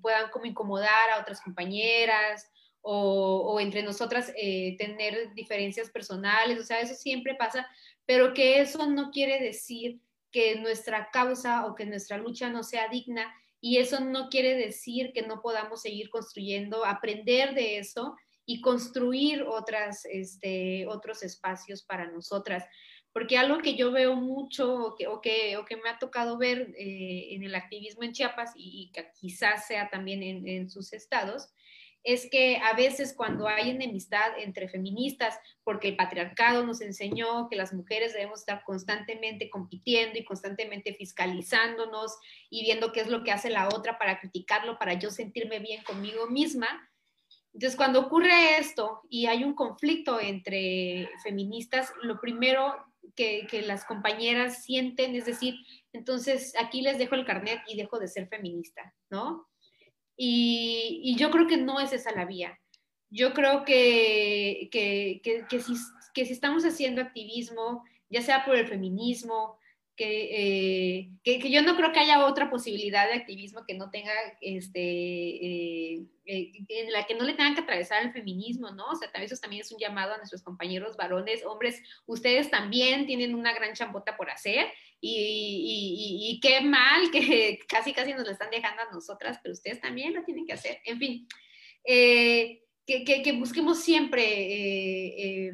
puedan 0.01 0.31
como 0.31 0.45
incomodar 0.45 1.11
a 1.11 1.21
otras 1.21 1.39
compañeras 1.41 2.49
o, 2.87 3.59
entre 3.59 3.81
nosotras 3.81 4.31
eh, 4.37 4.75
tener 4.77 5.33
diferencias 5.33 5.89
personales, 5.89 6.59
o 6.59 6.63
sea, 6.63 6.81
eso 6.81 6.93
siempre 6.93 7.33
pasa, 7.33 7.67
pero 8.05 8.33
que 8.35 8.59
eso 8.59 8.85
no 8.87 9.09
quiere 9.09 9.41
decir 9.43 9.99
que 10.31 10.59
nuestra 10.59 11.09
causa 11.11 11.65
o 11.65 11.73
que 11.73 11.85
nuestra 11.85 12.17
lucha 12.17 12.49
no 12.49 12.61
sea 12.61 12.87
digna 12.89 13.33
y 13.59 13.77
eso 13.77 14.01
no 14.01 14.29
quiere 14.29 14.53
decir 14.53 15.13
que 15.13 15.23
no 15.23 15.41
podamos 15.41 15.81
seguir 15.81 16.09
construyendo, 16.09 16.85
aprender 16.85 17.55
de 17.55 17.79
eso 17.79 18.15
y 18.45 18.61
construir 18.61 19.41
otras, 19.41 20.05
este, 20.05 20.85
otros 20.85 21.23
espacios 21.23 21.81
para 21.81 22.11
nosotras. 22.11 22.65
Porque 23.11 23.37
algo 23.37 23.59
que 23.59 23.75
yo 23.75 23.91
veo 23.91 24.15
mucho 24.15 24.75
o 24.75 24.95
que, 24.95 25.07
o 25.07 25.21
que, 25.21 25.57
o 25.57 25.65
que 25.65 25.77
me 25.77 25.89
ha 25.89 25.97
tocado 25.97 26.37
ver 26.37 26.75
eh, 26.77 27.33
en 27.33 27.41
el 27.41 27.55
activismo 27.55 28.03
en 28.03 28.11
Chiapas 28.11 28.51
y, 28.55 28.91
que 28.93 29.07
quizás 29.19 29.65
sea 29.65 29.89
también 29.89 30.21
en, 30.21 30.47
en 30.47 30.69
sus 30.69 30.93
estados, 30.93 31.49
es 32.05 32.29
que 32.29 32.57
a 32.57 32.73
veces 32.73 33.15
cuando 33.17 33.47
hay 33.47 33.71
enemistad 33.71 34.37
entre 34.37 34.69
feministas, 34.69 35.39
porque 35.63 35.89
el 35.89 35.95
patriarcado 35.95 36.63
nos 36.63 36.79
enseñó 36.81 37.49
que 37.49 37.55
las 37.55 37.73
mujeres 37.73 38.13
debemos 38.13 38.41
estar 38.41 38.63
constantemente 38.63 39.49
compitiendo 39.49 40.19
y 40.19 40.23
constantemente 40.23 40.93
fiscalizándonos 40.93 42.15
y 42.51 42.61
viendo 42.61 42.91
qué 42.91 43.01
es 43.01 43.07
lo 43.07 43.23
que 43.23 43.31
hace 43.31 43.49
la 43.49 43.67
otra 43.69 43.97
para 43.97 44.19
criticarlo, 44.19 44.77
para 44.77 44.93
yo 44.93 45.09
sentirme 45.09 45.57
bien 45.57 45.83
conmigo 45.83 46.27
misma. 46.27 46.67
Entonces, 47.53 47.75
cuando 47.75 48.01
ocurre 48.01 48.59
esto 48.59 49.01
y 49.09 49.25
hay 49.25 49.43
un 49.43 49.55
conflicto 49.55 50.19
entre 50.21 51.09
feministas, 51.23 51.91
lo 52.03 52.21
primero 52.21 52.75
que, 53.15 53.47
que, 53.49 53.63
las 53.63 53.83
compañeras 53.83 54.63
sienten 54.63 55.15
es 55.15 55.25
decir, 55.25 55.55
entonces 55.91 56.53
aquí 56.59 56.81
les 56.83 56.99
dejo 56.99 57.15
el 57.15 57.25
carnet 57.25 57.61
y 57.67 57.77
dejo 57.77 57.97
de 57.97 58.07
ser 58.07 58.27
feminista, 58.27 58.93
¿no? 59.09 59.47
Y, 60.17 61.15
yo 61.17 61.31
creo 61.31 61.47
que 61.47 61.57
no 61.57 61.79
es 61.79 61.93
esa 61.93 62.11
la 62.11 62.25
vía. 62.25 62.59
Yo 63.09 63.33
creo 63.33 63.63
que, 63.65 64.69
que, 64.71 65.21
que, 65.49 65.59
si, 65.59 65.73
que 66.13 66.25
si 66.25 66.33
estamos 66.33 66.65
haciendo 66.65 67.01
activismo, 67.01 67.83
ya 68.09 68.21
sea 68.21 68.45
por 68.45 68.55
el 68.55 68.67
feminismo, 68.67 69.57
que, 69.95 70.97
eh, 70.97 71.11
que, 71.23 71.49
yo 71.49 71.61
no 71.61 71.75
creo 71.77 71.93
que 71.93 71.99
haya 71.99 72.25
otra 72.25 72.49
posibilidad 72.49 73.07
de 73.07 73.13
activismo 73.13 73.65
que 73.65 73.75
no 73.75 73.89
tenga, 73.91 74.11
este, 74.41 74.81
eh, 74.81 76.03
eh, 76.25 76.51
en 76.67 76.91
la 76.91 77.05
que 77.05 77.15
no 77.15 77.23
le 77.23 77.33
tengan 77.33 77.55
que 77.55 77.61
atravesar 77.61 78.03
el 78.03 78.11
feminismo, 78.11 78.71
¿no? 78.71 78.87
O 78.87 78.95
sea, 78.95 79.09
eso 79.13 79.35
también 79.37 79.61
es 79.61 79.71
un 79.71 79.79
llamado 79.79 80.13
a 80.13 80.17
nuestros 80.17 80.43
compañeros 80.43 80.97
varones, 80.97 81.45
hombres, 81.45 81.81
ustedes 82.05 82.51
también 82.51 83.05
tienen 83.05 83.35
una 83.35 83.53
gran 83.53 83.73
champota 83.73 84.17
por 84.17 84.29
hacer 84.29 84.67
y, 85.07 86.39
qué 86.41 86.61
mal 86.61 87.11
que 87.11 87.59
casi 87.67 87.93
casi 87.93 88.13
nos 88.13 88.25
lo 88.25 88.31
están 88.31 88.49
dejando 88.49 88.81
a 88.81 88.91
nosotras, 88.91 89.39
pero 89.41 89.53
ustedes 89.53 89.79
también 89.81 90.13
lo 90.13 90.23
tienen 90.23 90.45
que 90.45 90.53
hacer. 90.53 90.79
En 90.85 90.97
fin, 90.99 91.27
que, 91.83 92.59
que, 92.85 93.21
que, 93.23 93.31
busquemos 93.33 93.83
siempre 93.83 95.51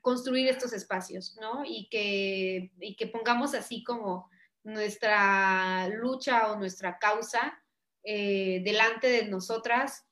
construir 0.00 0.48
estos 0.48 0.72
espacios, 0.72 1.36
¿no? 1.40 1.64
Y 1.64 1.88
que, 1.90 2.72
y 2.80 2.96
que 2.96 3.06
pongamos 3.06 3.54
así 3.54 3.84
como 3.84 4.28
nuestra 4.62 5.88
lucha 5.88 6.50
o 6.50 6.58
nuestra 6.58 6.98
causa 6.98 7.62
eh, 8.02 8.60
delante 8.64 9.08
de 9.08 9.24
nosotras 9.26 10.06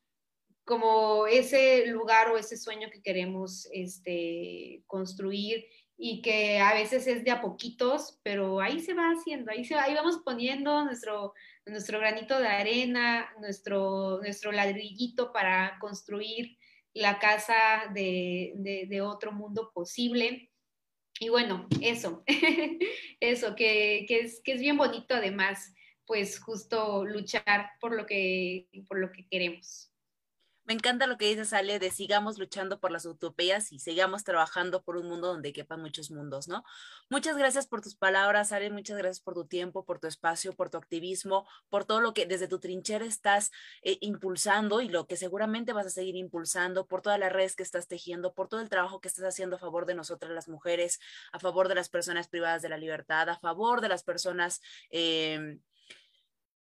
como 0.64 1.26
ese 1.26 1.86
lugar 1.86 2.28
o 2.28 2.36
ese 2.36 2.58
sueño 2.58 2.88
que 2.92 3.00
queremos 3.00 3.66
este, 3.72 4.82
construir 4.86 5.64
y 6.00 6.22
que 6.22 6.60
a 6.60 6.74
veces 6.74 7.08
es 7.08 7.24
de 7.24 7.32
a 7.32 7.40
poquitos, 7.40 8.20
pero 8.22 8.60
ahí 8.60 8.78
se 8.78 8.94
va 8.94 9.10
haciendo, 9.10 9.50
ahí, 9.50 9.64
se 9.64 9.74
ahí 9.74 9.94
vamos 9.94 10.20
poniendo 10.24 10.84
nuestro, 10.84 11.34
nuestro 11.66 11.98
granito 11.98 12.38
de 12.38 12.46
arena, 12.46 13.28
nuestro, 13.40 14.20
nuestro 14.20 14.52
ladrillito 14.52 15.32
para 15.32 15.76
construir 15.80 16.56
la 16.94 17.18
casa 17.18 17.90
de, 17.92 19.00
otro 19.02 19.32
mundo 19.32 19.72
posible. 19.74 20.52
Y 21.18 21.30
bueno, 21.30 21.66
eso, 21.80 22.22
eso, 23.20 23.56
que, 23.56 24.06
es, 24.08 24.40
que 24.44 24.52
es 24.52 24.60
bien 24.60 24.76
bonito 24.76 25.14
además, 25.14 25.74
pues 26.06 26.38
justo 26.38 27.04
luchar 27.04 27.70
por 27.80 27.92
lo 27.96 28.06
que, 28.06 28.68
por 28.86 29.00
lo 29.00 29.10
que 29.10 29.26
queremos. 29.28 29.92
Me 30.68 30.74
encanta 30.74 31.06
lo 31.06 31.16
que 31.16 31.24
dices, 31.24 31.54
Ale, 31.54 31.78
de 31.78 31.90
sigamos 31.90 32.36
luchando 32.36 32.78
por 32.78 32.90
las 32.90 33.06
utopías 33.06 33.72
y 33.72 33.78
sigamos 33.78 34.22
trabajando 34.22 34.82
por 34.82 34.98
un 34.98 35.08
mundo 35.08 35.28
donde 35.28 35.54
quepan 35.54 35.80
muchos 35.80 36.10
mundos, 36.10 36.46
¿no? 36.46 36.62
Muchas 37.08 37.38
gracias 37.38 37.66
por 37.66 37.80
tus 37.80 37.96
palabras, 37.96 38.52
Ale, 38.52 38.68
muchas 38.68 38.98
gracias 38.98 39.22
por 39.22 39.32
tu 39.32 39.46
tiempo, 39.46 39.86
por 39.86 39.98
tu 39.98 40.08
espacio, 40.08 40.52
por 40.52 40.68
tu 40.68 40.76
activismo, 40.76 41.48
por 41.70 41.86
todo 41.86 42.02
lo 42.02 42.12
que 42.12 42.26
desde 42.26 42.48
tu 42.48 42.58
trinchera 42.60 43.06
estás 43.06 43.50
eh, 43.80 43.96
impulsando 44.02 44.82
y 44.82 44.90
lo 44.90 45.06
que 45.06 45.16
seguramente 45.16 45.72
vas 45.72 45.86
a 45.86 45.90
seguir 45.90 46.16
impulsando, 46.16 46.86
por 46.86 47.00
todas 47.00 47.18
las 47.18 47.32
redes 47.32 47.56
que 47.56 47.62
estás 47.62 47.88
tejiendo, 47.88 48.34
por 48.34 48.48
todo 48.48 48.60
el 48.60 48.68
trabajo 48.68 49.00
que 49.00 49.08
estás 49.08 49.24
haciendo 49.24 49.56
a 49.56 49.58
favor 49.58 49.86
de 49.86 49.94
nosotras 49.94 50.32
las 50.32 50.48
mujeres, 50.48 51.00
a 51.32 51.38
favor 51.38 51.68
de 51.68 51.76
las 51.76 51.88
personas 51.88 52.28
privadas 52.28 52.60
de 52.60 52.68
la 52.68 52.76
libertad, 52.76 53.30
a 53.30 53.38
favor 53.38 53.80
de 53.80 53.88
las 53.88 54.02
personas... 54.02 54.60
Em, 54.90 55.62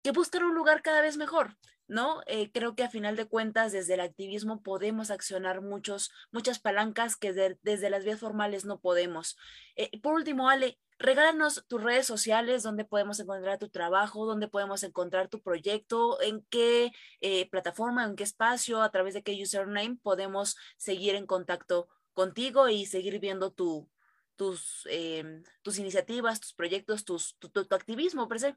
que 0.02 0.12
buscan 0.12 0.44
un 0.44 0.54
lugar 0.54 0.82
cada 0.82 1.00
vez 1.00 1.16
mejor. 1.16 1.56
¿no? 1.88 2.22
Eh, 2.26 2.50
creo 2.52 2.74
que 2.74 2.84
a 2.84 2.90
final 2.90 3.16
de 3.16 3.26
cuentas 3.26 3.72
desde 3.72 3.94
el 3.94 4.00
activismo 4.00 4.62
podemos 4.62 5.10
accionar 5.10 5.60
muchos, 5.60 6.10
muchas 6.30 6.58
palancas 6.58 7.16
que 7.16 7.32
desde 7.62 7.90
las 7.90 8.04
vías 8.04 8.20
formales 8.20 8.64
no 8.64 8.80
podemos. 8.80 9.36
Eh, 9.76 10.00
por 10.00 10.14
último, 10.14 10.48
Ale, 10.48 10.78
regálanos 10.98 11.64
tus 11.68 11.82
redes 11.82 12.06
sociales, 12.06 12.62
donde 12.62 12.84
podemos 12.84 13.20
encontrar 13.20 13.58
tu 13.58 13.68
trabajo, 13.68 14.24
dónde 14.24 14.48
podemos 14.48 14.82
encontrar 14.84 15.28
tu 15.28 15.42
proyecto, 15.42 16.20
en 16.22 16.46
qué 16.48 16.92
eh, 17.20 17.48
plataforma, 17.50 18.04
en 18.04 18.16
qué 18.16 18.24
espacio, 18.24 18.80
a 18.80 18.90
través 18.90 19.12
de 19.14 19.22
qué 19.22 19.40
username 19.42 19.98
podemos 20.02 20.56
seguir 20.78 21.14
en 21.14 21.26
contacto 21.26 21.88
contigo 22.14 22.68
y 22.68 22.86
seguir 22.86 23.18
viendo 23.18 23.52
tu, 23.52 23.88
tus, 24.36 24.86
em, 24.90 25.42
tus 25.62 25.78
iniciativas, 25.78 26.40
tus 26.40 26.54
proyectos, 26.54 27.04
tus, 27.04 27.36
tu, 27.38 27.50
tu, 27.50 27.66
tu 27.66 27.74
activismo, 27.74 28.28
per. 28.28 28.56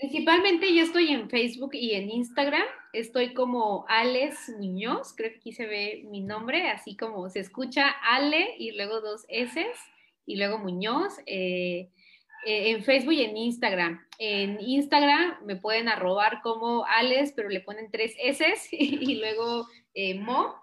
Principalmente 0.00 0.74
yo 0.74 0.82
estoy 0.82 1.08
en 1.08 1.28
Facebook 1.28 1.74
y 1.74 1.92
en 1.92 2.10
Instagram. 2.10 2.64
Estoy 2.94 3.34
como 3.34 3.84
Alex 3.86 4.48
Muñoz, 4.58 5.12
creo 5.14 5.30
que 5.30 5.36
aquí 5.36 5.52
se 5.52 5.66
ve 5.66 6.04
mi 6.06 6.22
nombre, 6.22 6.70
así 6.70 6.96
como 6.96 7.28
se 7.28 7.40
escucha 7.40 7.90
Ale 8.02 8.54
y 8.58 8.72
luego 8.72 9.02
dos 9.02 9.26
S 9.28 9.62
y 10.24 10.36
luego 10.36 10.56
Muñoz. 10.56 11.18
Eh, 11.26 11.90
eh, 12.46 12.70
en 12.70 12.82
Facebook 12.82 13.12
y 13.12 13.24
en 13.24 13.36
Instagram. 13.36 14.00
En 14.18 14.58
Instagram 14.58 15.44
me 15.44 15.56
pueden 15.56 15.90
arrobar 15.90 16.40
como 16.40 16.86
Alex, 16.86 17.34
pero 17.36 17.50
le 17.50 17.60
ponen 17.60 17.90
tres 17.90 18.14
S 18.18 18.46
y, 18.72 19.16
luego 19.16 19.68
eh, 19.92 20.14
Mo. 20.14 20.54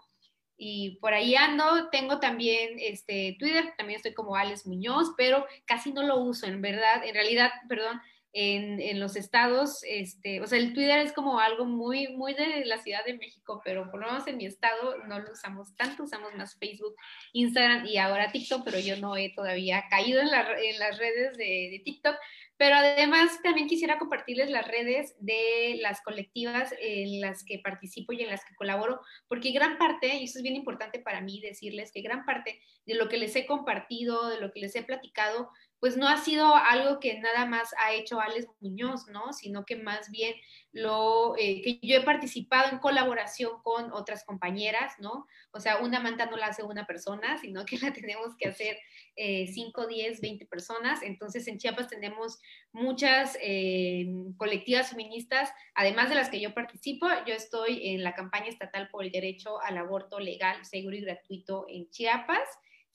Y 0.58 0.98
por 1.00 1.14
ahí 1.14 1.36
ando. 1.36 1.90
Tengo 1.92 2.20
también 2.20 2.80
este 2.80 3.36
Twitter, 3.38 3.72
también 3.78 3.98
estoy 3.98 4.16
como 4.16 4.36
Alex 4.36 4.66
Muñoz, 4.66 5.14
pero 5.16 5.46
casi 5.66 5.92
no 5.92 6.02
lo 6.02 6.22
uso, 6.22 6.48
en 6.48 6.60
verdad, 6.60 7.06
en 7.06 7.14
realidad, 7.14 7.52
perdón, 7.70 8.02
en, 8.40 9.00
los 9.00 9.16
estados, 9.16 9.80
este, 9.84 10.42
o 10.42 10.46
sea, 10.46 10.60
el 10.60 10.72
Twitter 10.74 11.00
es 11.00 11.12
como 11.12 11.40
algo 11.40 11.66
muy, 11.66 12.10
muy 12.10 12.36
de 12.36 12.66
la 12.66 12.78
Ciudad 12.78 13.04
de 13.04 13.18
México, 13.18 13.62
pero 13.66 13.90
por 13.90 14.00
lo 14.00 14.06
menos 14.06 14.28
en 14.28 14.38
mi 14.38 14.46
estado 14.46 14.96
no 15.08 15.18
lo 15.18 15.32
usamos 15.32 15.76
tanto, 15.76 16.04
usamos 16.04 16.36
más 16.36 16.56
Facebook, 16.60 16.96
Instagram 17.34 17.88
y 17.88 17.98
ahora 17.98 18.32
TikTok, 18.32 18.64
pero 18.64 18.78
yo 18.78 18.96
no 18.98 19.18
he 19.18 19.34
todavía 19.34 19.86
caído 19.90 20.22
en, 20.22 20.30
las 20.30 20.98
redes 21.00 21.36
de, 21.36 21.82
TikTok, 21.84 22.16
pero 22.58 22.76
además 22.76 23.42
también 23.42 23.68
quisiera 23.68 23.98
compartirles 23.98 24.52
las 24.52 24.68
redes 24.68 25.16
de 25.20 25.80
las 25.82 26.02
colectivas 26.02 26.76
en 26.80 27.20
las 27.22 27.44
que 27.44 27.58
participo 27.58 28.14
y 28.14 28.22
en 28.22 28.30
las 28.30 28.46
que 28.46 28.54
colaboro, 28.54 29.02
porque 29.28 29.50
gran 29.50 29.80
parte, 29.80 30.16
y 30.16 30.26
eso 30.26 30.38
es 30.38 30.44
bien 30.44 30.56
importante 30.56 31.00
para 31.00 31.22
mí 31.22 31.42
decirles 31.42 31.92
que 31.92 32.02
gran 32.02 32.24
parte 32.24 32.62
de 32.86 32.94
lo 32.94 33.10
que 33.10 33.18
les 33.18 33.36
he 33.36 33.48
compartido, 33.48 34.30
de 34.30 34.40
lo 34.40 34.52
que 34.52 34.60
les 34.60 34.76
he 34.76 34.84
platicado, 34.84 35.50
pues 35.80 35.96
no 35.96 36.08
ha 36.08 36.18
sido 36.18 36.56
algo 36.56 37.00
que 37.00 37.20
nada 37.20 37.46
más 37.46 37.70
ha 37.80 37.94
hecho 37.94 38.20
Alex 38.20 38.48
Muñoz, 38.60 39.08
¿no? 39.08 39.32
Sino 39.32 39.64
que 39.66 39.76
más 39.76 40.10
bien 40.10 40.34
lo 40.72 41.36
eh, 41.38 41.62
que 41.62 41.80
yo 41.82 41.98
he 41.98 42.02
participado 42.02 42.72
en 42.72 42.80
colaboración 42.80 43.62
con 43.64 43.92
otras 43.92 44.24
compañeras, 44.24 44.94
¿no? 45.00 45.28
O 45.52 45.60
sea, 45.60 45.78
una 45.78 46.00
manta 46.00 46.26
no 46.26 46.38
la 46.38 46.48
hace 46.48 46.64
una 46.64 46.88
persona, 46.88 47.38
sino 47.38 47.66
que 47.66 47.78
la 47.78 47.94
tenemos 47.94 48.36
que 48.38 48.50
hacer 48.50 48.78
5, 49.16 49.88
10, 49.88 50.22
20 50.22 50.46
personas. 50.46 51.02
Entonces, 51.02 51.48
en 51.48 51.58
Chiapas 51.58 51.88
tenemos 51.88 52.40
muchas 52.72 53.38
eh, 53.42 54.08
colectivas 54.38 54.92
feministas, 54.92 55.52
además 55.74 56.10
de 56.10 56.16
las 56.16 56.30
que 56.30 56.40
yo 56.40 56.54
participo. 56.54 57.08
Yo 57.26 57.34
estoy 57.34 57.90
en 57.90 58.04
la 58.04 58.14
campaña 58.14 58.48
estatal 58.48 58.90
por 58.90 59.04
el 59.04 59.12
derecho 59.12 59.60
al 59.62 59.78
aborto 59.78 60.20
legal, 60.20 60.64
seguro 60.66 60.96
y 60.96 61.02
gratuito 61.02 61.66
en 61.68 61.90
Chiapas 61.90 62.48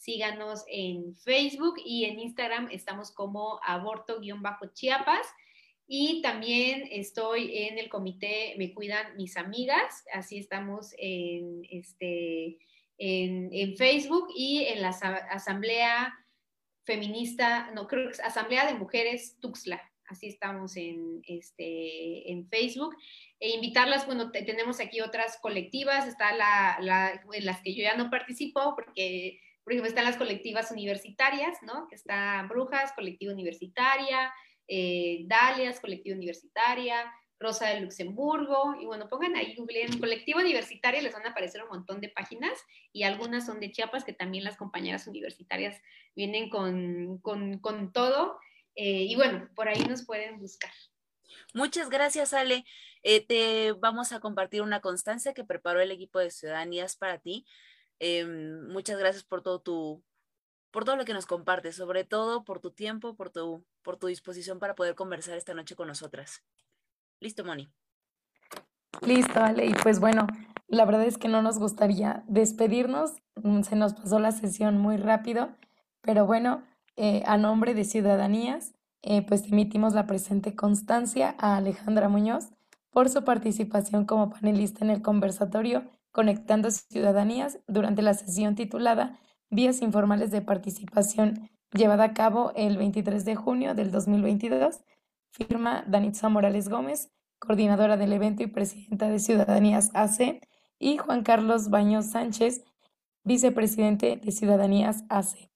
síganos 0.02 0.64
en 0.66 1.14
Facebook 1.14 1.76
y 1.84 2.06
en 2.06 2.18
Instagram 2.18 2.68
estamos 2.72 3.12
como 3.12 3.60
aborto-chiapas. 3.62 5.26
Y 5.86 6.22
también 6.22 6.88
estoy 6.90 7.56
en 7.56 7.78
el 7.78 7.88
comité 7.88 8.54
Me 8.58 8.72
Cuidan 8.74 9.16
Mis 9.16 9.36
Amigas, 9.36 10.04
así 10.12 10.38
estamos 10.38 10.94
en, 10.98 11.62
este, 11.70 12.58
en, 12.98 13.76
Facebook 13.76 14.28
y 14.34 14.64
en 14.64 14.82
la 14.82 14.88
Asamblea 14.88 16.14
Feminista, 16.84 17.70
no, 17.72 17.86
creo 17.86 18.10
que 18.10 18.22
Asamblea 18.22 18.66
de 18.66 18.74
Mujeres 18.74 19.38
Tuxla, 19.38 19.80
así 20.06 20.26
estamos 20.26 20.76
en, 20.76 21.22
este, 21.28 22.32
en 22.32 22.48
Facebook. 22.48 22.96
E 23.38 23.50
invitarlas, 23.50 24.06
bueno, 24.06 24.32
tenemos 24.32 24.80
aquí 24.80 25.00
otras 25.00 25.38
colectivas, 25.40 26.08
está 26.08 26.34
la, 26.34 26.78
la, 26.80 27.22
en 27.32 27.44
las 27.44 27.60
que 27.60 27.74
yo 27.74 27.82
ya 27.82 27.96
no 27.96 28.10
participo 28.10 28.74
porque 28.74 29.40
por 29.64 29.72
ejemplo, 29.72 29.88
están 29.88 30.04
las 30.04 30.16
colectivas 30.16 30.70
universitarias, 30.70 31.58
¿no? 31.62 31.86
Que 31.88 31.94
está 31.94 32.46
Brujas, 32.48 32.92
colectiva 32.92 33.32
universitaria, 33.32 34.32
eh, 34.66 35.24
Dalias, 35.26 35.80
colectiva 35.80 36.16
universitaria, 36.16 37.12
Rosa 37.38 37.68
de 37.68 37.80
Luxemburgo, 37.80 38.76
y 38.80 38.86
bueno, 38.86 39.08
pongan 39.08 39.36
ahí, 39.36 39.54
en 39.56 39.98
colectiva 39.98 40.40
universitaria, 40.40 41.02
les 41.02 41.12
van 41.12 41.26
a 41.26 41.30
aparecer 41.30 41.62
un 41.62 41.70
montón 41.70 42.00
de 42.00 42.08
páginas 42.08 42.58
y 42.92 43.02
algunas 43.02 43.46
son 43.46 43.60
de 43.60 43.72
Chiapas, 43.72 44.04
que 44.04 44.12
también 44.12 44.44
las 44.44 44.56
compañeras 44.56 45.06
universitarias 45.06 45.80
vienen 46.14 46.48
con, 46.48 47.18
con, 47.18 47.92
todo. 47.92 48.38
Eh, 48.76 49.06
y 49.08 49.16
bueno, 49.16 49.48
por 49.54 49.68
ahí 49.68 49.82
nos 49.84 50.06
pueden 50.06 50.38
buscar. 50.38 50.70
Muchas 51.52 51.90
gracias, 51.90 52.32
Ale. 52.32 52.64
Eh, 53.02 53.26
te 53.26 53.72
vamos 53.72 54.12
a 54.12 54.20
compartir 54.20 54.62
una 54.62 54.80
constancia 54.80 55.34
que 55.34 55.44
preparó 55.44 55.80
el 55.80 55.90
equipo 55.90 56.20
de 56.20 56.30
Ciudadanías 56.30 56.96
para 56.96 57.18
ti. 57.18 57.44
Em, 58.04 58.66
muchas 58.66 58.98
gracias 58.98 59.22
por 59.22 59.42
todo 59.42 59.60
tu, 59.60 60.02
por 60.72 60.84
todo 60.84 60.96
lo 60.96 61.04
que 61.04 61.14
nos 61.14 61.24
compartes, 61.24 61.76
sobre 61.76 62.02
todo 62.02 62.42
por 62.42 62.58
tu 62.58 62.72
tiempo, 62.72 63.14
por 63.14 63.30
tu, 63.30 63.64
por 63.82 63.96
tu 63.96 64.08
disposición 64.08 64.58
para 64.58 64.74
poder 64.74 64.96
conversar 64.96 65.36
esta 65.36 65.54
noche 65.54 65.76
con 65.76 65.86
nosotras. 65.86 66.42
Listo, 67.20 67.44
Moni. 67.44 67.68
Listo, 69.02 69.38
Ale. 69.38 69.66
Y 69.66 69.74
pues 69.74 70.00
bueno, 70.00 70.26
la 70.66 70.84
verdad 70.84 71.04
es 71.04 71.16
que 71.16 71.28
no 71.28 71.42
nos 71.42 71.60
gustaría 71.60 72.24
despedirnos. 72.26 73.12
Mm, 73.36 73.62
se 73.62 73.76
nos 73.76 73.94
pasó 73.94 74.18
la 74.18 74.32
sesión 74.32 74.78
muy 74.78 74.96
rápido, 74.96 75.50
pero 76.00 76.26
bueno, 76.26 76.64
eh, 76.96 77.22
a 77.24 77.36
nombre 77.36 77.72
de 77.72 77.84
Ciudadanías, 77.84 78.74
eh, 79.02 79.24
pues 79.24 79.44
emitimos 79.46 79.94
la 79.94 80.08
presente 80.08 80.56
constancia 80.56 81.36
a 81.38 81.56
Alejandra 81.56 82.08
Muñoz 82.08 82.48
por 82.90 83.08
su 83.08 83.22
participación 83.22 84.06
como 84.06 84.30
panelista 84.30 84.84
en 84.84 84.90
el 84.90 85.02
conversatorio 85.02 85.84
Conectando 86.12 86.70
Ciudadanías 86.70 87.58
durante 87.66 88.02
la 88.02 88.14
sesión 88.14 88.54
titulada 88.54 89.18
Vías 89.50 89.82
informales 89.82 90.30
de 90.30 90.40
participación 90.40 91.50
llevada 91.72 92.04
a 92.04 92.14
cabo 92.14 92.52
el 92.54 92.76
23 92.76 93.24
de 93.24 93.34
junio 93.34 93.74
del 93.74 93.90
2022. 93.90 94.80
Firma 95.30 95.84
Danitza 95.86 96.28
Morales 96.28 96.68
Gómez, 96.68 97.10
coordinadora 97.38 97.96
del 97.96 98.12
evento 98.12 98.42
y 98.42 98.46
presidenta 98.46 99.08
de 99.08 99.18
Ciudadanías 99.18 99.90
AC, 99.94 100.40
y 100.78 100.98
Juan 100.98 101.22
Carlos 101.22 101.70
Baños 101.70 102.06
Sánchez, 102.06 102.64
vicepresidente 103.24 104.16
de 104.16 104.32
Ciudadanías 104.32 105.04
AC. 105.08 105.50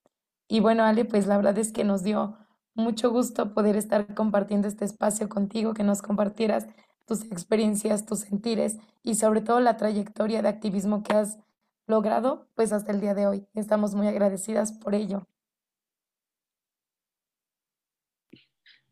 Y 0.49 0.61
bueno, 0.61 0.85
Ale, 0.85 1.05
pues 1.05 1.27
la 1.27 1.37
verdad 1.37 1.59
es 1.59 1.73
que 1.73 1.85
nos 1.85 2.03
dio 2.03 2.39
mucho 2.75 3.11
gusto 3.11 3.53
poder 3.53 3.77
estar 3.77 4.15
compartiendo 4.15 4.69
este 4.69 4.85
espacio 4.85 5.29
contigo, 5.29 5.75
que 5.75 5.83
nos 5.83 6.01
compartieras 6.01 6.69
tus 7.07 7.25
experiencias, 7.31 8.05
tus 8.05 8.21
sentires 8.21 8.79
y 9.03 9.15
sobre 9.15 9.41
todo 9.41 9.61
la 9.61 9.77
trayectoria 9.77 10.43
de 10.43 10.49
activismo 10.49 11.03
que 11.03 11.15
has 11.15 11.39
logrado, 11.87 12.49
pues 12.55 12.73
hasta 12.73 12.93
el 12.93 13.01
día 13.01 13.15
de 13.15 13.27
hoy. 13.27 13.47
Estamos 13.55 13.95
muy 13.95 14.09
agradecidas 14.09 14.73
por 14.73 14.95
ello. 14.95 15.27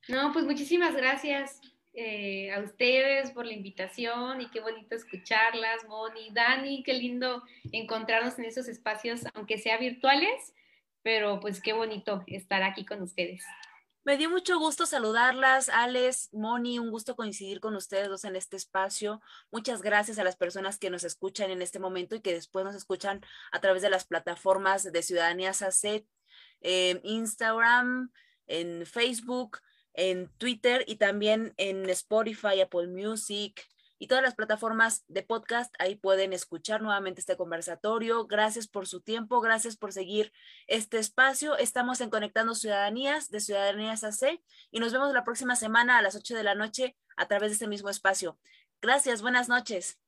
No, 0.09 0.33
pues 0.33 0.45
muchísimas 0.45 0.95
gracias 0.95 1.61
eh, 1.95 2.53
a 2.53 2.61
ustedes 2.61 3.31
por 3.31 3.47
la 3.47 3.55
invitación 3.55 4.41
y 4.41 4.51
qué 4.51 4.61
bonito 4.61 4.95
escucharlas, 4.95 5.87
Moni, 5.89 6.31
Dani, 6.33 6.83
qué 6.83 6.93
lindo 6.93 7.43
encontrarnos 7.73 8.39
en 8.39 8.45
esos 8.45 8.69
espacios, 8.69 9.23
aunque 9.35 9.59
sea 9.59 9.79
virtuales, 9.79 10.55
pero 11.03 11.41
pues 11.41 11.61
qué 11.63 11.73
bonito 11.73 12.23
estar 12.27 12.63
aquí 12.63 12.85
con 12.85 13.01
ustedes. 13.01 13.45
Me 14.07 14.19
dio 14.19 14.29
mucho 14.29 14.59
gusto 14.59 14.85
saludarlas, 14.85 15.71
Alex, 15.71 16.29
Moni, 16.35 16.79
un 16.79 16.91
gusto 16.91 17.17
coincidir 17.17 17.59
con 17.59 17.75
ustedes 17.75 18.11
dos 18.11 18.27
en 18.27 18.37
este 18.37 18.55
espacio. 18.55 19.23
Muchas 19.51 19.81
gracias 19.81 20.19
a 20.19 20.25
las 20.25 20.37
personas 20.37 20.79
que 20.79 20.91
nos 20.91 21.05
escuchan 21.05 21.51
en 21.51 21.63
este 21.63 21.79
momento 21.79 22.15
y 22.15 22.21
que 22.21 22.35
después 22.35 22.67
nos 22.67 22.75
escuchan 22.75 23.23
a 23.51 23.63
través 23.63 23.81
de 23.81 23.89
las 23.89 24.05
plataformas 24.05 24.83
de 24.83 25.03
Ciudadanía 25.03 25.55
SACET, 25.55 26.07
en 26.61 27.01
Instagram, 27.03 28.13
en 28.47 28.85
Facebook, 28.85 29.61
en 29.95 30.29
Twitter 30.37 30.85
y 30.87 30.97
también 30.97 31.55
en 31.57 31.89
Spotify, 31.89 32.61
Apple 32.61 32.89
Music, 32.89 33.67
y 33.99 34.07
todas 34.07 34.23
las 34.23 34.35
plataformas 34.35 35.05
de 35.09 35.23
podcast. 35.23 35.75
Ahí 35.79 35.97
pueden 35.97 36.33
escuchar 36.33 36.83
nuevamente 36.83 37.21
este 37.21 37.37
conversatorio. 37.37 38.27
Gracias 38.27 38.69
por 38.69 38.87
su 38.87 39.01
tiempo, 39.01 39.41
gracias 39.41 39.77
por 39.77 39.93
seguir 39.93 40.33
este 40.67 40.99
espacio. 40.99 41.57
Estamos 41.57 42.01
en 42.01 42.11
Conectando 42.11 42.55
Ciudadanías 42.55 43.31
de 43.31 43.41
Ciudadanías 43.41 44.05
AC 44.05 44.41
y 44.71 44.81
nos 44.81 44.93
vemos 44.93 45.13
la 45.13 45.25
próxima 45.25 45.57
semana 45.57 45.99
a 45.99 46.03
las 46.03 46.15
8 46.17 46.35
de 46.35 46.45
la 46.45 46.55
noche 46.55 46.97
a 47.17 47.27
través 47.27 47.51
de 47.51 47.55
este 47.55 47.69
mismo 47.69 47.89
espacio. 47.89 48.39
Gracias, 48.81 49.23
buenas 49.23 49.49
noches. 49.49 49.99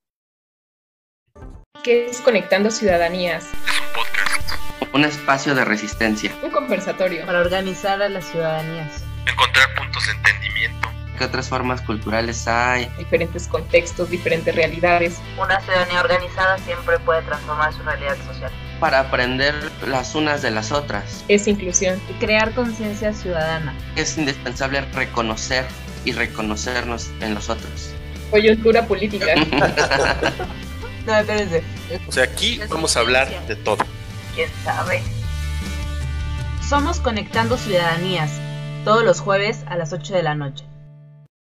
¿Qué 1.83 2.07
es 2.07 2.21
Conectando 2.21 2.71
Ciudadanías? 2.71 3.45
Es 3.45 3.81
un 3.81 3.93
podcast. 3.95 4.95
Un 4.95 5.05
espacio 5.05 5.55
de 5.55 5.65
resistencia. 5.65 6.35
Un 6.43 6.51
conversatorio. 6.51 7.25
Para 7.27 7.41
organizar 7.41 8.03
a 8.03 8.09
las 8.09 8.25
ciudadanías. 8.27 9.03
Encontrar 9.27 9.75
puntos 9.77 10.07
de 10.07 10.13
entendimiento 10.13 10.96
¿Qué 11.17 11.25
otras 11.25 11.49
formas 11.49 11.81
culturales 11.81 12.47
hay? 12.47 12.89
Diferentes 12.99 13.49
contextos, 13.49 14.11
diferentes 14.11 14.55
realidades. 14.55 15.19
Una 15.41 15.61
ciudadanía 15.61 16.01
organizada 16.01 16.59
siempre 16.59 16.99
puede 16.99 17.23
transformar 17.23 17.73
su 17.73 17.83
realidad 17.83 18.17
social. 18.27 18.51
Para 18.81 19.01
aprender 19.01 19.55
las 19.87 20.15
unas 20.15 20.43
de 20.43 20.51
las 20.51 20.73
otras. 20.73 21.25
Es 21.29 21.49
inclusión. 21.49 22.01
Y 22.11 22.13
crear 22.15 22.55
conciencia 22.55 23.15
ciudadana. 23.15 23.75
Es 23.97 24.19
indispensable 24.19 24.83
reconocer 24.93 25.65
y 26.05 26.13
reconocernos 26.13 27.11
en 27.21 27.35
los 27.35 27.49
otros. 27.49 27.95
Coyuntura 28.31 28.87
política. 28.87 29.27
no, 31.07 31.17
espérense. 31.17 31.63
O 32.07 32.13
sea, 32.13 32.25
aquí 32.25 32.61
vamos 32.69 32.97
a 32.97 33.01
hablar 33.01 33.47
de 33.47 33.57
todo. 33.57 33.85
¿Quién 34.35 34.51
sabe? 34.65 35.03
Somos 36.69 37.01
Conectando 37.01 37.57
Ciudadanías, 37.57 38.33
todos 38.85 39.05
los 39.05 39.21
jueves 39.21 39.63
a 39.67 39.77
las 39.77 39.93
8 39.93 40.15
de 40.15 40.23
la 40.23 40.35
noche. 40.35 40.65